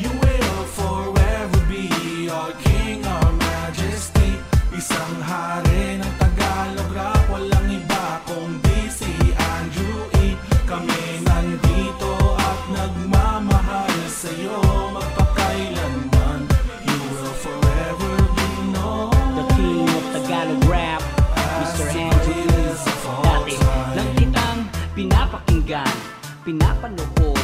You 0.00 0.08
will 0.08 0.64
forever 0.72 1.60
be 1.68 1.92
our 2.32 2.56
King, 2.64 3.04
our 3.04 3.32
Majesty 3.36 4.40
Isang 4.72 5.20
hari 5.20 6.00
ng 6.00 6.21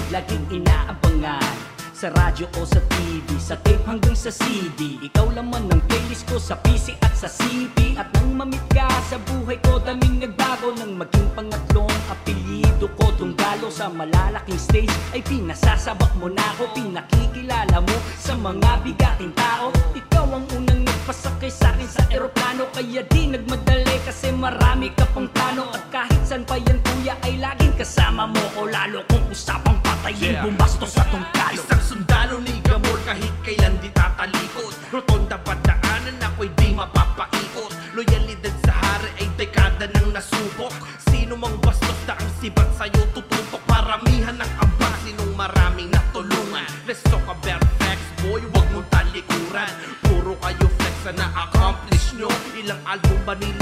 laging 0.08 0.44
inaabangan. 0.50 1.68
Sa 1.98 2.14
radyo 2.14 2.46
o 2.54 2.62
sa 2.62 2.78
TV, 2.94 3.26
sa 3.42 3.58
tape 3.58 3.82
hanggang 3.82 4.14
sa 4.14 4.30
CD 4.30 5.02
Ikaw 5.02 5.34
laman 5.34 5.66
ng 5.66 5.82
playlist 5.90 6.30
ko 6.30 6.38
sa 6.38 6.54
PC 6.62 6.94
at 7.02 7.10
sa 7.10 7.26
CD 7.26 7.98
At 7.98 8.06
nang 8.14 8.38
mamit 8.38 8.62
ka 8.70 8.86
sa 9.10 9.18
buhay 9.18 9.58
ko, 9.66 9.82
daming 9.82 10.22
nagbago 10.22 10.70
Nang 10.78 10.94
maging 10.94 11.26
pangatlong 11.34 11.90
apelido 12.06 12.86
ko. 12.94 13.10
Tunggalo 13.18 13.66
sa 13.66 13.90
malalaking 13.90 14.62
stage 14.62 14.94
Ay 15.10 15.26
pinasasabak 15.26 16.14
mo 16.22 16.30
na 16.30 16.46
ako 16.54 16.70
Pinakikilala 16.70 17.82
mo 17.82 17.96
sa 18.14 18.38
mga 18.38 18.78
bigating 18.86 19.34
tao. 19.34 19.74
Ikaw 19.98 20.26
ang 20.38 20.46
unang 20.54 20.86
nagpasakay 20.86 21.50
sa 21.50 21.74
akin 21.74 21.90
sa 21.90 22.06
eroplano 22.14 22.70
Kaya 22.70 23.02
di 23.10 23.26
nagmadali 23.26 24.06
kasi 24.06 24.30
marami 24.30 24.94
ka 24.94 25.02
pang 25.10 25.26
plano. 25.34 25.66
At 25.74 25.82
kahit 25.90 26.22
san 26.22 26.46
pa 26.46 26.62
yan 26.62 26.78
kuya 26.78 27.18
ay 27.26 27.42
laging 27.42 27.74
kasama 27.74 28.30
mo 28.30 28.44
O 28.54 28.70
lalo 28.70 29.02
kung 29.10 29.26
usapang 29.34 29.82
patayin 30.08 30.32
Yeah. 30.32 30.44
Bumastos 30.44 30.96
sa 30.96 31.04
tungkalo 31.12 31.52
Isang 31.52 31.84
sundalo 31.84 32.40
ni 32.40 32.60
Gamor 32.64 32.96
kahit 33.04 33.32
kailan 33.44 33.76
di 33.80 33.92
tatalikod. 33.92 34.72
Rotonda 34.92 35.36
padaanan 35.40 36.16
ako'y 36.20 36.48
di 36.56 36.72
mapapaikot. 36.72 37.72
Loyalidad 37.92 38.56
sa 38.64 38.72
hari 38.72 39.10
ay 39.20 39.28
dekada 39.36 39.88
nang 39.92 40.12
nasubok. 40.12 40.72
Sino 41.12 41.36
mang 41.36 41.56
bastos 41.60 41.96
na 42.08 42.16
ang 42.16 42.30
sibat 42.40 42.68
sa'yo 42.76 43.04
tututok. 43.12 43.60
Paramihan 43.68 44.36
ng 44.36 44.52
amba 44.60 44.88
sinong 45.04 45.32
maraming 45.36 45.92
natulungan? 45.92 46.68
Talk 47.08 47.24
about 47.28 47.64
facts 47.76 48.08
boy, 48.24 48.40
wag 48.52 48.68
mong 48.72 48.88
talikuran. 48.88 49.72
Puro 50.08 50.36
kayo 50.40 50.66
flex 50.80 50.96
na 51.04 51.12
na-accomplish 51.20 52.16
nyo. 52.16 52.28
Ilang 52.56 52.80
album 52.84 53.20
ba 53.28 53.36
nilabas 53.36 53.57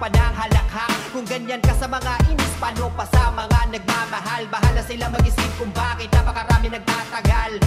pa 0.00 0.08
ng 0.08 0.32
halakhak 0.32 0.96
Kung 1.12 1.28
ganyan 1.28 1.60
ka 1.60 1.76
sa 1.76 1.84
mga 1.84 2.32
inis, 2.32 2.52
paano 2.56 2.88
pa 2.96 3.04
sa 3.12 3.28
mga 3.28 3.68
nagmamahal? 3.68 4.48
Bahala 4.48 4.80
sila 4.80 5.12
mag-isip 5.12 5.50
kung 5.60 5.68
bakit 5.76 6.08
napakarami 6.08 6.72
nagtatagal 6.72 7.59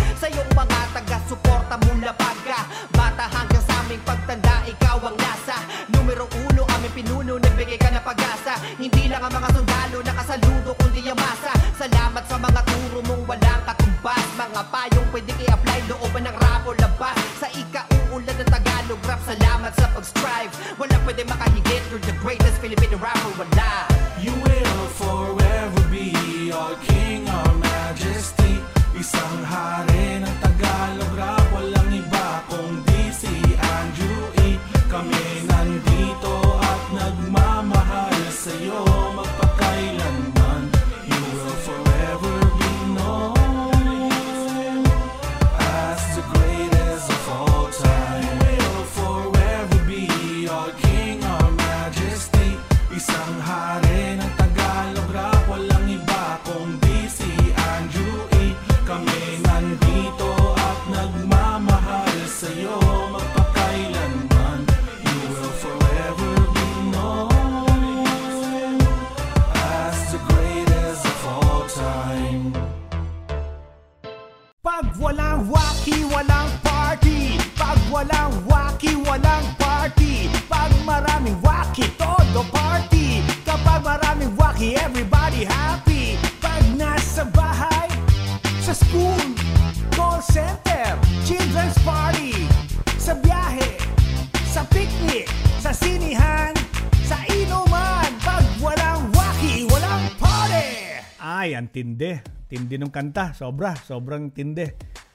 ng 102.83 102.91
kanta. 102.91 103.31
Sobra. 103.31 103.71
Sobrang 103.79 104.29
tindi. 104.35 104.67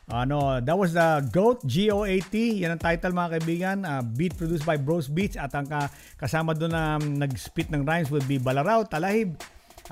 Ano, 0.09 0.57
that 0.64 0.73
was 0.73 0.97
the 0.97 1.21
GOAT, 1.29 1.61
G-O-A-T. 1.69 2.33
Yan 2.33 2.73
ang 2.73 2.81
title 2.81 3.12
mga 3.12 3.31
kaibigan. 3.37 3.79
Uh, 3.85 4.01
beat 4.01 4.33
produced 4.33 4.64
by 4.64 4.81
Bros 4.81 5.05
Beats. 5.05 5.37
At 5.37 5.53
ang 5.53 5.69
ka- 5.69 5.93
kasama 6.16 6.57
doon 6.57 6.73
na 6.73 6.97
um, 6.97 7.21
nag-spit 7.21 7.69
ng 7.69 7.85
rhymes 7.85 8.09
will 8.09 8.25
be 8.25 8.41
Balaraw, 8.41 8.89
Talahib, 8.89 9.37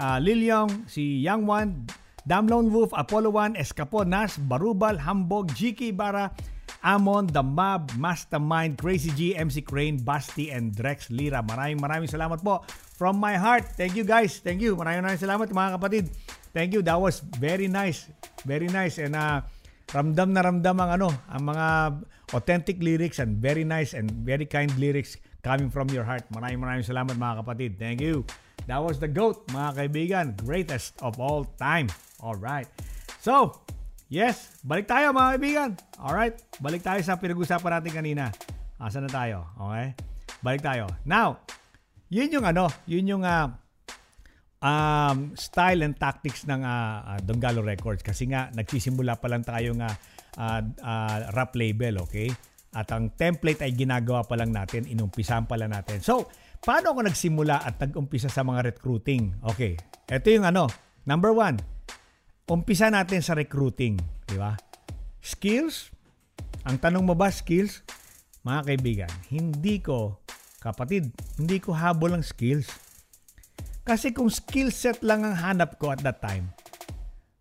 uh, 0.00 0.16
Lil 0.16 0.40
Yong, 0.48 0.88
si 0.88 1.20
Young 1.20 1.44
One, 1.44 1.84
Dam 2.24 2.48
Lone 2.48 2.72
Wolf, 2.72 2.96
Apollo 2.96 3.28
1, 3.36 3.60
Escapo, 3.60 4.08
Nas, 4.08 4.40
Barubal, 4.40 4.96
Hambog, 4.98 5.52
GK 5.52 5.92
Bara, 5.92 6.32
Amon, 6.86 7.26
The 7.26 7.42
Mob, 7.42 7.90
Mastermind, 7.98 8.78
Crazy 8.78 9.10
G, 9.14 9.34
MC 9.34 9.62
Crane, 9.62 9.98
Basti, 9.98 10.54
and 10.54 10.70
Drex 10.70 11.10
Lira. 11.10 11.42
Maraming 11.42 11.82
maraming 11.82 12.10
salamat 12.10 12.42
po. 12.42 12.62
From 12.96 13.18
my 13.20 13.36
heart. 13.36 13.76
Thank 13.76 13.98
you 13.98 14.06
guys. 14.06 14.38
Thank 14.40 14.62
you. 14.62 14.78
Maraming 14.78 15.04
maraming 15.04 15.22
salamat 15.22 15.50
mga 15.50 15.70
kapatid. 15.76 16.04
Thank 16.56 16.72
you. 16.72 16.80
That 16.80 16.96
was 16.96 17.20
very 17.42 17.68
nice. 17.68 18.08
Very 18.48 18.70
nice. 18.70 18.96
And 19.02 19.18
uh, 19.18 19.44
ramdam 19.92 20.32
na 20.32 20.40
ramdam 20.46 20.76
ang 20.80 20.90
ano, 20.96 21.08
ang 21.28 21.42
mga 21.52 21.66
authentic 22.32 22.80
lyrics 22.80 23.20
and 23.20 23.38
very 23.38 23.62
nice 23.62 23.92
and 23.92 24.08
very 24.24 24.48
kind 24.48 24.72
lyrics 24.80 25.20
coming 25.44 25.70
from 25.70 25.86
your 25.92 26.02
heart. 26.02 26.26
Maraming 26.32 26.58
maraming 26.58 26.86
salamat 26.86 27.14
mga 27.14 27.34
kapatid. 27.44 27.70
Thank 27.78 28.00
you. 28.02 28.26
That 28.66 28.82
was 28.82 28.98
the 28.98 29.06
GOAT, 29.06 29.46
mga 29.54 29.70
kaibigan. 29.78 30.26
Greatest 30.42 30.98
of 30.98 31.22
all 31.22 31.46
time. 31.60 31.86
All 32.18 32.34
right. 32.34 32.66
So, 33.22 33.62
yes, 34.08 34.58
balik 34.62 34.86
tayo 34.86 35.10
mga 35.14 35.30
kaibigan. 35.36 35.70
All 35.98 36.14
right. 36.14 36.36
Balik 36.58 36.82
tayo 36.82 37.00
sa 37.02 37.18
pinag-usapan 37.18 37.80
natin 37.80 37.92
kanina. 37.92 38.24
Asa 38.76 39.00
na 39.00 39.10
tayo? 39.10 39.48
Okay? 39.56 39.96
Balik 40.44 40.62
tayo. 40.62 40.84
Now, 41.08 41.40
yun 42.12 42.30
yung 42.30 42.46
ano, 42.46 42.70
yun 42.86 43.08
yung 43.08 43.24
uh, 43.26 43.50
um, 44.62 45.34
style 45.34 45.82
and 45.82 45.96
tactics 45.98 46.46
ng 46.46 46.62
uh, 46.62 47.16
uh, 47.16 47.18
Donggalo 47.24 47.64
Records 47.64 48.02
kasi 48.04 48.30
nga 48.30 48.52
nagsisimula 48.54 49.18
pa 49.18 49.26
lang 49.30 49.42
tayo 49.42 49.74
nga 49.76 49.90
uh, 50.38 50.60
uh, 50.62 51.16
rap 51.34 51.52
label, 51.56 52.04
okay? 52.04 52.30
At 52.76 52.92
ang 52.92 53.16
template 53.16 53.64
ay 53.64 53.72
ginagawa 53.72 54.22
pa 54.28 54.36
lang 54.36 54.52
natin, 54.52 54.84
inumpisahan 54.84 55.48
pa 55.48 55.56
lang 55.56 55.72
natin. 55.72 56.04
So, 56.04 56.28
paano 56.60 56.92
ako 56.92 57.08
nagsimula 57.08 57.64
at 57.64 57.80
nag-umpisa 57.80 58.28
sa 58.28 58.44
mga 58.44 58.68
recruiting? 58.74 59.32
Okay, 59.40 59.80
ito 60.12 60.28
yung 60.28 60.44
ano, 60.44 60.68
number 61.08 61.32
one, 61.32 61.56
umpisa 62.46 62.86
natin 62.86 63.18
sa 63.18 63.34
recruiting, 63.34 63.98
di 64.30 64.38
ba? 64.38 64.54
Skills, 65.18 65.90
ang 66.62 66.78
tanong 66.78 67.02
mo 67.02 67.18
ba 67.18 67.26
skills? 67.26 67.82
Mga 68.46 68.60
kaibigan, 68.62 69.12
hindi 69.34 69.82
ko, 69.82 70.22
kapatid, 70.62 71.10
hindi 71.42 71.58
ko 71.58 71.74
habol 71.74 72.14
ang 72.14 72.22
skills. 72.22 72.70
Kasi 73.82 74.14
kung 74.14 74.30
skill 74.30 74.70
set 74.70 75.02
lang 75.02 75.26
ang 75.26 75.34
hanap 75.34 75.74
ko 75.82 75.90
at 75.90 76.02
that 76.06 76.22
time, 76.22 76.54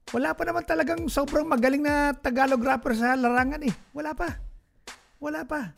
wala 0.09 0.33
pa 0.33 0.41
naman 0.45 0.65
talagang 0.65 1.05
sobrang 1.05 1.45
magaling 1.45 1.85
na 1.85 2.13
Tagalog 2.17 2.65
rapper 2.65 2.97
sa 2.97 3.13
larangan 3.13 3.61
eh. 3.61 3.73
Wala 3.93 4.17
pa. 4.17 4.29
Wala 5.21 5.45
pa. 5.45 5.69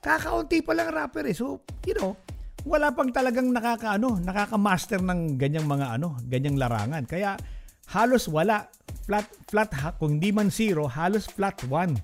Kakaunti 0.00 0.64
pa 0.64 0.72
lang 0.72 0.92
rapper 0.92 1.28
eh. 1.28 1.36
So, 1.36 1.60
you 1.84 1.96
know, 1.96 2.16
wala 2.64 2.92
pang 2.92 3.12
talagang 3.12 3.52
nakakaano, 3.52 4.20
nakaka-master 4.24 5.04
ng 5.04 5.36
ganyang 5.36 5.68
mga 5.68 6.00
ano, 6.00 6.16
ganyang 6.24 6.56
larangan. 6.56 7.04
Kaya 7.04 7.36
halos 7.92 8.26
wala. 8.30 8.70
Flat 9.06 9.26
flat 9.46 9.70
ha, 9.82 9.94
kung 9.94 10.18
di 10.18 10.34
man 10.34 10.50
zero, 10.50 10.90
halos 10.90 11.30
flat 11.30 11.54
one. 11.70 11.94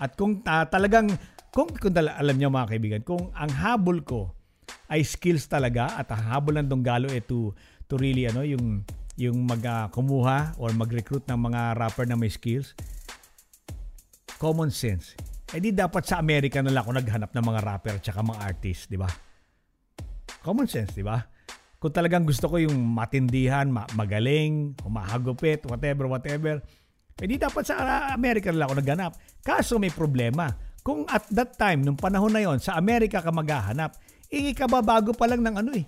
At 0.00 0.16
kung 0.16 0.40
uh, 0.44 0.64
talagang 0.68 1.12
kung, 1.52 1.72
kung 1.72 1.92
tala, 1.92 2.16
alam 2.16 2.36
niyo 2.36 2.52
mga 2.52 2.68
kaibigan, 2.72 3.00
kung 3.04 3.32
ang 3.32 3.52
habol 3.52 4.00
ko 4.04 4.36
ay 4.92 5.02
skills 5.02 5.50
talaga 5.50 5.98
at 5.98 6.06
ang 6.12 6.22
habol 6.30 6.54
ng 6.60 6.68
Donggalo 6.68 7.10
eh 7.10 7.22
to 7.22 7.50
to 7.90 7.98
really 7.98 8.26
ano 8.26 8.46
yung 8.46 8.86
yung 9.16 9.48
mag 9.48 9.62
uh, 9.64 9.88
kumuha 9.90 10.54
or 10.60 10.70
mag-recruit 10.76 11.24
ng 11.26 11.38
mga 11.38 11.74
rapper 11.74 12.06
na 12.06 12.18
may 12.18 12.30
skills 12.30 12.76
common 14.36 14.70
sense 14.70 15.16
eh 15.50 15.58
di 15.62 15.72
dapat 15.72 16.04
sa 16.06 16.20
Amerika 16.20 16.60
na 16.60 16.70
lang 16.70 16.84
ako 16.84 16.92
naghanap 17.00 17.30
ng 17.32 17.44
mga 17.46 17.60
rapper 17.64 17.94
at 17.98 18.04
mga 18.04 18.42
artist 18.42 18.86
di 18.92 18.98
ba 19.00 19.08
common 20.44 20.68
sense 20.70 20.94
di 20.94 21.02
ba 21.02 21.18
kung 21.76 21.92
talagang 21.92 22.24
gusto 22.24 22.48
ko 22.48 22.56
yung 22.60 22.74
matindihan 22.74 23.68
ma- 23.68 23.88
magaling 23.92 24.76
humahagupit 24.80 25.64
whatever 25.68 26.08
whatever 26.08 26.60
eh 27.16 27.26
di 27.28 27.40
dapat 27.40 27.64
sa 27.64 27.76
Amerika 28.12 28.52
na 28.52 28.64
lang 28.64 28.66
ako 28.72 28.76
naghanap 28.80 29.12
kaso 29.40 29.80
may 29.80 29.92
problema 29.92 30.52
kung 30.84 31.08
at 31.08 31.26
that 31.32 31.56
time 31.56 31.84
nung 31.84 31.96
panahon 31.96 32.32
na 32.32 32.44
yon 32.44 32.60
sa 32.60 32.76
Amerika 32.76 33.20
ka 33.20 33.32
maghahanap 33.32 33.96
eh 34.32 34.52
kababago 34.52 35.12
pa 35.12 35.28
lang 35.28 35.44
ng 35.44 35.56
ano 35.60 35.72
eh 35.76 35.86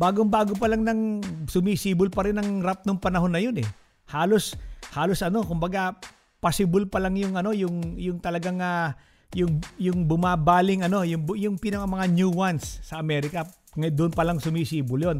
bagong-bago 0.00 0.56
pa 0.56 0.72
lang 0.72 0.80
ng 0.88 1.00
sumisibol 1.44 2.08
pa 2.08 2.24
rin 2.24 2.40
ng 2.40 2.64
rap 2.64 2.88
nung 2.88 2.96
panahon 2.96 3.28
na 3.28 3.44
yun 3.44 3.60
eh. 3.60 3.68
Halos 4.08 4.56
halos 4.96 5.20
ano, 5.20 5.44
kumbaga 5.44 6.00
possible 6.40 6.88
pa 6.88 6.96
lang 6.96 7.20
yung 7.20 7.36
ano, 7.36 7.52
yung 7.52 8.00
yung 8.00 8.16
talagang 8.16 8.64
uh, 8.64 8.96
yung 9.36 9.60
yung 9.76 10.08
bumabaling 10.08 10.80
ano, 10.88 11.04
yung 11.04 11.28
yung 11.36 11.60
pinaka 11.60 11.84
mga 11.84 12.08
new 12.08 12.32
ones 12.32 12.80
sa 12.80 12.96
Amerika. 12.96 13.44
Ngayon 13.78 13.94
doon 13.94 14.12
pa 14.14 14.26
lang 14.26 14.38
sumisibol 14.42 14.98
'yon. 14.98 15.18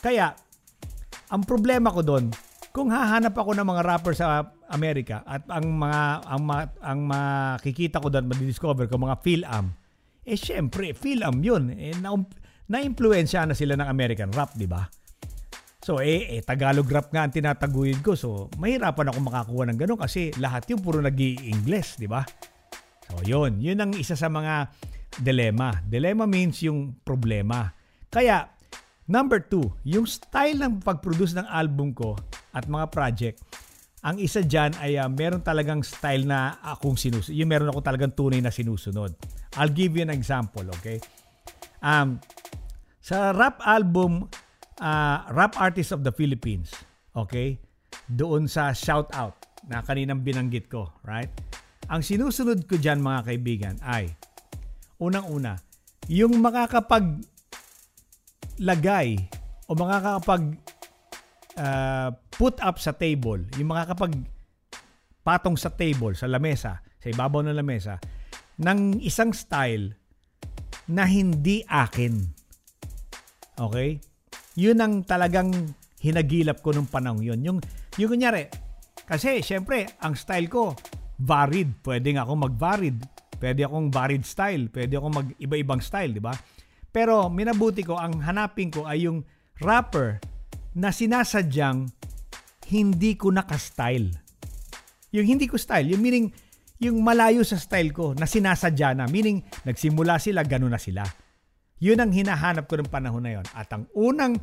Kaya 0.00 0.32
ang 1.30 1.42
problema 1.46 1.92
ko 1.92 2.00
doon, 2.00 2.32
kung 2.70 2.90
hahanap 2.90 3.34
ako 3.34 3.58
ng 3.58 3.66
mga 3.66 3.82
rapper 3.82 4.14
sa 4.14 4.54
Amerika 4.70 5.26
at 5.26 5.42
ang 5.50 5.66
mga 5.74 6.02
ang 6.26 6.42
ma, 6.42 6.58
ang 6.80 7.00
makikita 7.02 7.98
ko 7.98 8.08
doon, 8.08 8.30
ma-discover 8.30 8.86
ko 8.86 8.94
mga 8.98 9.18
Phil-Am. 9.20 9.66
Eh 10.22 10.38
syempre, 10.38 10.94
Phil-Am 10.94 11.42
'yun. 11.42 11.74
Eh 11.74 11.94
na, 11.98 12.14
na-impluensya 12.70 13.50
na 13.50 13.58
sila 13.58 13.74
ng 13.74 13.88
American 13.90 14.30
rap, 14.30 14.54
di 14.54 14.70
ba? 14.70 14.86
So, 15.80 15.98
eh, 15.98 16.38
eh, 16.38 16.44
Tagalog 16.44 16.86
rap 16.92 17.10
nga 17.10 17.26
ang 17.26 17.32
tinataguyod 17.34 18.04
ko. 18.04 18.12
So, 18.14 18.52
mahirapan 18.60 19.10
ako 19.10 19.18
makakuha 19.26 19.64
ng 19.72 19.78
ganun 19.80 19.98
kasi 19.98 20.30
lahat 20.38 20.68
yung 20.70 20.84
puro 20.84 21.00
nag 21.00 21.16
english 21.18 21.96
di 21.96 22.04
ba? 22.06 22.20
So, 23.10 23.24
yun. 23.26 23.58
Yun 23.58 23.80
ang 23.80 23.92
isa 23.96 24.14
sa 24.14 24.30
mga 24.30 24.70
dilemma. 25.18 25.82
Dilemma 25.82 26.28
means 26.30 26.62
yung 26.62 27.00
problema. 27.02 27.79
Kaya, 28.10 28.50
number 29.06 29.38
two, 29.38 29.70
yung 29.86 30.02
style 30.02 30.58
ng 30.58 30.82
pag-produce 30.82 31.38
ng 31.38 31.46
album 31.46 31.94
ko 31.94 32.18
at 32.50 32.66
mga 32.66 32.90
project, 32.90 33.38
ang 34.02 34.18
isa 34.18 34.42
dyan 34.42 34.74
ay 34.82 34.98
uh, 34.98 35.06
meron 35.06 35.46
talagang 35.46 35.86
style 35.86 36.26
na 36.26 36.58
akong 36.58 36.98
sinusunod. 36.98 37.38
Yung 37.38 37.46
meron 37.46 37.70
ako 37.70 37.80
talagang 37.86 38.10
tunay 38.10 38.42
na 38.42 38.50
sinusunod. 38.50 39.14
I'll 39.54 39.70
give 39.70 39.94
you 39.94 40.02
an 40.02 40.10
example, 40.10 40.66
okay? 40.82 40.98
Um, 41.78 42.18
sa 42.98 43.30
rap 43.30 43.62
album, 43.62 44.26
uh, 44.82 45.18
Rap 45.30 45.54
Artist 45.54 45.94
of 45.94 46.02
the 46.02 46.10
Philippines, 46.10 46.74
okay? 47.14 47.62
Doon 48.10 48.50
sa 48.50 48.74
shout 48.74 49.06
out 49.14 49.38
na 49.70 49.86
kaninang 49.86 50.26
binanggit 50.26 50.66
ko, 50.66 50.90
right? 51.06 51.30
Ang 51.86 52.02
sinusunod 52.02 52.66
ko 52.66 52.74
dyan 52.74 52.98
mga 52.98 53.20
kaibigan 53.22 53.74
ay, 53.86 54.10
unang-una, 54.98 55.62
yung 56.10 56.42
makakapag 56.42 57.22
lagay 58.60 59.16
o 59.66 59.74
makakapag 59.74 60.54
uh, 61.56 62.12
put 62.28 62.60
up 62.60 62.76
sa 62.76 62.92
table, 62.92 63.40
yung 63.56 63.72
makakapag 63.72 64.12
patong 65.24 65.56
sa 65.56 65.72
table, 65.72 66.12
sa 66.12 66.28
lamesa, 66.28 66.80
sa 67.00 67.06
ibabaw 67.08 67.40
ng 67.44 67.56
lamesa, 67.56 67.96
ng 68.60 69.00
isang 69.00 69.32
style 69.32 69.96
na 70.92 71.08
hindi 71.08 71.64
akin. 71.64 72.14
Okay? 73.56 74.00
Yun 74.56 74.78
ang 74.80 74.94
talagang 75.08 75.52
hinagilap 76.00 76.60
ko 76.60 76.72
nung 76.72 76.88
panahon 76.88 77.24
yun. 77.24 77.40
Yung, 77.44 77.58
yung 78.00 78.10
kunyari, 78.10 78.48
kasi 79.04 79.44
syempre, 79.44 80.00
ang 80.00 80.16
style 80.16 80.48
ko, 80.48 80.72
varied. 81.20 81.80
Pwede 81.84 82.16
nga 82.16 82.24
akong 82.24 82.48
mag-varied. 82.48 82.98
Pwede 83.36 83.64
akong 83.68 83.92
varied 83.92 84.24
style. 84.24 84.68
Pwede 84.72 84.96
akong 84.96 85.14
mag-iba-ibang 85.14 85.80
style, 85.84 86.16
di 86.16 86.22
ba? 86.22 86.32
Pero 86.90 87.30
minabuti 87.30 87.86
ko, 87.86 87.98
ang 87.98 88.18
hanapin 88.22 88.70
ko 88.70 88.86
ay 88.86 89.06
yung 89.06 89.22
rapper 89.62 90.18
na 90.74 90.90
sinasadyang 90.90 91.90
hindi 92.70 93.18
ko 93.18 93.34
naka-style. 93.34 94.10
Yung 95.10 95.26
hindi 95.26 95.50
ko 95.50 95.58
style, 95.58 95.90
yung 95.90 96.02
meaning, 96.02 96.30
yung 96.78 97.02
malayo 97.02 97.42
sa 97.42 97.58
style 97.58 97.90
ko 97.90 98.14
na 98.14 98.26
sinasadya 98.26 98.94
na. 98.94 99.10
Meaning, 99.10 99.42
nagsimula 99.66 100.22
sila, 100.22 100.46
gano'n 100.46 100.70
na 100.70 100.78
sila. 100.78 101.02
Yun 101.82 101.98
ang 101.98 102.12
hinahanap 102.14 102.70
ko 102.70 102.78
ng 102.78 102.92
panahon 102.92 103.24
na 103.24 103.40
yon. 103.40 103.46
At 103.56 103.72
ang 103.74 103.90
unang 103.96 104.38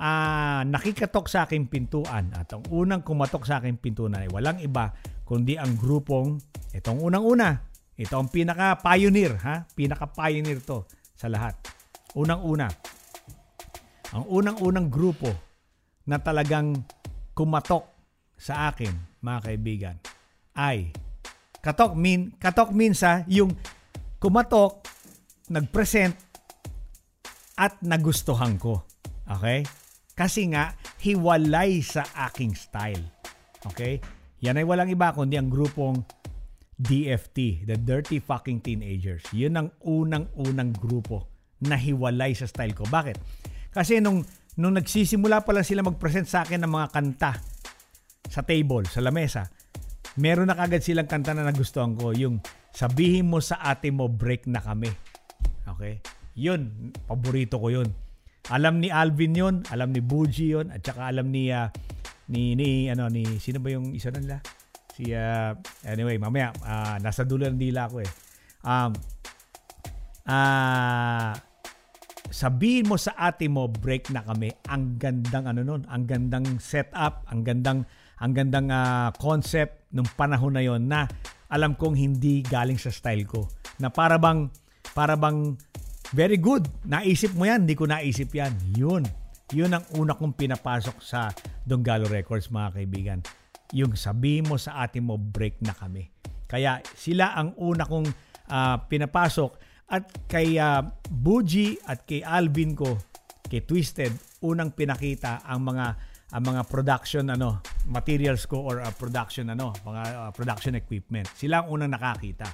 uh, 0.00 0.62
nakikatok 0.64 1.28
sa 1.28 1.44
aking 1.46 1.68
pintuan 1.68 2.32
at 2.32 2.48
ang 2.56 2.64
unang 2.72 3.04
kumatok 3.04 3.44
sa 3.44 3.60
aking 3.60 3.76
pintuan 3.78 4.16
ay 4.16 4.32
walang 4.32 4.56
iba 4.64 4.90
kundi 5.28 5.60
ang 5.60 5.76
grupong 5.76 6.40
itong 6.72 6.98
unang-una. 7.04 7.68
Ito 8.00 8.16
ang 8.16 8.32
pinaka-pioneer, 8.32 9.32
ha? 9.44 9.68
Pinaka-pioneer 9.76 10.64
to 10.64 10.88
sa 11.12 11.28
lahat. 11.28 11.79
Unang-una. 12.18 12.66
Ang 14.10 14.24
unang-unang 14.26 14.90
grupo 14.90 15.30
na 16.10 16.18
talagang 16.18 16.74
kumatok 17.30 17.86
sa 18.34 18.72
akin, 18.74 18.90
mga 19.22 19.38
kaibigan, 19.46 19.96
ay 20.58 20.90
katok 21.62 21.94
mean 21.94 22.34
katok 22.40 22.74
means 22.74 23.06
ha, 23.06 23.22
yung 23.30 23.54
kumatok, 24.18 24.82
nag-present 25.54 26.18
at 27.54 27.78
nagustuhan 27.86 28.58
ko. 28.58 28.82
Okay? 29.30 29.62
Kasi 30.18 30.50
nga, 30.50 30.74
hiwalay 31.00 31.78
sa 31.80 32.02
aking 32.28 32.58
style. 32.58 33.06
Okay? 33.70 34.02
Yan 34.42 34.58
ay 34.58 34.66
walang 34.66 34.90
iba 34.90 35.14
kundi 35.14 35.38
ang 35.38 35.46
grupong 35.52 36.02
DFT, 36.80 37.68
the 37.68 37.76
Dirty 37.76 38.18
Fucking 38.18 38.64
Teenagers. 38.64 39.22
Yun 39.36 39.54
ang 39.54 39.68
unang-unang 39.84 40.72
grupo 40.74 41.39
na 41.64 41.76
hiwalay 41.76 42.32
sa 42.32 42.48
style 42.48 42.72
ko. 42.72 42.88
Bakit? 42.88 43.16
Kasi 43.70 44.00
nung, 44.00 44.24
nung 44.56 44.74
nagsisimula 44.74 45.44
pa 45.44 45.52
lang 45.54 45.66
sila 45.66 45.84
mag-present 45.84 46.26
sa 46.26 46.42
akin 46.42 46.64
ng 46.64 46.72
mga 46.72 46.88
kanta 46.90 47.32
sa 48.30 48.40
table, 48.46 48.86
sa 48.86 49.02
lamesa, 49.02 49.50
meron 50.18 50.50
na 50.50 50.58
kagad 50.58 50.82
silang 50.82 51.10
kanta 51.10 51.34
na 51.34 51.46
nagustuhan 51.46 51.94
ko, 51.94 52.14
yung 52.14 52.42
sabihin 52.74 53.30
mo 53.30 53.38
sa 53.42 53.58
ate 53.62 53.90
mo 53.90 54.06
break 54.06 54.46
na 54.46 54.62
kami. 54.62 54.90
Okay? 55.66 56.02
Yun, 56.38 56.94
paborito 57.06 57.58
ko 57.58 57.70
yun. 57.70 57.90
Alam 58.48 58.80
ni 58.80 58.88
Alvin 58.88 59.36
yun, 59.36 59.54
alam 59.68 59.92
ni 59.92 60.00
Buji 60.00 60.56
yun, 60.56 60.72
at 60.72 60.82
saka 60.82 61.12
alam 61.12 61.28
ni 61.28 61.52
ah, 61.52 61.68
ni 62.30 62.54
ni 62.54 62.86
ano 62.86 63.10
ni 63.10 63.26
sino 63.42 63.58
ba 63.58 63.74
yung 63.74 63.92
isa 63.92 64.08
nila? 64.14 64.40
Si 64.94 65.12
ah, 65.12 65.54
anyway, 65.84 66.16
mamaya 66.16 66.54
ah, 66.64 66.96
nasa 67.02 67.26
dulo 67.26 67.44
ng 67.46 67.58
dila 67.60 67.90
ko 67.90 68.00
eh. 68.00 68.10
Um 68.64 68.94
ah 70.30 71.34
sabihin 72.30 72.86
mo 72.86 72.96
sa 72.96 73.14
ate 73.18 73.50
mo 73.50 73.66
break 73.66 74.14
na 74.14 74.22
kami. 74.24 74.54
Ang 74.70 74.96
gandang 74.96 75.50
ano 75.50 75.60
nun, 75.66 75.82
ang 75.90 76.06
gandang 76.06 76.46
setup, 76.62 77.26
ang 77.28 77.42
gandang 77.42 77.84
ang 78.20 78.32
gandang 78.36 78.68
ah, 78.70 79.10
concept 79.16 79.90
nung 79.90 80.06
panahon 80.14 80.54
na 80.54 80.62
yon 80.62 80.86
na 80.86 81.08
alam 81.50 81.74
kong 81.74 81.98
hindi 81.98 82.46
galing 82.46 82.78
sa 82.78 82.94
style 82.94 83.26
ko. 83.26 83.50
Na 83.82 83.90
para 83.90 84.16
bang 84.16 84.46
para 84.94 85.18
bang 85.18 85.58
very 86.14 86.38
good. 86.38 86.66
Naisip 86.86 87.34
mo 87.34 87.46
yan, 87.46 87.66
hindi 87.66 87.74
ko 87.74 87.90
naisip 87.90 88.30
yan. 88.30 88.54
Yun. 88.78 89.02
Yun 89.50 89.70
ang 89.74 89.84
una 89.98 90.14
kong 90.14 90.38
pinapasok 90.38 91.02
sa 91.02 91.34
Donggalo 91.66 92.06
Records 92.06 92.54
mga 92.54 92.68
kaibigan. 92.78 93.18
Yung 93.74 93.98
sabihin 93.98 94.46
mo 94.46 94.58
sa 94.58 94.78
ate 94.82 95.02
mo 95.02 95.18
break 95.18 95.58
na 95.66 95.74
kami. 95.74 96.10
Kaya 96.46 96.82
sila 96.94 97.34
ang 97.34 97.58
una 97.58 97.86
kong 97.86 98.06
ah, 98.50 98.78
pinapasok 98.86 99.69
at 99.90 100.04
kay 100.30 100.56
ah, 100.56 100.86
Buji 101.10 101.76
at 101.84 102.06
kay 102.06 102.22
Alvin 102.22 102.78
ko, 102.78 102.94
kay 103.50 103.66
Twisted, 103.66 104.14
unang 104.46 104.72
pinakita 104.72 105.42
ang 105.44 105.66
mga 105.66 105.86
ang 106.30 106.46
mga 106.46 106.62
production 106.70 107.26
ano 107.26 107.58
materials 107.90 108.46
ko 108.46 108.62
or 108.62 108.78
ah, 108.78 108.94
production 108.94 109.50
ano 109.50 109.74
mga 109.82 110.02
ah, 110.14 110.30
production 110.30 110.78
equipment. 110.78 111.26
Sila 111.34 111.66
ang 111.66 111.74
unang 111.74 111.90
nakakita. 111.90 112.46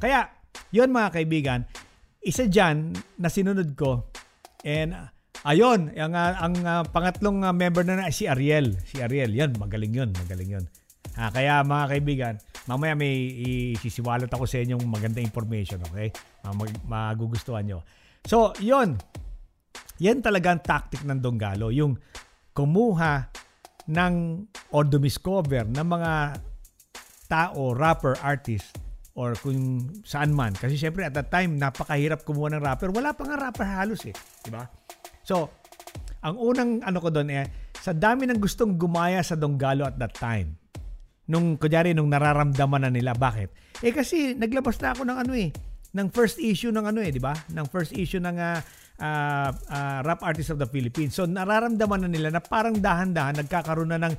Kaya, 0.00 0.24
yon 0.72 0.88
mga 0.88 1.12
kaibigan, 1.12 1.60
isa 2.24 2.48
dyan 2.48 2.96
na 3.20 3.28
sinunod 3.28 3.76
ko 3.76 4.08
and 4.64 4.96
ah, 4.96 5.12
ayun, 5.44 5.92
ang, 5.96 6.12
ah, 6.12 6.32
ang 6.40 6.54
ah, 6.64 6.82
pangatlong 6.84 7.44
ah, 7.44 7.52
member 7.52 7.84
na, 7.84 8.00
na 8.00 8.12
si 8.12 8.28
Ariel. 8.28 8.76
Si 8.84 9.00
Ariel, 9.00 9.32
yan, 9.32 9.56
magaling 9.56 9.92
yun, 9.92 10.10
magaling 10.12 10.50
yun. 10.60 10.64
Ah, 11.16 11.32
kaya 11.32 11.64
mga 11.64 11.84
kaibigan, 11.96 12.34
mamaya 12.68 12.92
may 12.98 13.12
isisiwalat 13.76 14.28
ako 14.28 14.44
sa 14.44 14.60
inyong 14.60 14.84
maganda 14.84 15.22
information, 15.22 15.80
okay? 15.88 16.12
Mag, 16.44 16.70
magugustuhan 16.84 17.64
nyo. 17.64 17.80
So, 18.26 18.52
yon 18.60 19.00
yan 20.00 20.24
talaga 20.24 20.56
ang 20.56 20.64
tactic 20.64 21.04
ng 21.04 21.20
Donggalo. 21.20 21.68
Yung 21.72 21.96
kumuha 22.56 23.28
ng 23.88 24.14
or 24.72 24.84
dumiscover 24.88 25.68
ng 25.68 25.86
mga 25.86 26.12
tao, 27.30 27.76
rapper, 27.76 28.16
artist, 28.24 28.74
or 29.14 29.36
kung 29.38 29.86
saan 30.02 30.32
man. 30.32 30.56
Kasi 30.56 30.80
syempre 30.80 31.04
at 31.04 31.14
that 31.14 31.28
time, 31.28 31.60
napakahirap 31.60 32.24
kumuha 32.24 32.56
ng 32.56 32.62
rapper. 32.64 32.90
Wala 32.90 33.12
pa 33.12 33.22
nga 33.28 33.36
rapper 33.38 33.66
halos 33.68 34.02
eh. 34.08 34.14
Di 34.44 34.50
ba? 34.50 34.64
So, 35.24 35.52
ang 36.20 36.36
unang 36.36 36.84
ano 36.84 36.98
ko 37.00 37.08
doon 37.08 37.28
eh, 37.32 37.46
sa 37.80 37.96
dami 37.96 38.28
ng 38.28 38.40
gustong 38.40 38.76
gumaya 38.76 39.24
sa 39.24 39.36
Donggalo 39.36 39.88
at 39.88 39.96
that 39.96 40.12
time, 40.12 40.59
nung 41.30 41.54
kunyari 41.54 41.94
nung 41.94 42.10
nararamdaman 42.10 42.86
na 42.86 42.90
nila. 42.90 43.14
Bakit? 43.14 43.80
Eh 43.86 43.94
kasi 43.94 44.34
naglabas 44.34 44.82
na 44.82 44.92
ako 44.92 45.06
ng 45.06 45.18
ano 45.22 45.32
eh 45.38 45.54
ng 45.90 46.06
first 46.10 46.38
issue 46.38 46.70
ng 46.70 46.86
ano 46.86 46.98
eh 47.02 47.10
di 47.10 47.22
ba? 47.22 47.34
Ng 47.34 47.66
first 47.70 47.94
issue 47.94 48.22
ng 48.22 48.36
ah, 48.38 48.58
ah, 48.98 49.50
ah, 49.70 49.98
rap 50.02 50.22
artist 50.26 50.54
of 50.54 50.58
the 50.58 50.66
Philippines. 50.66 51.14
So 51.14 51.26
nararamdaman 51.26 52.06
na 52.06 52.10
nila 52.10 52.28
na 52.34 52.42
parang 52.42 52.78
dahan-dahan 52.78 53.38
nagkakaroon 53.42 53.94
na 53.94 54.02
ng 54.10 54.14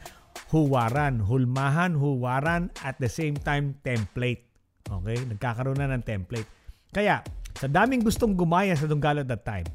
huwaran 0.52 1.20
hulmahan 1.24 1.96
huwaran 1.96 2.72
at 2.84 2.96
the 3.00 3.12
same 3.12 3.36
time 3.36 3.76
template. 3.84 4.48
Okay? 4.88 5.20
Nagkakaroon 5.28 5.80
na 5.80 5.92
ng 5.96 6.04
template. 6.04 6.48
Kaya 6.92 7.24
sa 7.56 7.68
daming 7.68 8.04
gustong 8.04 8.36
gumaya 8.36 8.76
sa 8.76 8.88
Donggalo 8.88 9.24
at 9.24 9.32
that 9.32 9.44
time 9.44 9.68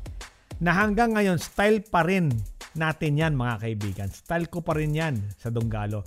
na 0.56 0.72
hanggang 0.72 1.12
ngayon 1.12 1.36
style 1.36 1.84
pa 1.84 2.00
rin 2.00 2.32
natin 2.76 3.16
yan 3.16 3.32
mga 3.36 3.60
kaibigan. 3.60 4.08
Style 4.12 4.48
ko 4.52 4.60
pa 4.60 4.76
rin 4.76 4.92
yan 4.92 5.16
sa 5.40 5.48
Donggalo 5.48 6.04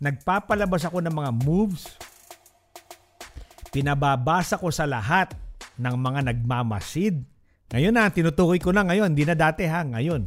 nagpapalabas 0.00 0.84
ako 0.86 1.00
ng 1.04 1.14
mga 1.14 1.30
moves, 1.44 1.96
pinababasa 3.72 4.60
ko 4.60 4.68
sa 4.72 4.84
lahat 4.84 5.32
ng 5.76 5.94
mga 5.96 6.32
nagmamasid. 6.32 7.24
Ngayon 7.72 7.92
na, 7.92 8.08
tinutukoy 8.08 8.60
ko 8.62 8.72
na 8.72 8.86
ngayon, 8.86 9.12
hindi 9.12 9.26
na 9.26 9.36
dati 9.36 9.66
ha, 9.66 9.84
ngayon. 9.84 10.24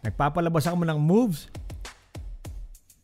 Nagpapalabas 0.00 0.64
ako 0.64 0.84
ng 0.86 1.00
moves, 1.00 1.52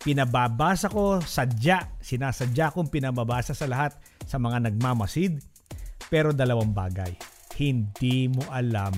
pinababasa 0.01 0.89
ko 0.89 1.21
sadya, 1.21 1.93
sinasadya 2.01 2.73
kong 2.73 2.89
pinababasa 2.89 3.53
sa 3.53 3.69
lahat 3.69 3.93
sa 4.25 4.41
mga 4.41 4.71
nagmamasid. 4.71 5.43
Pero 6.07 6.31
dalawang 6.31 6.71
bagay, 6.71 7.13
hindi 7.59 8.31
mo 8.31 8.47
alam 8.49 8.95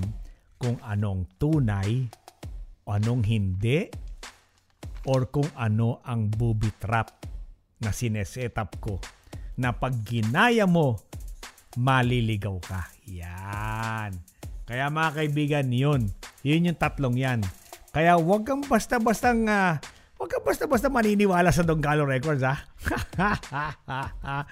kung 0.61 0.77
anong 0.85 1.25
tunay 1.41 2.07
o 2.85 2.93
anong 2.93 3.25
hindi 3.25 3.89
or 5.09 5.33
kung 5.33 5.49
ano 5.57 6.05
ang 6.05 6.29
booby 6.29 6.69
trap 6.77 7.25
na 7.81 7.91
sineset-up 7.91 8.77
ko 8.79 9.01
na 9.57 9.73
pag 9.73 9.97
ginaya 10.05 10.69
mo, 10.69 11.01
maliligaw 11.81 12.61
ka. 12.61 12.93
Yan. 13.09 14.13
Kaya 14.69 14.93
mga 14.93 15.11
kaibigan, 15.17 15.67
yun. 15.73 16.13
Yun 16.45 16.69
yung 16.69 16.79
tatlong 16.79 17.17
yan. 17.17 17.41
Kaya 17.91 18.21
huwag 18.21 18.45
kang 18.45 18.63
basta-bastang 18.69 19.49
uh, 19.49 19.81
Huwag 20.19 20.35
kang 20.35 20.43
basta-basta 20.43 20.91
maniniwala 20.91 21.55
sa 21.55 21.63
Donggalo 21.63 22.03
Records, 22.03 22.43
ha? 22.43 22.59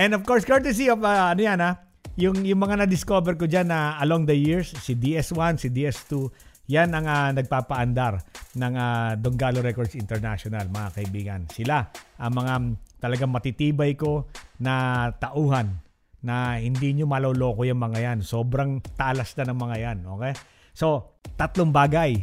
And 0.00 0.14
of 0.14 0.22
course, 0.22 0.46
courtesy 0.46 0.86
of, 0.86 1.02
uh, 1.02 1.34
ano 1.34 1.42
yan, 1.42 1.58
ha? 1.58 1.82
Yung, 2.14 2.46
yung 2.46 2.62
mga 2.62 2.86
na-discover 2.86 3.34
ko 3.34 3.50
dyan 3.50 3.74
na 3.74 3.98
uh, 3.98 4.06
along 4.06 4.30
the 4.30 4.38
years, 4.38 4.70
si 4.86 4.94
DS1, 4.94 5.58
si 5.58 5.74
DS2, 5.74 6.30
yan 6.70 6.94
ang 6.94 7.06
uh, 7.10 7.34
nagpapaandar 7.34 8.22
ng 8.54 8.74
uh, 8.78 9.18
Donggalo 9.18 9.58
Records 9.58 9.98
International, 9.98 10.70
mga 10.70 10.88
kaibigan. 10.94 11.40
Sila 11.50 11.82
ang 12.22 12.32
mga 12.38 12.54
talagang 13.02 13.34
matitibay 13.34 13.98
ko 13.98 14.30
na 14.62 15.08
tauhan 15.18 15.82
na 16.22 16.62
hindi 16.62 16.94
nyo 16.94 17.10
maloloko 17.10 17.66
yung 17.66 17.82
mga 17.82 17.98
yan. 17.98 18.18
Sobrang 18.22 18.78
talas 18.94 19.34
na 19.34 19.50
ng 19.50 19.58
mga 19.58 19.76
yan. 19.82 19.98
Okay? 20.14 20.32
So, 20.70 21.18
tatlong 21.34 21.74
bagay. 21.74 22.22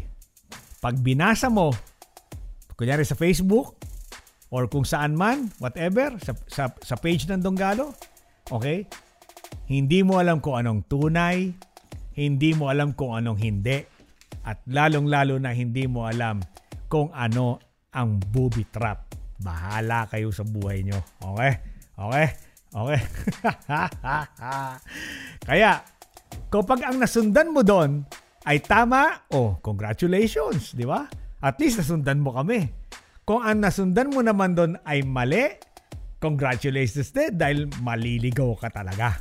Pag 0.79 0.95
binasa 1.03 1.51
mo, 1.51 1.75
kunyari 2.79 3.03
sa 3.03 3.19
Facebook, 3.19 3.75
or 4.47 4.71
kung 4.71 4.87
saan 4.87 5.11
man, 5.11 5.51
whatever, 5.59 6.15
sa, 6.23 6.31
sa, 6.47 6.71
sa 6.71 6.95
page 6.95 7.27
ng 7.27 7.43
Donggalo, 7.43 7.91
okay? 8.47 8.87
Hindi 9.67 10.07
mo 10.07 10.23
alam 10.23 10.39
kung 10.39 10.55
anong 10.55 10.87
tunay, 10.87 11.51
hindi 12.15 12.55
mo 12.55 12.71
alam 12.71 12.95
kung 12.95 13.11
anong 13.11 13.43
hindi 13.43 13.96
at 14.47 14.63
lalong-lalo 14.63 15.35
na 15.43 15.51
hindi 15.51 15.83
mo 15.91 16.07
alam 16.07 16.39
kung 16.87 17.11
ano 17.11 17.59
ang 17.91 18.15
booby 18.31 18.63
trap. 18.71 19.11
Bahala 19.43 20.07
kayo 20.07 20.31
sa 20.31 20.47
buhay 20.47 20.87
nyo. 20.87 21.03
Okay? 21.19 21.59
Okay? 21.99 22.27
Okay? 22.71 22.99
Kaya, 25.51 25.83
kapag 26.47 26.79
ang 26.87 26.97
nasundan 27.03 27.51
mo 27.51 27.59
doon 27.59 28.07
ay 28.47 28.63
tama, 28.63 29.27
oh, 29.35 29.59
congratulations, 29.59 30.71
di 30.71 30.87
ba? 30.87 31.03
At 31.43 31.59
least 31.59 31.83
nasundan 31.83 32.23
mo 32.23 32.31
kami. 32.31 32.71
Kung 33.27 33.43
ang 33.43 33.59
nasundan 33.59 34.15
mo 34.15 34.23
naman 34.23 34.55
doon 34.55 34.79
ay 34.87 35.03
mali, 35.03 35.59
congratulations 36.23 37.11
din 37.11 37.35
dahil 37.35 37.67
maliligaw 37.83 38.55
ka 38.55 38.71
talaga. 38.71 39.19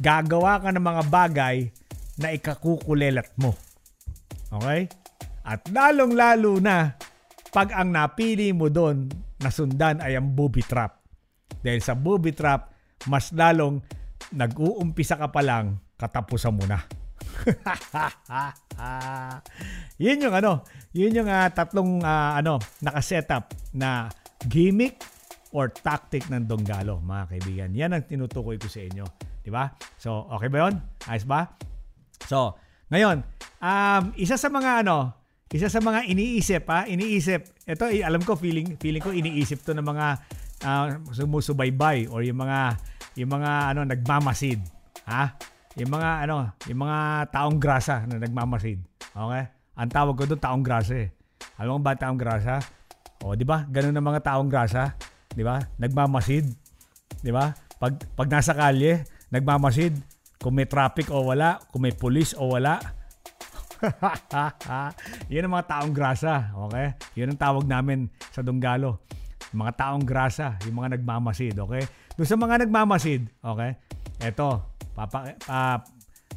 Gagawa 0.00 0.64
ka 0.64 0.72
ng 0.72 0.80
mga 0.80 1.02
bagay 1.12 1.56
na 2.16 2.32
ikakukulelat 2.32 3.36
mo. 3.36 3.65
Okay? 4.52 4.86
At 5.46 5.62
lalong-lalo 5.70 6.58
na 6.58 6.94
pag 7.54 7.72
ang 7.72 7.94
napili 7.94 8.50
mo 8.50 8.68
doon 8.68 9.08
na 9.40 9.48
sundan 9.48 10.02
ay 10.02 10.18
ang 10.18 10.34
booby 10.34 10.60
trap. 10.60 11.00
Dahil 11.62 11.80
sa 11.80 11.94
booby 11.94 12.34
trap, 12.34 12.74
mas 13.08 13.30
lalong 13.32 13.80
nag-uumpisa 14.34 15.16
ka 15.16 15.30
pa 15.30 15.40
lang, 15.40 15.78
katapusan 15.96 16.52
mo 16.54 16.64
na. 16.66 16.82
yun 20.02 20.18
yung 20.20 20.34
ano, 20.34 20.64
yun 20.92 21.16
yung 21.16 21.28
uh, 21.30 21.48
tatlong 21.52 22.02
uh, 22.02 22.36
ano, 22.36 22.58
nakasetup 22.82 23.52
na 23.76 24.10
gimmick 24.48 25.00
or 25.54 25.70
tactic 25.72 26.26
ng 26.28 26.44
Donggalo, 26.44 27.00
mga 27.00 27.24
kaibigan. 27.32 27.70
Yan 27.72 27.96
ang 27.96 28.04
tinutukoy 28.04 28.60
ko 28.60 28.68
sa 28.68 28.82
inyo. 28.84 29.04
Di 29.40 29.48
ba? 29.48 29.70
So, 29.96 30.26
okay 30.28 30.50
ba 30.50 30.66
yun? 30.68 30.74
Ayos 31.06 31.24
ba? 31.24 31.54
So, 32.26 32.58
ngayon, 32.86 33.26
um, 33.58 34.02
isa 34.14 34.38
sa 34.38 34.46
mga 34.46 34.86
ano, 34.86 35.10
isa 35.50 35.66
sa 35.66 35.82
mga 35.82 36.06
iniisip 36.06 36.62
ha, 36.70 36.86
iniisip. 36.86 37.66
Ito 37.66 37.90
alam 37.90 38.22
ko 38.22 38.38
feeling 38.38 38.78
feeling 38.78 39.02
ko 39.02 39.10
iniisip 39.10 39.62
to 39.66 39.74
ng 39.74 39.82
mga 39.82 40.06
uh, 40.62 40.86
sumusubaybay 41.10 42.06
or 42.10 42.22
yung 42.22 42.46
mga 42.46 42.78
yung 43.18 43.30
mga 43.30 43.74
ano 43.74 43.80
nagmamasid, 43.86 44.62
ha? 45.06 45.34
Yung 45.76 45.90
mga 45.92 46.30
ano, 46.30 46.54
yung 46.70 46.80
mga 46.86 47.30
taong 47.34 47.58
grasa 47.58 48.06
na 48.06 48.22
nagmamasid. 48.22 48.80
Okay? 49.12 49.44
Ang 49.76 49.90
tawag 49.92 50.14
ko 50.16 50.24
doon 50.24 50.40
taong 50.40 50.64
grasa 50.64 50.94
eh. 50.96 51.10
Alam 51.60 51.80
mo 51.80 51.84
ba 51.84 51.96
taong 51.96 52.16
grasa? 52.16 52.60
O, 53.24 53.36
di 53.36 53.44
ba? 53.44 53.64
Ganun 53.68 53.96
ang 53.96 54.06
mga 54.06 54.24
taong 54.24 54.48
grasa. 54.48 54.96
di 55.36 55.44
ba? 55.44 55.60
Nagmamasid, 55.76 56.48
di 57.20 57.28
ba? 57.28 57.52
Pag 57.76 58.00
pag 58.16 58.28
nasa 58.32 58.56
kalye, 58.56 59.04
nagmamasid 59.28 60.15
kung 60.40 60.54
may 60.56 60.68
traffic 60.68 61.08
o 61.10 61.24
wala, 61.24 61.60
kung 61.72 61.84
may 61.84 61.94
police 61.94 62.36
o 62.36 62.52
wala. 62.52 62.80
Yan 65.32 65.48
ang 65.48 65.54
mga 65.56 65.68
taong 65.68 65.92
grasa, 65.92 66.52
okay? 66.56 66.96
Yun 67.16 67.36
ang 67.36 67.40
tawag 67.40 67.64
namin 67.68 68.08
sa 68.32 68.40
Dunggalo. 68.40 69.04
Mga 69.52 69.72
taong 69.76 70.04
grasa, 70.04 70.56
yung 70.68 70.80
mga 70.80 70.98
nagmamasid, 71.00 71.56
okay? 71.60 71.84
Doon 72.16 72.28
sa 72.28 72.36
mga 72.40 72.66
nagmamasid, 72.66 73.22
okay? 73.44 73.76
Eto, 74.20 74.76
papa, 74.96 75.36
pa, 75.44 75.84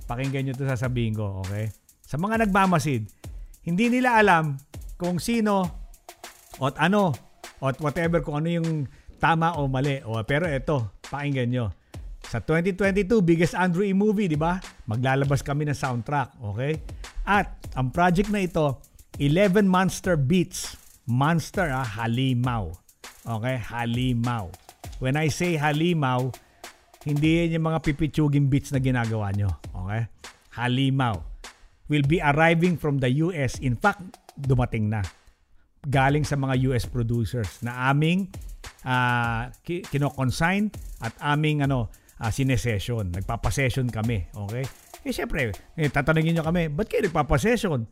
pakinggan 0.08 0.52
nyo 0.52 0.54
ito 0.56 0.68
sasabihin 0.68 1.16
ko, 1.16 1.44
okay? 1.44 1.72
Sa 2.04 2.20
mga 2.20 2.48
nagmamasid, 2.48 3.08
hindi 3.64 3.86
nila 3.88 4.20
alam 4.20 4.60
kung 5.00 5.22
sino 5.22 5.64
at 6.60 6.76
ano 6.76 7.16
at 7.64 7.80
whatever 7.80 8.20
kung 8.20 8.44
ano 8.44 8.50
yung 8.52 8.70
tama 9.20 9.56
o 9.60 9.68
mali. 9.68 10.04
O, 10.04 10.20
pero 10.24 10.48
eto, 10.48 10.92
pakinggan 11.08 11.50
nyo. 11.52 11.66
Sa 12.30 12.38
2022, 12.38 13.26
biggest 13.26 13.58
Andrew 13.58 13.82
E. 13.82 13.90
movie, 13.90 14.30
di 14.30 14.38
ba? 14.38 14.62
Maglalabas 14.86 15.42
kami 15.42 15.66
ng 15.66 15.74
soundtrack, 15.74 16.38
okay? 16.46 16.78
At 17.26 17.58
ang 17.74 17.90
project 17.90 18.30
na 18.30 18.46
ito, 18.46 18.78
11 19.18 19.66
Monster 19.66 20.14
Beats. 20.14 20.78
Monster, 21.10 21.74
ah, 21.74 21.82
halimaw. 21.82 22.70
Okay? 23.26 23.58
Halimaw. 23.58 24.54
When 25.02 25.18
I 25.18 25.34
say 25.34 25.58
halimaw, 25.58 26.30
hindi 27.02 27.50
yan 27.50 27.58
yung 27.58 27.66
mga 27.74 27.82
pipitsuging 27.82 28.46
beats 28.46 28.70
na 28.70 28.78
ginagawa 28.78 29.34
nyo. 29.34 29.50
Okay? 29.74 30.06
Halimaw. 30.54 31.18
Will 31.90 32.06
be 32.06 32.22
arriving 32.22 32.78
from 32.78 33.02
the 33.02 33.10
US. 33.26 33.58
In 33.58 33.74
fact, 33.74 34.06
dumating 34.38 34.94
na. 34.94 35.02
Galing 35.82 36.30
sa 36.30 36.38
mga 36.38 36.62
US 36.70 36.86
producers 36.86 37.58
na 37.66 37.90
aming 37.90 38.30
uh, 38.86 39.50
kino-consign 39.66 40.70
at 41.02 41.18
aming 41.26 41.66
ano, 41.66 41.90
uh, 42.20 42.32
sinesession. 42.32 43.10
Nagpapasession 43.16 43.88
kami. 43.90 44.28
Okay? 44.36 44.64
Eh 45.08 45.16
syempre, 45.16 45.56
eh, 45.80 45.90
tatanungin 45.90 46.36
nyo 46.38 46.44
kami, 46.44 46.68
ba't 46.68 46.92
kayo 46.92 47.08
nagpapasession? 47.08 47.88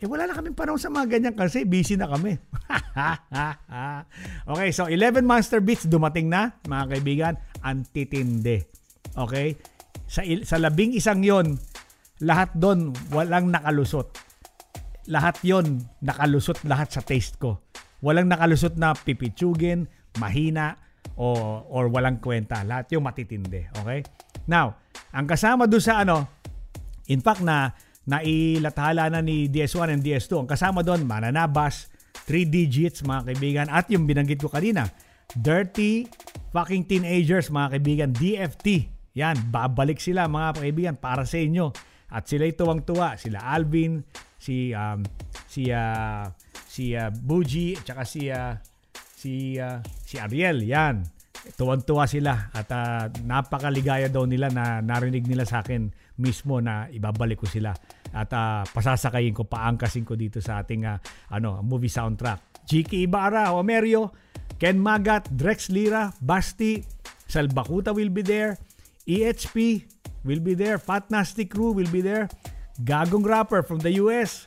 Eh 0.00 0.08
wala 0.08 0.26
na 0.26 0.34
kaming 0.34 0.56
panahon 0.56 0.80
sa 0.80 0.90
mga 0.90 1.06
ganyan 1.18 1.34
kasi 1.36 1.62
busy 1.62 1.94
na 1.94 2.10
kami. 2.10 2.34
okay, 4.50 4.68
so 4.72 4.88
11 4.88 5.22
Monster 5.22 5.60
Beats 5.62 5.86
dumating 5.86 6.26
na, 6.26 6.56
mga 6.66 6.84
kaibigan, 6.96 7.34
antitinde. 7.62 8.66
Okay? 9.14 9.60
Sa, 10.10 10.26
sa 10.42 10.56
labing 10.58 10.96
isang 10.96 11.22
yon 11.22 11.60
lahat 12.24 12.50
doon 12.56 12.96
walang 13.14 13.52
nakalusot. 13.52 14.10
Lahat 15.06 15.36
yon 15.44 15.84
nakalusot 16.02 16.64
lahat 16.66 16.90
sa 16.90 17.04
taste 17.04 17.38
ko. 17.38 17.60
Walang 18.00 18.32
nakalusot 18.32 18.80
na 18.80 18.96
pipitsugin, 18.96 19.84
mahina, 20.16 20.80
o, 21.20 21.26
or 21.68 21.92
walang 21.92 22.18
kwenta. 22.18 22.64
Lahat 22.64 22.88
yung 22.94 23.04
matitindi. 23.04 23.68
Okay? 23.84 24.00
Now, 24.48 24.80
ang 25.12 25.26
kasama 25.28 25.68
doon 25.68 25.84
sa 25.84 26.00
ano, 26.00 26.26
in 27.10 27.20
fact 27.20 27.44
na 27.44 27.74
nailathala 28.08 29.12
na 29.12 29.20
ni 29.20 29.46
DS1 29.46 29.94
and 29.94 30.02
DS2. 30.02 30.46
Ang 30.46 30.50
kasama 30.50 30.80
doon, 30.80 31.04
mananabas, 31.04 31.92
3 32.26 32.46
digits 32.46 33.06
mga 33.06 33.30
kaibigan, 33.30 33.66
at 33.70 33.86
yung 33.92 34.06
binanggit 34.08 34.40
ko 34.40 34.50
kanina, 34.50 34.88
Dirty 35.30 36.10
Fucking 36.50 36.90
Teenagers 36.90 37.54
mga 37.54 37.78
kaibigan, 37.78 38.10
DFT. 38.10 38.90
Yan, 39.18 39.38
babalik 39.50 40.02
sila 40.02 40.26
mga 40.26 40.58
kaibigan 40.58 40.96
para 40.98 41.22
sa 41.22 41.38
inyo. 41.38 41.70
At 42.10 42.26
sila 42.26 42.50
tuwang-tuwa, 42.50 43.14
sila 43.14 43.38
Alvin, 43.54 44.02
si 44.34 44.74
um, 44.74 45.06
si 45.46 45.70
uh, 45.70 46.26
si 46.66 46.98
uh, 46.98 47.10
Buji, 47.14 47.78
at 47.78 47.94
saka 47.94 48.02
si 48.02 48.26
uh, 48.26 48.58
si 49.20 49.60
uh, 49.60 49.84
si 50.00 50.16
Ariel, 50.16 50.64
yan. 50.64 51.04
Tuwan-tuwa 51.56 52.04
sila 52.04 52.52
at 52.52 52.68
uh, 52.72 53.08
napakaligaya 53.24 54.08
daw 54.08 54.24
nila 54.24 54.48
na 54.52 54.80
narinig 54.80 55.24
nila 55.24 55.44
sa 55.44 55.64
akin 55.64 55.88
mismo 56.20 56.60
na 56.60 56.88
ibabalik 56.92 57.40
ko 57.40 57.48
sila 57.48 57.72
at 58.12 58.30
uh, 58.32 58.60
pasasakayin 58.68 59.32
ko, 59.32 59.48
paangkasin 59.48 60.04
ko 60.04 60.16
dito 60.16 60.40
sa 60.42 60.60
ating 60.60 60.84
uh, 60.84 61.00
ano, 61.32 61.60
movie 61.64 61.92
soundtrack. 61.92 62.64
Jiki 62.68 63.08
Ibarra, 63.08 63.56
Omerio, 63.56 64.12
Ken 64.60 64.76
Magat, 64.76 65.32
Drex 65.32 65.72
Lira, 65.72 66.12
Basti, 66.20 66.82
Salbakuta 67.24 67.94
will 67.94 68.12
be 68.12 68.20
there, 68.20 68.58
EHP 69.08 69.86
will 70.26 70.42
be 70.42 70.54
there, 70.54 70.76
Fat 70.76 71.08
Nasty 71.08 71.46
Crew 71.46 71.72
will 71.72 71.88
be 71.88 72.02
there, 72.02 72.28
Gagong 72.84 73.24
Rapper 73.24 73.62
from 73.62 73.80
the 73.80 73.96
US, 74.02 74.46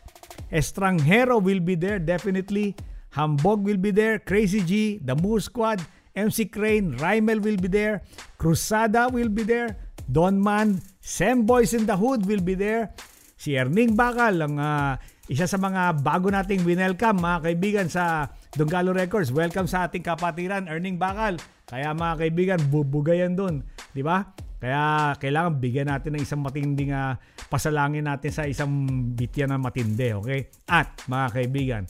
Estranghero 0.51 1.41
will 1.41 1.59
be 1.63 1.73
there 1.73 1.97
definitely, 1.97 2.75
Hambog 3.13 3.61
will 3.61 3.77
be 3.77 3.93
there, 3.93 4.17
Crazy 4.17 4.61
G, 4.65 4.97
The 4.97 5.13
Moore 5.13 5.39
Squad, 5.39 5.85
MC 6.17 6.49
Crane, 6.49 6.97
Rymel 6.97 7.41
will 7.41 7.57
be 7.57 7.69
there, 7.69 8.01
Cruzada 8.41 9.09
will 9.13 9.29
be 9.29 9.45
there, 9.45 9.77
Don 10.09 10.41
Man, 10.41 10.81
Sam 10.97 11.45
Boys 11.45 11.77
in 11.77 11.85
the 11.85 11.93
Hood 11.93 12.25
will 12.25 12.41
be 12.41 12.57
there, 12.57 12.93
si 13.37 13.53
Erning 13.53 13.93
Bakal, 13.93 14.41
ang 14.41 14.55
uh, 14.57 14.97
isa 15.31 15.47
sa 15.47 15.55
mga 15.55 16.03
bago 16.03 16.27
nating 16.27 16.67
winelcome 16.67 17.21
mga 17.21 17.39
kaibigan 17.47 17.87
sa 17.87 18.27
Dunggalo 18.53 18.91
Records. 18.91 19.31
Welcome 19.31 19.71
sa 19.71 19.87
ating 19.87 20.03
kapatiran, 20.03 20.67
Erning 20.67 20.99
Bakal. 20.99 21.39
Kaya 21.63 21.95
mga 21.95 22.13
kaibigan, 22.19 22.59
bubugayan 22.67 23.33
doon. 23.33 23.63
Di 23.95 24.03
ba? 24.03 24.25
Kaya 24.59 25.15
kailangan 25.19 25.59
bigyan 25.59 25.91
natin 25.91 26.15
ng 26.15 26.23
isang 26.23 26.43
matinding 26.43 26.91
uh, 26.91 27.15
pasalangin 27.47 28.03
natin 28.07 28.31
sa 28.31 28.43
isang 28.47 28.71
bitya 29.15 29.47
na 29.47 29.59
matindi. 29.59 30.11
Okay? 30.11 30.51
At 30.67 31.03
mga 31.07 31.27
kaibigan, 31.35 31.83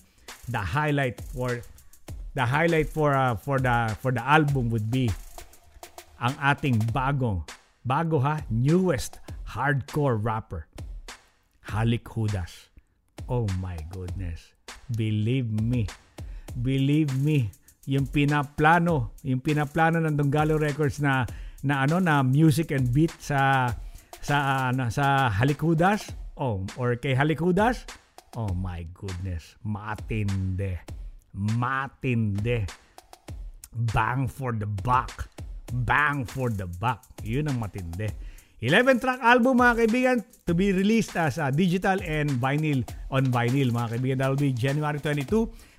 the 0.49 0.59
highlight 0.59 1.21
for 1.31 1.61
the 2.33 2.45
highlight 2.45 2.89
for 2.89 3.13
uh, 3.15 3.35
for 3.35 3.59
the 3.59 3.95
for 4.01 4.11
the 4.11 4.23
album 4.23 4.69
would 4.69 4.89
be 4.91 5.11
ang 6.19 6.35
ating 6.39 6.79
bagong 6.91 7.43
bago 7.83 8.19
ha 8.19 8.41
newest 8.49 9.19
hardcore 9.53 10.17
rapper 10.17 10.67
Halik 11.71 12.03
Hudas. 12.11 12.67
Oh 13.31 13.47
my 13.63 13.79
goodness. 13.89 14.51
Believe 14.91 15.47
me. 15.47 15.87
Believe 16.53 17.15
me. 17.15 17.49
Yung 17.87 18.07
pinaplano, 18.07 19.15
yung 19.23 19.39
pinaplano 19.39 19.99
ng 20.03 20.15
Donggalo 20.15 20.59
Records 20.59 20.99
na 20.99 21.23
na 21.63 21.87
ano 21.87 22.03
na 22.03 22.19
music 22.23 22.75
and 22.75 22.91
beat 22.91 23.11
sa 23.19 23.71
sa 24.19 24.67
uh, 24.71 24.91
sa 24.91 25.31
Halik 25.31 25.63
Hudas 25.63 26.11
oh, 26.35 26.63
or 26.75 26.99
kay 26.99 27.15
Halik 27.15 27.39
Hudas 27.39 27.87
Oh 28.33 28.49
my 28.57 28.81
goodness. 28.97 29.53
Matinde. 29.61 30.81
Matinde. 31.37 32.65
Bang 33.93 34.25
for 34.25 34.57
the 34.57 34.65
buck. 34.65 35.29
Bang 35.85 36.25
for 36.25 36.49
the 36.49 36.65
buck. 36.65 37.05
Yun 37.21 37.53
ang 37.53 37.61
matinde. 37.61 38.09
11 38.63 39.03
track 39.03 39.19
album 39.21 39.59
mga 39.59 39.75
kaibigan 39.85 40.17
to 40.47 40.55
be 40.55 40.71
released 40.71 41.13
as 41.19 41.35
a 41.35 41.51
digital 41.51 41.99
and 41.99 42.31
vinyl 42.39 42.79
on 43.13 43.27
vinyl 43.29 43.69
mga 43.69 43.97
kaibigan. 43.97 44.17
That 44.17 44.29
will 44.33 44.41
be 44.41 44.55
January 44.55 44.97
22. 44.97 45.29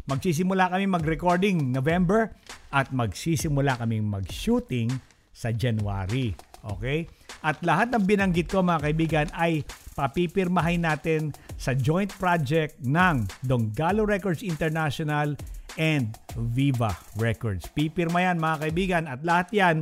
Magsisimula 0.05 0.69
kami 0.69 0.85
mag-recording 0.87 1.73
November 1.73 2.29
at 2.71 2.93
magsisimula 2.93 3.81
kami 3.81 3.99
mag-shooting 4.05 4.93
sa 5.33 5.51
January. 5.51 6.37
Okay? 6.65 7.05
At 7.45 7.61
lahat 7.61 7.93
ng 7.93 8.05
binanggit 8.09 8.49
ko 8.49 8.65
mga 8.65 8.89
kaibigan 8.89 9.29
ay 9.37 9.63
papipirmahin 9.93 10.89
natin 10.89 11.37
sa 11.61 11.77
joint 11.77 12.11
project 12.17 12.81
ng 12.81 13.29
Donggalo 13.45 14.09
Records 14.09 14.41
International 14.41 15.37
and 15.77 16.17
Viva 16.35 16.97
Records. 17.21 17.69
Pipirma 17.71 18.25
yan 18.25 18.41
mga 18.41 18.57
kaibigan 18.65 19.05
at 19.07 19.21
lahat 19.23 19.49
yan, 19.53 19.77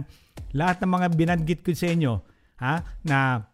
lahat 0.53 0.83
ng 0.83 0.91
mga 0.91 1.07
binanggit 1.15 1.61
ko 1.63 1.73
sa 1.73 1.89
inyo 1.93 2.15
ha, 2.61 2.83
na 3.07 3.47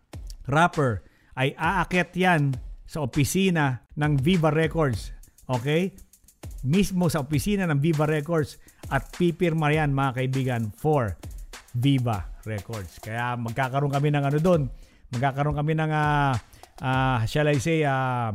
rapper 0.48 1.04
ay 1.38 1.54
aakyat 1.54 2.10
yan 2.16 2.42
sa 2.88 3.04
opisina 3.04 3.84
ng 3.94 4.18
Viva 4.18 4.48
Records. 4.50 5.12
Okay? 5.46 5.92
Mismo 6.64 7.06
sa 7.06 7.22
opisina 7.22 7.68
ng 7.68 7.78
Viva 7.78 8.08
Records 8.08 8.58
at 8.90 9.06
pipirma 9.14 9.70
yan 9.70 9.94
mga 9.94 10.24
kaibigan 10.24 10.62
for 10.74 11.14
Viva 11.76 12.37
Records. 12.48 12.96
Kaya 13.04 13.36
magkakaroon 13.36 13.92
kami 13.92 14.08
ng 14.08 14.24
ano 14.24 14.38
doon. 14.40 14.72
Magkakaroon 15.12 15.56
kami 15.60 15.76
ng 15.76 15.92
uh, 15.92 16.32
uh, 16.80 17.18
shall 17.28 17.48
I 17.48 17.60
say 17.60 17.84
uh, 17.84 18.32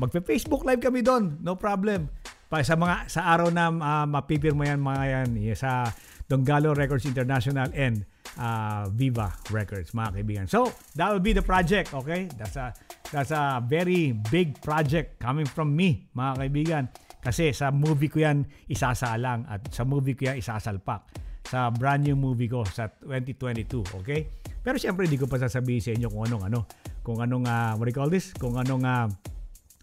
magpe-Facebook 0.00 0.64
live 0.64 0.80
kami 0.80 1.04
doon. 1.04 1.44
No 1.44 1.60
problem. 1.60 2.08
Pa 2.50 2.64
sa 2.66 2.74
mga 2.74 3.06
sa 3.06 3.30
araw 3.30 3.52
na 3.52 3.70
uh, 3.70 4.06
mapipirma 4.08 4.66
yan 4.66 4.80
mga 4.82 5.04
yan 5.06 5.28
sa 5.54 5.92
Donggalo 6.26 6.74
Records 6.74 7.06
International 7.06 7.70
and 7.74 8.06
uh, 8.38 8.86
Viva 8.90 9.34
Records 9.50 9.94
mga 9.94 10.18
kaibigan. 10.18 10.46
So, 10.46 10.70
that 10.94 11.10
will 11.10 11.22
be 11.22 11.34
the 11.34 11.42
project, 11.42 11.94
okay? 11.94 12.30
That's 12.38 12.58
a 12.58 12.74
that's 13.10 13.34
a 13.34 13.58
very 13.62 14.14
big 14.30 14.62
project 14.62 15.18
coming 15.18 15.46
from 15.46 15.74
me, 15.74 16.10
mga 16.14 16.32
kaibigan. 16.46 16.84
Kasi 17.20 17.52
sa 17.52 17.68
movie 17.68 18.08
ko 18.08 18.24
yan 18.24 18.48
isasalang 18.70 19.44
at 19.44 19.60
sa 19.74 19.84
movie 19.84 20.16
ko 20.16 20.32
yan 20.32 20.40
isasalpak 20.40 21.04
sa 21.50 21.66
brand 21.74 21.98
new 21.98 22.14
movie 22.14 22.46
ko 22.46 22.62
sa 22.62 22.86
2022, 23.02 23.82
okay? 23.98 24.30
Pero 24.62 24.78
siyempre 24.78 25.10
hindi 25.10 25.18
ko 25.18 25.26
pa 25.26 25.42
sasabihin 25.42 25.82
sa 25.82 25.90
inyo 25.90 26.06
kung 26.06 26.22
anong 26.30 26.44
ano, 26.46 26.60
kung 27.02 27.18
anong 27.18 27.50
uh, 27.50 27.74
what 27.74 27.84
do 27.84 27.90
you 27.90 27.98
call 27.98 28.06
this? 28.06 28.30
Kung 28.38 28.54
anong 28.54 28.86
uh, 28.86 29.10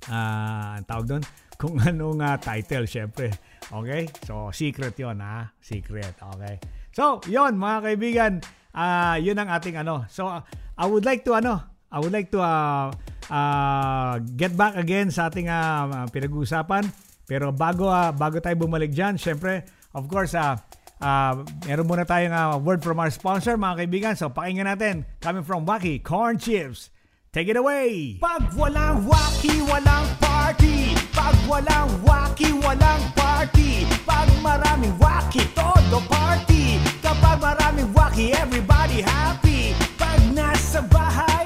uh, 0.07 0.79
tawag 0.87 1.05
doon, 1.11 1.23
kung 1.59 1.75
anong 1.91 2.23
uh, 2.23 2.39
title 2.39 2.87
syempre. 2.87 3.35
Okay? 3.67 4.07
So, 4.23 4.47
secret 4.55 4.95
yon 4.95 5.19
ha? 5.19 5.51
Secret. 5.59 6.15
Okay. 6.15 6.55
So, 6.95 7.19
yon 7.27 7.59
mga 7.59 7.77
kaibigan. 7.83 8.33
ah 8.77 9.17
yun 9.17 9.35
ang 9.35 9.49
ating 9.51 9.75
ano. 9.75 10.07
So, 10.07 10.29
I 10.77 10.85
would 10.85 11.03
like 11.03 11.25
to 11.25 11.35
ano, 11.35 11.59
I 11.91 11.97
would 11.99 12.13
like 12.13 12.29
to 12.31 12.39
uh, 12.39 12.93
uh, 13.27 14.13
get 14.39 14.55
back 14.55 14.77
again 14.77 15.09
sa 15.09 15.27
ating 15.27 15.49
uh, 15.51 16.07
pinag-uusapan. 16.13 16.85
Pero 17.27 17.51
bago 17.51 17.91
uh, 17.91 18.15
bago 18.15 18.39
tayo 18.39 18.55
bumalik 18.55 18.93
diyan, 18.93 19.19
syempre, 19.19 19.67
of 19.91 20.07
course, 20.07 20.31
uh, 20.37 20.55
uh, 21.01 21.45
meron 21.65 21.85
muna 21.85 22.05
tayong 22.05 22.33
uh, 22.33 22.57
word 22.57 22.81
from 22.81 22.99
our 22.99 23.09
sponsor, 23.09 23.57
mga 23.57 23.85
kaibigan. 23.85 24.13
So, 24.17 24.29
pakinggan 24.29 24.67
natin. 24.69 25.05
Coming 25.21 25.43
from 25.43 25.65
Wacky, 25.65 26.01
Corn 26.01 26.37
Chips. 26.37 26.89
Take 27.37 27.53
it 27.53 27.57
away! 27.59 28.17
Pag 28.17 28.49
walang 28.57 29.05
wacky, 29.05 29.61
walang 29.69 30.07
party 30.17 30.95
Pag 31.13 31.35
walang 31.45 31.91
wacky, 32.01 32.49
walang 32.65 33.03
party 33.13 33.85
Pag 34.09 34.25
maraming 34.41 34.95
wacky, 34.97 35.45
todo 35.53 36.01
party 36.09 36.81
Kapag 37.03 37.37
maraming 37.37 37.93
wacky, 37.93 38.33
everybody 38.33 39.05
happy 39.05 39.77
Pag 40.01 40.17
nasa 40.33 40.81
bahay, 40.89 41.45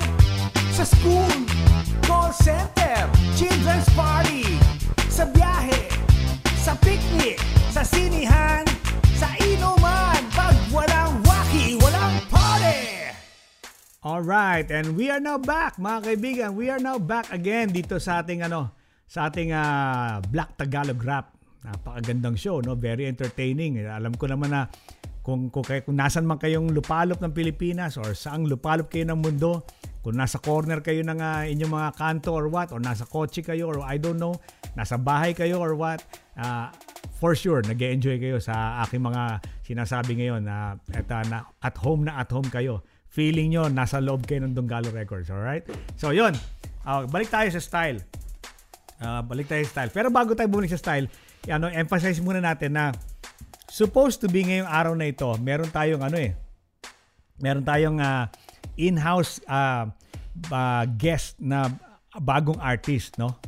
sa 0.71 0.87
school, 0.87 1.27
call 2.07 2.31
center, 2.31 3.09
children's 3.35 3.89
party 3.91 4.47
Sa 5.11 5.27
biyahe, 5.27 5.91
sa 6.55 6.71
picnic, 6.79 7.35
sa 7.73 7.83
sinihan, 7.83 8.63
All 14.01 14.25
right, 14.25 14.65
and 14.73 14.97
we 14.97 15.13
are 15.13 15.21
now 15.21 15.37
back, 15.37 15.77
mga 15.77 15.99
kaibigan. 16.01 16.49
We 16.57 16.73
are 16.73 16.81
now 16.81 16.97
back 16.97 17.29
again 17.29 17.69
dito 17.69 18.01
sa 18.01 18.25
ating 18.25 18.41
ano, 18.41 18.73
sa 19.05 19.29
ating 19.29 19.53
uh, 19.53 20.17
Black 20.25 20.57
Tagalog 20.57 20.97
Rap. 21.05 21.37
Napakagandang 21.61 22.33
show, 22.33 22.65
no? 22.65 22.73
Very 22.73 23.05
entertaining. 23.05 23.77
Alam 23.85 24.17
ko 24.17 24.25
naman 24.25 24.57
na 24.57 24.73
kung 25.21 25.53
kung, 25.53 25.61
kung 25.61 25.93
nasan 25.93 26.25
man 26.25 26.41
kayong 26.41 26.73
lupalop 26.73 27.21
ng 27.21 27.29
Pilipinas 27.29 27.93
or 28.01 28.17
saang 28.17 28.49
lupalop 28.49 28.89
kayo 28.89 29.05
ng 29.05 29.21
mundo, 29.21 29.69
kung 30.01 30.17
nasa 30.17 30.41
corner 30.41 30.81
kayo 30.81 31.05
ng 31.05 31.21
uh, 31.21 31.45
inyong 31.45 31.69
mga 31.69 31.89
kanto 31.93 32.33
or 32.33 32.49
what, 32.49 32.73
or 32.73 32.81
nasa 32.81 33.05
kotse 33.05 33.45
kayo 33.45 33.69
or 33.69 33.85
I 33.85 34.01
don't 34.01 34.17
know, 34.17 34.33
nasa 34.73 34.97
bahay 34.97 35.37
kayo 35.37 35.61
or 35.61 35.77
what, 35.77 36.01
uh, 36.41 36.73
for 37.21 37.37
sure, 37.37 37.61
nag 37.61 37.77
enjoy 37.77 38.17
kayo 38.17 38.41
sa 38.41 38.81
aking 38.81 39.05
mga 39.05 39.45
sinasabi 39.61 40.25
ngayon 40.25 40.41
na, 40.41 40.73
uh, 40.89 41.25
na 41.29 41.45
at 41.61 41.77
home 41.77 42.09
na 42.09 42.17
at 42.17 42.33
home 42.33 42.49
kayo 42.49 42.81
feeling 43.11 43.51
nyo 43.51 43.67
nasa 43.67 43.99
loob 43.99 44.23
kayo 44.23 44.47
ng 44.47 44.55
Donggalo 44.55 44.89
Records. 44.89 45.27
Alright? 45.27 45.67
So, 45.99 46.15
yun. 46.15 46.31
Uh, 46.87 47.05
balik 47.11 47.27
tayo 47.27 47.51
sa 47.51 47.59
style. 47.59 47.99
Uh, 49.03 49.19
balik 49.27 49.51
tayo 49.51 49.61
sa 49.67 49.83
style. 49.83 49.91
Pero 49.91 50.07
bago 50.07 50.31
tayo 50.31 50.47
bumalik 50.47 50.71
sa 50.71 50.79
style, 50.79 51.11
ano, 51.51 51.67
emphasize 51.67 52.23
muna 52.23 52.39
natin 52.39 52.71
na 52.73 52.95
supposed 53.67 54.23
to 54.23 54.31
be 54.31 54.47
ngayong 54.47 54.67
araw 54.67 54.93
na 54.95 55.11
ito, 55.11 55.27
meron 55.43 55.69
tayong 55.69 56.03
ano 56.03 56.17
eh, 56.19 56.35
meron 57.39 57.63
tayong 57.63 57.97
uh, 57.99 58.27
in-house 58.77 59.43
uh, 59.47 59.87
uh, 60.51 60.83
guest 60.95 61.39
na 61.39 61.71
bagong 62.19 62.59
artist, 62.59 63.15
no? 63.19 63.39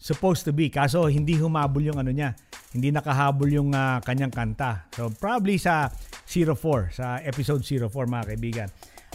Supposed 0.00 0.48
to 0.48 0.52
be. 0.56 0.72
Kaso 0.72 1.04
hindi 1.12 1.36
humabol 1.36 1.84
yung 1.84 2.00
ano 2.00 2.08
niya. 2.08 2.32
Hindi 2.72 2.88
nakahabol 2.88 3.52
yung 3.52 3.70
uh, 3.76 4.00
kanyang 4.00 4.32
kanta. 4.32 4.88
So 4.96 5.12
probably 5.12 5.60
sa 5.60 5.92
04, 6.24 6.96
sa 6.96 7.20
episode 7.20 7.60
04 7.60 7.90
mga 8.08 8.24
kaibigan. 8.32 8.68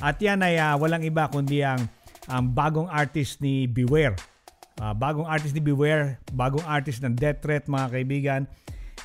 At 0.03 0.19
yan 0.19 0.43
ay 0.43 0.59
uh, 0.59 0.75
walang 0.75 1.03
iba 1.07 1.27
kundi 1.31 1.63
ang, 1.63 1.87
ang 2.27 2.51
bagong 2.51 2.91
artist 2.91 3.39
ni 3.39 3.67
Beware. 3.69 4.15
Uh, 4.75 4.91
bagong 4.91 5.23
artist 5.23 5.55
ni 5.55 5.63
Beware, 5.63 6.19
bagong 6.35 6.63
artist 6.67 6.99
ng 6.99 7.15
Death 7.15 7.39
Threat 7.39 7.71
mga 7.71 7.87
kaibigan. 7.95 8.41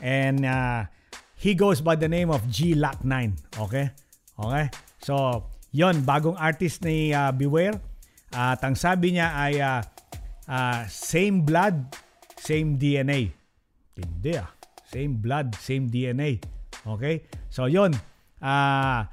And 0.02 0.42
uh, 0.42 0.90
he 1.38 1.54
goes 1.54 1.78
by 1.78 1.94
the 1.94 2.10
name 2.10 2.32
of 2.32 2.42
G 2.50 2.74
Lock 2.74 3.06
9. 3.06 3.60
Okay? 3.68 3.86
Okay? 4.34 4.66
So, 4.98 5.46
yon 5.70 6.02
bagong 6.02 6.34
artist 6.34 6.82
ni 6.82 7.14
uh, 7.14 7.30
Beware. 7.30 7.78
At 8.34 8.62
ang 8.66 8.74
sabi 8.74 9.14
niya 9.14 9.30
ay 9.30 9.54
uh, 9.62 9.80
uh, 10.50 10.80
same 10.90 11.46
blood, 11.46 11.86
same 12.34 12.74
DNA. 12.74 13.30
Hindi 13.94 14.32
ah. 14.34 14.50
Same 14.90 15.22
blood, 15.22 15.54
same 15.54 15.86
DNA. 15.86 16.42
Okay? 16.82 17.22
So, 17.46 17.70
yon. 17.70 17.94
Uh, 18.42 19.06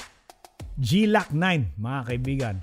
GLAC 0.78 1.34
9, 1.34 1.82
mga 1.82 2.02
kaibigan. 2.06 2.56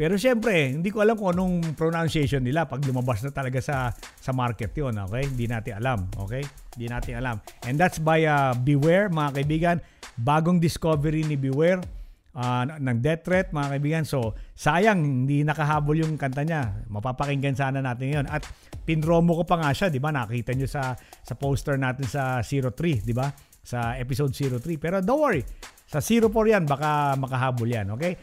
Pero 0.00 0.16
syempre, 0.16 0.72
hindi 0.72 0.88
ko 0.88 1.04
alam 1.04 1.12
kung 1.12 1.36
anong 1.36 1.76
pronunciation 1.76 2.40
nila 2.40 2.64
pag 2.64 2.80
lumabas 2.88 3.20
na 3.20 3.36
talaga 3.36 3.60
sa 3.60 3.92
sa 4.16 4.32
market 4.32 4.72
'yon, 4.72 4.96
okay? 4.96 5.28
Hindi 5.28 5.44
natin 5.44 5.76
alam, 5.76 6.08
okay? 6.16 6.40
Hindi 6.72 6.88
natin 6.88 7.20
alam. 7.20 7.36
And 7.68 7.76
that's 7.76 8.00
by 8.00 8.24
uh, 8.24 8.56
Beware, 8.56 9.12
mga 9.12 9.30
kaibigan. 9.36 9.76
Bagong 10.16 10.56
discovery 10.56 11.20
ni 11.28 11.36
Beware 11.36 11.84
uh, 12.32 12.64
ng 12.80 12.96
Death 13.04 13.28
Threat, 13.28 13.52
mga 13.52 13.76
kaibigan. 13.76 14.02
So, 14.08 14.32
sayang 14.56 15.04
hindi 15.04 15.44
nakahabol 15.44 16.00
yung 16.00 16.16
kanta 16.16 16.48
niya. 16.48 16.80
Mapapakinggan 16.88 17.52
sana 17.52 17.84
natin 17.84 18.08
'yon. 18.08 18.26
At 18.32 18.48
pinromo 18.88 19.36
ko 19.36 19.44
pa 19.44 19.60
nga 19.60 19.68
siya, 19.76 19.92
'di 19.92 20.00
ba? 20.00 20.08
Nakita 20.08 20.56
niyo 20.56 20.64
sa 20.64 20.96
sa 20.96 21.36
poster 21.36 21.76
natin 21.76 22.08
sa 22.08 22.40
03, 22.40 23.04
'di 23.04 23.12
ba? 23.12 23.28
Sa 23.60 24.00
episode 24.00 24.32
03. 24.32 24.80
Pero 24.80 25.04
don't 25.04 25.20
worry, 25.20 25.44
sa 25.90 25.98
04 25.98 26.30
yan, 26.30 26.64
baka 26.70 27.18
makahabol 27.18 27.66
yan, 27.66 27.90
okay? 27.90 28.14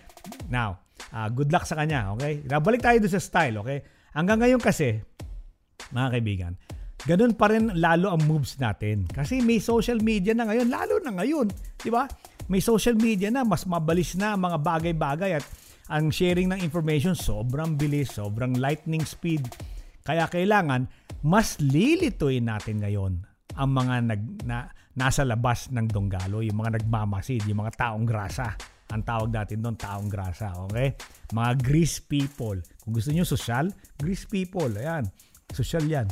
Now, 0.48 0.80
uh, 1.12 1.28
good 1.28 1.52
luck 1.52 1.68
sa 1.68 1.76
kanya, 1.76 2.16
okay? 2.16 2.40
Balik 2.48 2.80
tayo 2.80 2.96
doon 3.04 3.12
sa 3.12 3.20
style, 3.20 3.60
okay? 3.60 3.84
Hanggang 4.16 4.40
ngayon 4.40 4.64
kasi, 4.64 4.96
mga 5.92 6.08
kaibigan, 6.16 6.52
ganun 7.04 7.36
pa 7.36 7.52
rin 7.52 7.76
lalo 7.76 8.16
ang 8.16 8.24
moves 8.24 8.56
natin. 8.56 9.04
Kasi 9.12 9.44
may 9.44 9.60
social 9.60 10.00
media 10.00 10.32
na 10.32 10.48
ngayon, 10.48 10.72
lalo 10.72 10.96
na 11.04 11.12
ngayon, 11.20 11.52
di 11.84 11.92
ba? 11.92 12.08
May 12.48 12.64
social 12.64 12.96
media 12.96 13.28
na, 13.28 13.44
mas 13.44 13.68
mabalis 13.68 14.16
na 14.16 14.40
mga 14.40 14.64
bagay-bagay 14.64 15.36
at 15.36 15.44
ang 15.92 16.08
sharing 16.08 16.48
ng 16.48 16.64
information 16.64 17.20
sobrang 17.20 17.76
bilis, 17.76 18.16
sobrang 18.16 18.56
lightning 18.56 19.04
speed. 19.04 19.44
Kaya 20.08 20.32
kailangan 20.32 20.88
mas 21.28 21.60
lilituin 21.60 22.48
natin 22.48 22.80
ngayon 22.80 23.28
ang 23.60 23.70
mga 23.76 23.96
nag, 24.08 24.24
na, 24.48 24.72
nasa 24.98 25.22
labas 25.22 25.70
ng 25.70 25.86
Donggalo, 25.86 26.42
yung 26.42 26.58
mga 26.58 26.82
nagmamasid, 26.82 27.46
yung 27.46 27.62
mga 27.62 27.78
taong 27.78 28.04
grasa. 28.04 28.58
Ang 28.90 29.06
tawag 29.06 29.30
natin 29.30 29.62
doon, 29.62 29.78
taong 29.78 30.10
grasa. 30.10 30.58
Okay? 30.66 30.98
Mga 31.30 31.52
grease 31.62 32.02
people. 32.02 32.58
Kung 32.82 32.98
gusto 32.98 33.14
niyo 33.14 33.22
social, 33.22 33.70
grease 34.02 34.26
people. 34.26 34.74
Ayan. 34.74 35.06
Social 35.54 35.86
yan. 35.86 36.10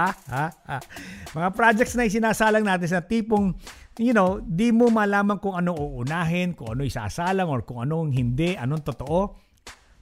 mga 1.38 1.48
projects 1.56 1.96
na 1.96 2.06
isinasalang 2.06 2.62
natin 2.62 2.86
sa 2.92 3.00
tipong, 3.02 3.56
you 3.98 4.12
know, 4.12 4.38
di 4.44 4.70
mo 4.70 4.92
malaman 4.92 5.40
kung 5.40 5.56
ano 5.56 5.74
uunahin, 5.74 6.54
kung 6.54 6.76
ano 6.76 6.86
isasalang, 6.86 7.48
or 7.50 7.64
kung 7.64 7.82
anong 7.82 8.14
hindi, 8.14 8.54
anong 8.54 8.84
totoo. 8.84 9.40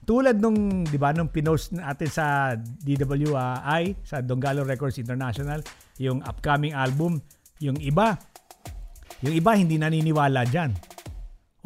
Tulad 0.03 0.35
nung, 0.43 0.83
di 0.83 0.99
ba, 0.99 1.15
nung 1.15 1.31
pinost 1.31 1.71
natin 1.71 2.09
sa 2.11 2.51
DWI, 2.59 4.03
sa 4.03 4.19
Donggalo 4.19 4.67
Records 4.67 4.99
International, 4.99 5.63
yung 5.97 6.19
upcoming 6.27 6.75
album, 6.75 7.23
yung 7.61 7.77
iba, 7.77 8.17
yung 9.21 9.35
iba 9.35 9.51
hindi 9.53 9.77
naniniwala 9.77 10.47
dyan. 10.47 10.71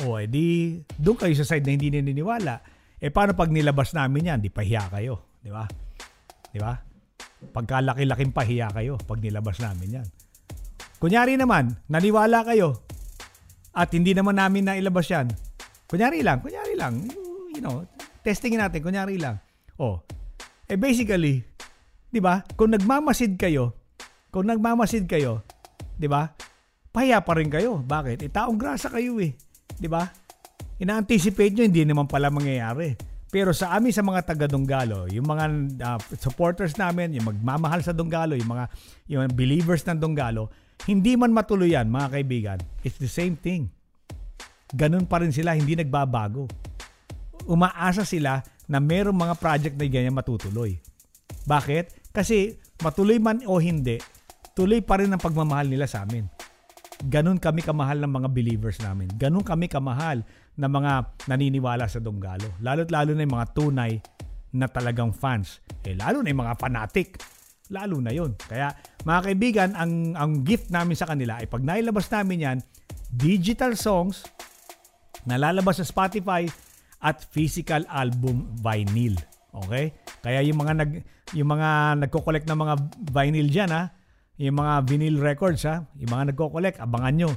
O, 0.06 0.22
edi, 0.22 0.78
doon 0.98 1.18
kayo 1.18 1.34
sa 1.34 1.48
side 1.48 1.66
na 1.66 1.74
hindi 1.74 1.90
naniniwala. 1.90 2.62
Eh, 2.98 3.10
paano 3.14 3.34
pag 3.34 3.50
nilabas 3.50 3.94
namin 3.94 4.30
yan? 4.34 4.40
Di 4.42 4.50
pahiya 4.50 4.90
kayo. 4.94 5.38
Di 5.42 5.50
ba? 5.50 5.66
Di 6.54 6.60
ba? 6.62 6.74
Pagkalaki-laking 7.54 8.34
pahiya 8.34 8.74
kayo 8.74 8.98
pag 8.98 9.22
nilabas 9.22 9.58
namin 9.62 10.02
yan. 10.02 10.08
Kunyari 10.98 11.38
naman, 11.38 11.78
naniwala 11.90 12.42
kayo 12.42 12.82
at 13.78 13.94
hindi 13.94 14.18
naman 14.18 14.42
namin 14.42 14.66
na 14.66 14.74
ilabas 14.74 15.06
yan. 15.06 15.30
Kunyari 15.86 16.26
lang, 16.26 16.42
kunyari 16.42 16.74
lang. 16.74 17.06
You 17.54 17.62
know, 17.62 17.86
testingin 18.26 18.58
natin, 18.58 18.82
kunyari 18.82 19.22
lang. 19.22 19.38
Oh, 19.78 20.02
eh 20.66 20.76
basically, 20.76 21.46
di 22.10 22.18
ba? 22.18 22.42
Kung 22.58 22.74
nagmamasid 22.74 23.38
kayo, 23.38 23.78
kung 24.34 24.50
nagmamasid 24.50 25.06
kayo, 25.06 25.46
'di 25.98 26.08
ba? 26.08 26.30
Pahiya 26.94 27.22
pa 27.22 27.38
rin 27.38 27.50
kayo. 27.52 27.82
Bakit? 27.82 28.26
Eh, 28.26 28.32
taong 28.32 28.58
grasa 28.58 28.88
kayo 28.88 29.18
eh. 29.20 29.34
'Di 29.78 29.90
ba? 29.90 30.06
Ina-anticipate 30.78 31.58
nyo, 31.58 31.66
hindi 31.66 31.84
naman 31.84 32.06
pala 32.06 32.30
mangyayari. 32.30 32.94
Pero 33.28 33.52
sa 33.52 33.76
amin 33.76 33.92
sa 33.92 34.06
mga 34.06 34.24
taga 34.24 34.48
Donggalo, 34.48 35.10
yung 35.12 35.28
mga 35.28 35.46
uh, 35.84 36.00
supporters 36.16 36.80
namin, 36.80 37.12
yung 37.18 37.28
magmamahal 37.28 37.84
sa 37.84 37.92
Donggalo, 37.92 38.40
yung 38.40 38.48
mga 38.48 38.66
yung 39.12 39.22
believers 39.36 39.84
ng 39.84 40.00
Donggalo, 40.00 40.48
hindi 40.88 41.18
man 41.20 41.34
matuloy 41.36 41.76
yan, 41.76 41.92
mga 41.92 42.08
kaibigan. 42.14 42.60
It's 42.86 43.02
the 43.02 43.10
same 43.10 43.36
thing. 43.36 43.68
Ganun 44.72 45.10
pa 45.10 45.20
rin 45.20 45.34
sila, 45.34 45.58
hindi 45.58 45.76
nagbabago. 45.76 46.48
Umaasa 47.50 48.08
sila 48.08 48.40
na 48.68 48.80
merong 48.80 49.16
mga 49.16 49.36
project 49.40 49.76
na 49.76 49.88
ganyan 49.90 50.16
matutuloy. 50.16 50.80
Bakit? 51.48 52.14
Kasi 52.16 52.56
matuloy 52.84 53.20
man 53.20 53.44
o 53.48 53.60
hindi, 53.60 54.00
tuloy 54.58 54.82
pa 54.82 54.98
rin 54.98 55.14
ang 55.14 55.22
pagmamahal 55.22 55.70
nila 55.70 55.86
sa 55.86 56.02
amin. 56.02 56.26
Ganun 57.06 57.38
kami 57.38 57.62
kamahal 57.62 58.02
ng 58.02 58.10
mga 58.10 58.30
believers 58.34 58.82
namin. 58.82 59.06
Ganun 59.22 59.46
kami 59.46 59.70
kamahal 59.70 60.26
ng 60.58 60.72
mga 60.74 61.14
naniniwala 61.30 61.86
sa 61.86 62.02
Donggalo. 62.02 62.58
Lalo't 62.66 62.90
lalo 62.90 63.14
na 63.14 63.22
yung 63.22 63.38
mga 63.38 63.54
tunay 63.54 64.02
na 64.58 64.66
talagang 64.66 65.14
fans. 65.14 65.62
Eh, 65.86 65.94
lalo 65.94 66.26
na 66.26 66.34
yung 66.34 66.42
mga 66.42 66.58
fanatic. 66.58 67.22
lalo 67.68 68.00
na 68.00 68.16
yon. 68.16 68.32
Kaya 68.48 68.72
mga 69.04 69.20
kaibigan, 69.28 69.70
ang, 69.76 70.16
ang 70.16 70.42
gift 70.48 70.72
namin 70.72 70.96
sa 70.96 71.04
kanila 71.04 71.44
ay 71.44 71.52
pag 71.52 71.60
nailabas 71.62 72.08
namin 72.08 72.48
yan, 72.48 72.58
digital 73.12 73.76
songs, 73.76 74.24
nalalabas 75.28 75.84
sa 75.84 75.86
Spotify 75.86 76.48
at 77.04 77.28
physical 77.28 77.84
album 77.92 78.48
vinyl. 78.64 79.20
Okay? 79.52 79.92
Kaya 80.24 80.40
yung 80.48 80.64
mga 80.64 80.74
nag 80.80 80.92
yung 81.36 81.50
mga 81.52 82.00
nagko-collect 82.08 82.48
ng 82.48 82.56
mga 82.56 82.74
vinyl 83.12 83.48
diyan 83.52 83.72
ha, 83.76 83.92
yung 84.38 84.58
mga 84.62 84.74
vinyl 84.86 85.18
records 85.18 85.66
ha, 85.66 85.82
yung 85.98 86.14
mga 86.14 86.34
nagko-collect, 86.34 86.78
abangan 86.78 87.14
nyo. 87.18 87.30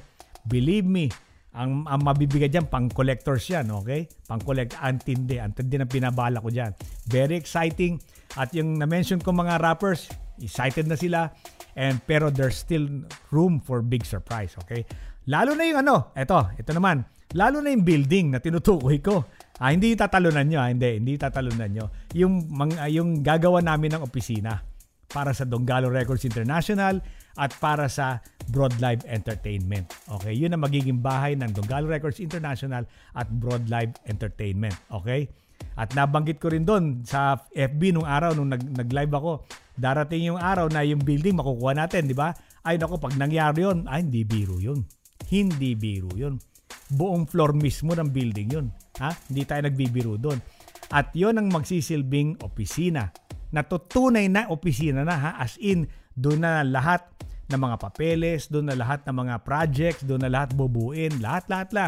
Believe 0.44 0.84
me, 0.84 1.08
ang, 1.56 1.82
ang 1.88 2.00
mabibigay 2.04 2.46
dyan, 2.46 2.68
pang 2.68 2.86
collectors 2.92 3.48
yan, 3.50 3.72
okay? 3.72 4.06
Pang 4.28 4.38
collect, 4.38 4.76
antindi. 4.78 5.40
Antindi 5.40 5.80
ang 5.80 5.90
pinabala 5.90 6.38
ko 6.38 6.52
dyan. 6.52 6.76
Very 7.08 7.40
exciting. 7.40 7.98
At 8.36 8.52
yung 8.54 8.78
na-mention 8.78 9.18
ko 9.24 9.32
mga 9.34 9.58
rappers, 9.58 10.06
excited 10.38 10.86
na 10.86 10.94
sila. 10.94 11.32
And, 11.74 11.98
pero 12.04 12.28
there's 12.28 12.60
still 12.60 12.86
room 13.32 13.58
for 13.64 13.80
big 13.80 14.04
surprise, 14.04 14.54
okay? 14.62 14.84
Lalo 15.26 15.56
na 15.56 15.64
yung 15.66 15.80
ano, 15.82 16.12
eto, 16.14 16.52
ito 16.54 16.70
naman. 16.70 17.02
Lalo 17.32 17.62
na 17.62 17.72
yung 17.72 17.86
building 17.86 18.36
na 18.36 18.38
tinutukoy 18.42 19.00
ko. 19.00 19.24
Ah, 19.60 19.72
hindi 19.72 19.92
tatalunan 19.96 20.46
nyo, 20.46 20.58
ah, 20.60 20.68
hindi, 20.68 21.00
hindi 21.00 21.14
tatalunan 21.16 21.70
nyo. 21.70 21.86
Yung, 22.12 22.48
mga, 22.50 22.90
yung 22.92 23.24
gagawa 23.24 23.62
namin 23.64 23.96
ng 23.96 24.02
opisina 24.04 24.69
para 25.10 25.34
sa 25.34 25.44
Donggalo 25.44 25.90
Records 25.90 26.22
International 26.24 27.02
at 27.38 27.50
para 27.58 27.86
sa 27.86 28.22
Broad 28.50 28.78
Live 28.82 29.06
Entertainment. 29.06 29.90
Okay, 30.18 30.34
yun 30.34 30.54
ang 30.54 30.62
magiging 30.66 30.98
bahay 30.98 31.38
ng 31.38 31.50
Donggalo 31.54 31.86
Records 31.86 32.18
International 32.18 32.86
at 33.14 33.26
Broad 33.30 33.70
Live 33.70 33.94
Entertainment. 34.06 34.74
Okay? 34.90 35.30
At 35.76 35.92
nabanggit 35.94 36.42
ko 36.42 36.50
rin 36.50 36.66
doon 36.66 37.04
sa 37.06 37.36
FB 37.52 37.94
nung 37.94 38.08
araw 38.08 38.34
nung 38.34 38.50
nag, 38.50 38.60
nag-live 38.60 39.12
ako, 39.12 39.32
darating 39.76 40.32
yung 40.32 40.40
araw 40.40 40.66
na 40.68 40.82
yung 40.82 41.00
building 41.00 41.36
makukuha 41.38 41.72
natin, 41.76 42.10
di 42.10 42.16
ba? 42.16 42.34
Ay 42.60 42.76
nako, 42.76 43.00
pag 43.00 43.16
nangyari 43.16 43.64
yun, 43.64 43.88
ay 43.88 44.04
hindi 44.04 44.26
biro 44.26 44.60
yun. 44.60 44.84
Hindi 45.30 45.72
biro 45.78 46.12
yun. 46.12 46.36
Buong 46.90 47.24
floor 47.30 47.54
mismo 47.54 47.94
ng 47.94 48.10
building 48.10 48.48
yun. 48.50 48.66
Ha? 48.98 49.14
Hindi 49.30 49.42
tayo 49.46 49.64
nagbibiro 49.64 50.18
doon. 50.20 50.38
At 50.90 51.14
yon 51.14 51.38
ang 51.38 51.48
magsisilbing 51.54 52.42
opisina 52.42 53.08
natutunay 53.50 54.30
na 54.30 54.46
opisina 54.50 55.02
na 55.02 55.16
ha 55.18 55.30
as 55.38 55.58
in 55.58 55.90
doon 56.14 56.42
na 56.42 56.62
lahat 56.66 57.06
ng 57.50 57.58
mga 57.58 57.76
papeles, 57.82 58.46
doon 58.46 58.70
na 58.70 58.76
lahat 58.78 59.02
ng 59.04 59.16
mga 59.26 59.34
projects, 59.42 60.06
doon 60.06 60.22
na 60.22 60.30
lahat 60.30 60.54
bubuin, 60.54 61.18
lahat-lahat 61.18 61.68
la. 61.74 61.86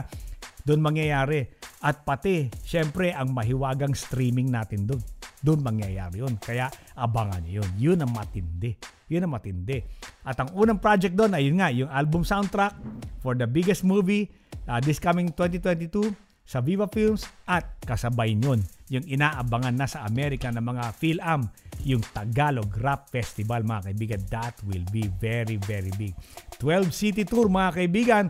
Doon 0.67 0.83
mangyayari. 0.83 1.47
At 1.83 2.03
pati, 2.07 2.51
syempre, 2.63 3.11
ang 3.15 3.31
mahiwagang 3.35 3.95
streaming 3.95 4.51
natin 4.51 4.87
doon. 4.87 5.03
Doon 5.43 5.63
mangyayari 5.63 6.23
yun. 6.23 6.39
Kaya 6.39 6.71
abangan 6.95 7.43
nyo 7.43 7.63
yun. 7.63 7.71
Yun 7.79 7.99
ang 8.03 8.15
matindi. 8.15 8.79
Yun 9.11 9.27
ang 9.27 9.35
matindi. 9.35 9.83
At 10.23 10.39
ang 10.39 10.55
unang 10.55 10.79
project 10.79 11.19
doon 11.19 11.35
ay 11.35 11.51
yun 11.51 11.59
nga, 11.59 11.71
yung 11.71 11.91
album 11.91 12.23
soundtrack 12.23 12.79
for 13.19 13.35
the 13.35 13.47
biggest 13.47 13.83
movie 13.83 14.31
uh, 14.71 14.79
this 14.79 15.03
coming 15.03 15.31
2022 15.35 16.15
sa 16.43 16.61
Viva 16.61 16.91
Films 16.91 17.25
at 17.47 17.65
kasabay 17.87 18.35
nyon 18.35 18.61
yung 18.93 19.09
inaabangan 19.09 19.73
na 19.73 19.89
sa 19.89 20.05
Amerika 20.05 20.53
ng 20.53 20.61
mga 20.61 20.85
PhilAm, 21.01 21.49
yung 21.89 22.05
Tagalog 22.13 22.69
Rap 22.85 23.09
Festival 23.09 23.65
mga 23.65 23.89
kaibigan. 23.89 24.21
That 24.29 24.55
will 24.69 24.85
be 24.93 25.09
very, 25.09 25.57
very 25.57 25.89
big. 25.97 26.13
12 26.61 26.93
city 26.93 27.25
tour 27.25 27.49
mga 27.49 27.71
kaibigan. 27.81 28.25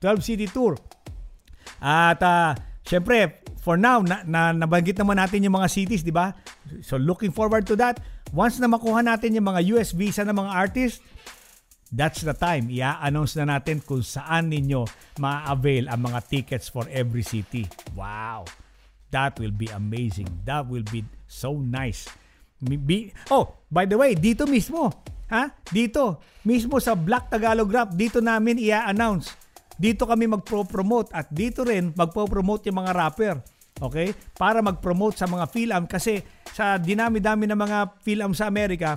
12 0.00 0.24
city 0.24 0.48
tour. 0.48 0.80
At 1.84 2.20
uh, 2.24 2.56
syempre, 2.80 3.44
for 3.60 3.76
now, 3.76 4.00
na, 4.00 4.24
na, 4.24 4.56
nabanggit 4.56 4.96
naman 4.96 5.20
natin 5.20 5.44
yung 5.44 5.60
mga 5.60 5.68
cities, 5.68 6.00
di 6.00 6.14
ba? 6.14 6.32
So 6.80 6.96
looking 6.96 7.34
forward 7.34 7.68
to 7.68 7.76
that. 7.76 8.00
Once 8.32 8.56
na 8.56 8.72
makuha 8.72 9.04
natin 9.04 9.36
yung 9.36 9.52
mga 9.52 9.76
US 9.76 9.92
visa 9.92 10.24
ng 10.24 10.34
mga 10.34 10.50
artists, 10.50 11.04
That's 11.90 12.26
the 12.26 12.34
time. 12.34 12.66
Ia-announce 12.66 13.38
na 13.38 13.58
natin 13.58 13.78
kung 13.78 14.02
saan 14.02 14.50
ninyo 14.50 14.82
ma-avail 15.22 15.86
ang 15.86 16.10
mga 16.10 16.20
tickets 16.26 16.66
for 16.66 16.86
every 16.90 17.22
city. 17.22 17.70
Wow! 17.94 18.46
That 19.14 19.38
will 19.38 19.54
be 19.54 19.70
amazing. 19.70 20.26
That 20.42 20.66
will 20.66 20.82
be 20.82 21.06
so 21.30 21.54
nice. 21.54 22.10
Be, 22.58 23.14
oh, 23.30 23.54
by 23.70 23.86
the 23.86 23.94
way, 23.94 24.18
dito 24.18 24.48
mismo, 24.48 24.90
ha? 25.30 25.52
Dito, 25.70 26.18
mismo 26.42 26.82
sa 26.82 26.98
Black 26.98 27.30
Tagalog 27.30 27.70
Rap, 27.70 27.94
dito 27.94 28.18
namin 28.18 28.58
ia-announce. 28.58 29.38
Dito 29.76 30.08
kami 30.08 30.26
magpro-promote 30.26 31.12
at 31.12 31.28
dito 31.30 31.62
rin 31.62 31.92
magpo-promote 31.92 32.66
yung 32.66 32.80
mga 32.82 32.92
rapper. 32.96 33.36
Okay? 33.76 34.16
Para 34.34 34.64
mag-promote 34.64 35.20
sa 35.20 35.28
mga 35.28 35.46
film 35.52 35.82
kasi 35.84 36.24
sa 36.56 36.80
dinami-dami 36.80 37.44
ng 37.44 37.60
mga 37.60 37.78
film 38.00 38.32
sa 38.32 38.48
Amerika, 38.48 38.96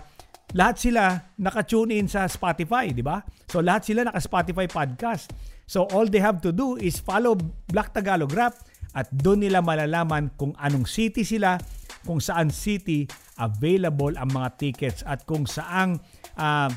lahat 0.57 0.75
sila 0.81 1.03
naka-tune 1.37 1.93
in 1.93 2.07
sa 2.09 2.25
Spotify, 2.25 2.89
di 2.89 3.05
ba? 3.05 3.21
So 3.49 3.61
lahat 3.61 3.85
sila 3.85 4.09
naka-Spotify 4.09 4.65
podcast. 4.65 5.29
So 5.69 5.85
all 5.93 6.09
they 6.09 6.21
have 6.21 6.41
to 6.41 6.49
do 6.49 6.77
is 6.81 6.97
follow 6.97 7.37
Black 7.69 7.93
Tagalog 7.93 8.33
Rap 8.33 8.57
at 8.97 9.05
doon 9.13 9.45
nila 9.45 9.61
malalaman 9.61 10.33
kung 10.33 10.57
anong 10.57 10.89
city 10.89 11.21
sila, 11.21 11.61
kung 12.01 12.17
saan 12.17 12.49
city 12.49 13.05
available 13.37 14.17
ang 14.17 14.33
mga 14.33 14.49
tickets 14.57 15.05
at 15.05 15.21
kung 15.29 15.45
saang 15.45 16.01
uh, 16.41 16.69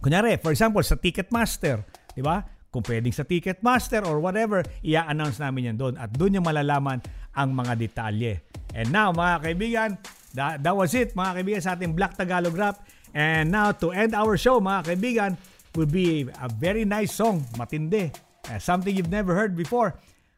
kunyari, 0.00 0.40
for 0.40 0.56
example, 0.56 0.80
sa 0.80 0.96
Ticketmaster, 0.96 1.84
di 2.16 2.24
ba? 2.24 2.40
Kung 2.72 2.82
pwedeng 2.82 3.14
sa 3.14 3.22
Ticketmaster 3.22 4.02
or 4.08 4.18
whatever, 4.18 4.64
i-announce 4.82 5.38
namin 5.38 5.72
yan 5.72 5.76
doon 5.78 5.94
at 6.00 6.10
doon 6.10 6.40
yung 6.40 6.46
malalaman 6.48 6.98
ang 7.36 7.52
mga 7.54 7.72
detalye. 7.78 8.40
And 8.74 8.90
now, 8.90 9.14
mga 9.14 9.34
kaibigan, 9.46 9.90
that, 10.34 10.64
that 10.66 10.74
was 10.74 10.90
it, 10.98 11.14
mga 11.14 11.30
kaibigan, 11.38 11.62
sa 11.62 11.78
ating 11.78 11.94
Black 11.94 12.18
Tagalog 12.18 12.56
Rap. 12.58 12.82
And 13.14 13.54
now, 13.54 13.70
to 13.78 13.94
end 13.94 14.12
our 14.12 14.34
show, 14.34 14.58
mga 14.58 14.80
kaibigan, 14.90 15.30
will 15.78 15.90
be 15.90 16.26
a 16.26 16.50
very 16.50 16.82
nice 16.82 17.14
song, 17.14 17.46
matindi. 17.54 18.10
Uh, 18.44 18.58
something 18.58 18.90
you've 18.90 19.10
never 19.10 19.34
heard 19.38 19.54
before. 19.54 19.94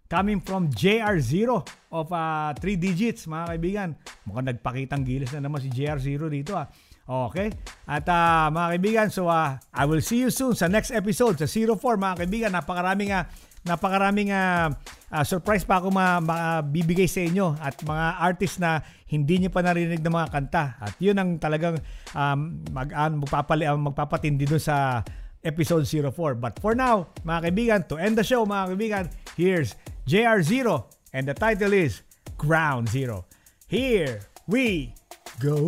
Coming 0.07 0.39
from 0.39 0.71
JR0 0.71 1.67
of 1.91 2.07
uh, 2.13 2.55
3 2.55 2.77
digits, 2.79 3.27
mga 3.27 3.45
kaibigan. 3.51 3.89
Mukhang 4.29 4.47
nagpakitang 4.53 5.03
gilis 5.03 5.35
na 5.35 5.43
naman 5.43 5.59
si 5.65 5.73
JR0 5.73 6.31
dito. 6.31 6.55
Ah. 6.55 6.69
Okay? 7.07 7.51
At 7.89 8.07
uh, 8.07 8.47
mga 8.53 8.69
kaibigan, 8.77 9.07
so 9.11 9.27
uh, 9.27 9.59
I 9.75 9.85
will 9.89 10.05
see 10.05 10.23
you 10.23 10.31
soon 10.31 10.55
sa 10.55 10.71
next 10.71 10.95
episode, 10.95 11.41
sa 11.41 11.49
04, 11.49 11.81
mga 11.99 12.15
kaibigan. 12.23 12.51
Napakaraming 12.55 13.11
uh, 13.11 13.27
napakaraming 13.67 14.31
uh, 14.31 14.71
uh, 15.11 15.25
surprise 15.27 15.67
pa 15.67 15.83
ako 15.83 15.91
mabibigay 15.91 17.11
sa 17.11 17.21
inyo 17.27 17.59
at 17.59 17.75
mga 17.83 18.07
artist 18.23 18.63
na 18.63 18.81
hindi 19.11 19.43
niyo 19.43 19.51
pa 19.51 19.61
narinig 19.63 20.01
ng 20.01 20.15
mga 20.15 20.31
kanta. 20.31 20.65
At 20.79 20.95
yun 21.03 21.19
ang 21.19 21.37
talagang 21.43 21.83
um, 22.15 22.63
mag, 22.71 22.89
uh, 22.95 23.11
magpapali, 23.11 23.67
uh, 23.67 23.77
magpapatindi 23.77 24.47
dun 24.47 24.63
sa 24.63 25.03
episode 25.43 25.87
04. 25.87 26.39
But 26.39 26.59
for 26.59 26.75
now, 26.75 27.11
mga 27.27 27.41
kaibigan, 27.51 27.81
to 27.91 27.99
end 27.99 28.19
the 28.19 28.27
show, 28.27 28.47
mga 28.47 28.75
kaibigan, 28.75 29.05
here's 29.35 29.75
JR0 30.07 30.87
and 31.15 31.27
the 31.27 31.35
title 31.35 31.75
is 31.75 32.03
Ground 32.39 32.89
Zero. 32.89 33.27
Here 33.67 34.23
we 34.47 34.95
go. 35.43 35.59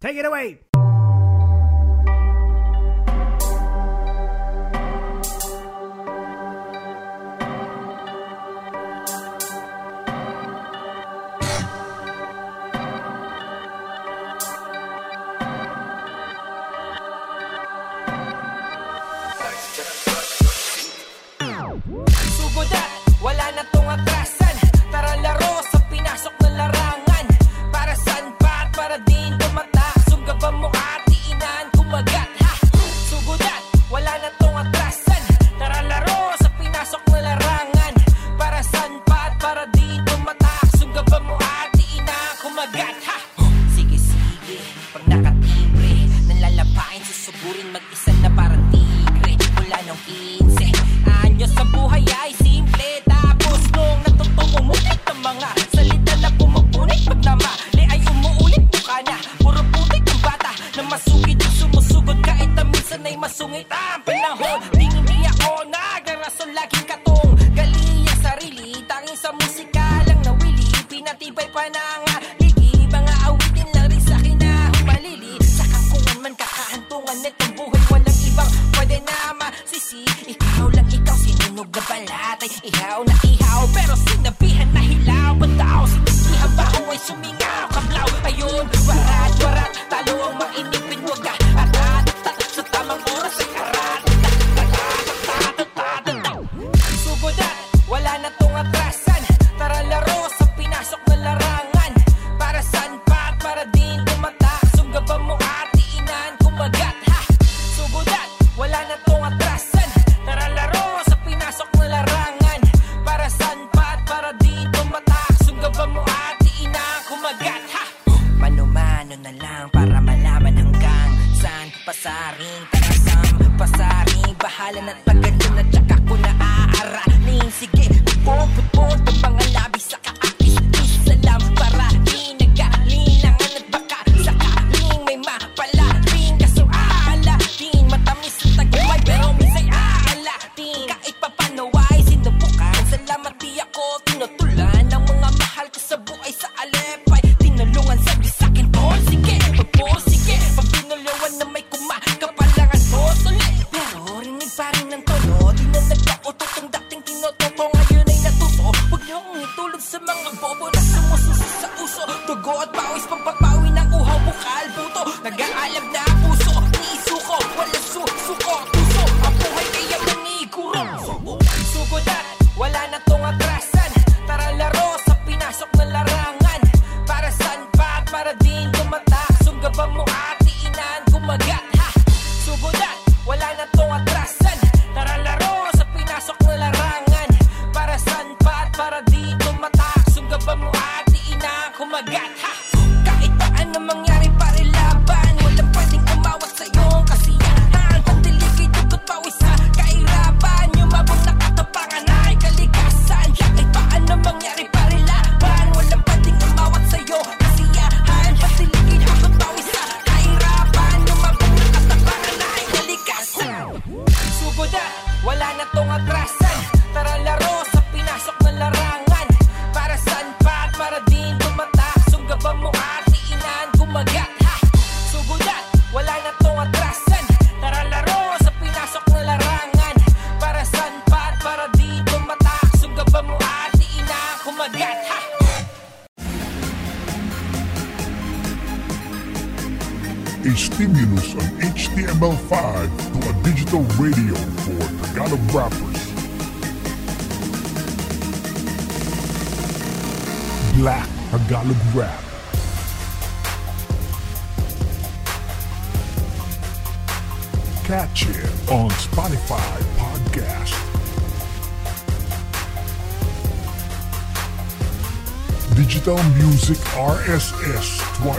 Take 0.00 0.16
it 0.16 0.26
away. 0.26 0.69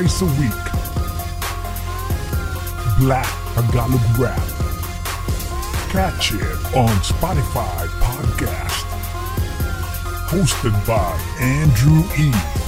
twice 0.02 0.22
a 0.22 0.26
week. 0.26 0.65
Black 2.98 3.28
Tagalog 3.53 4.18
Rap. 4.18 4.38
Catch 5.91 6.34
it 6.34 6.76
on 6.76 6.90
Spotify 7.03 7.88
Podcast. 7.99 8.86
Hosted 10.28 10.73
by 10.88 11.19
Andrew 11.40 12.02
E. 12.18 12.61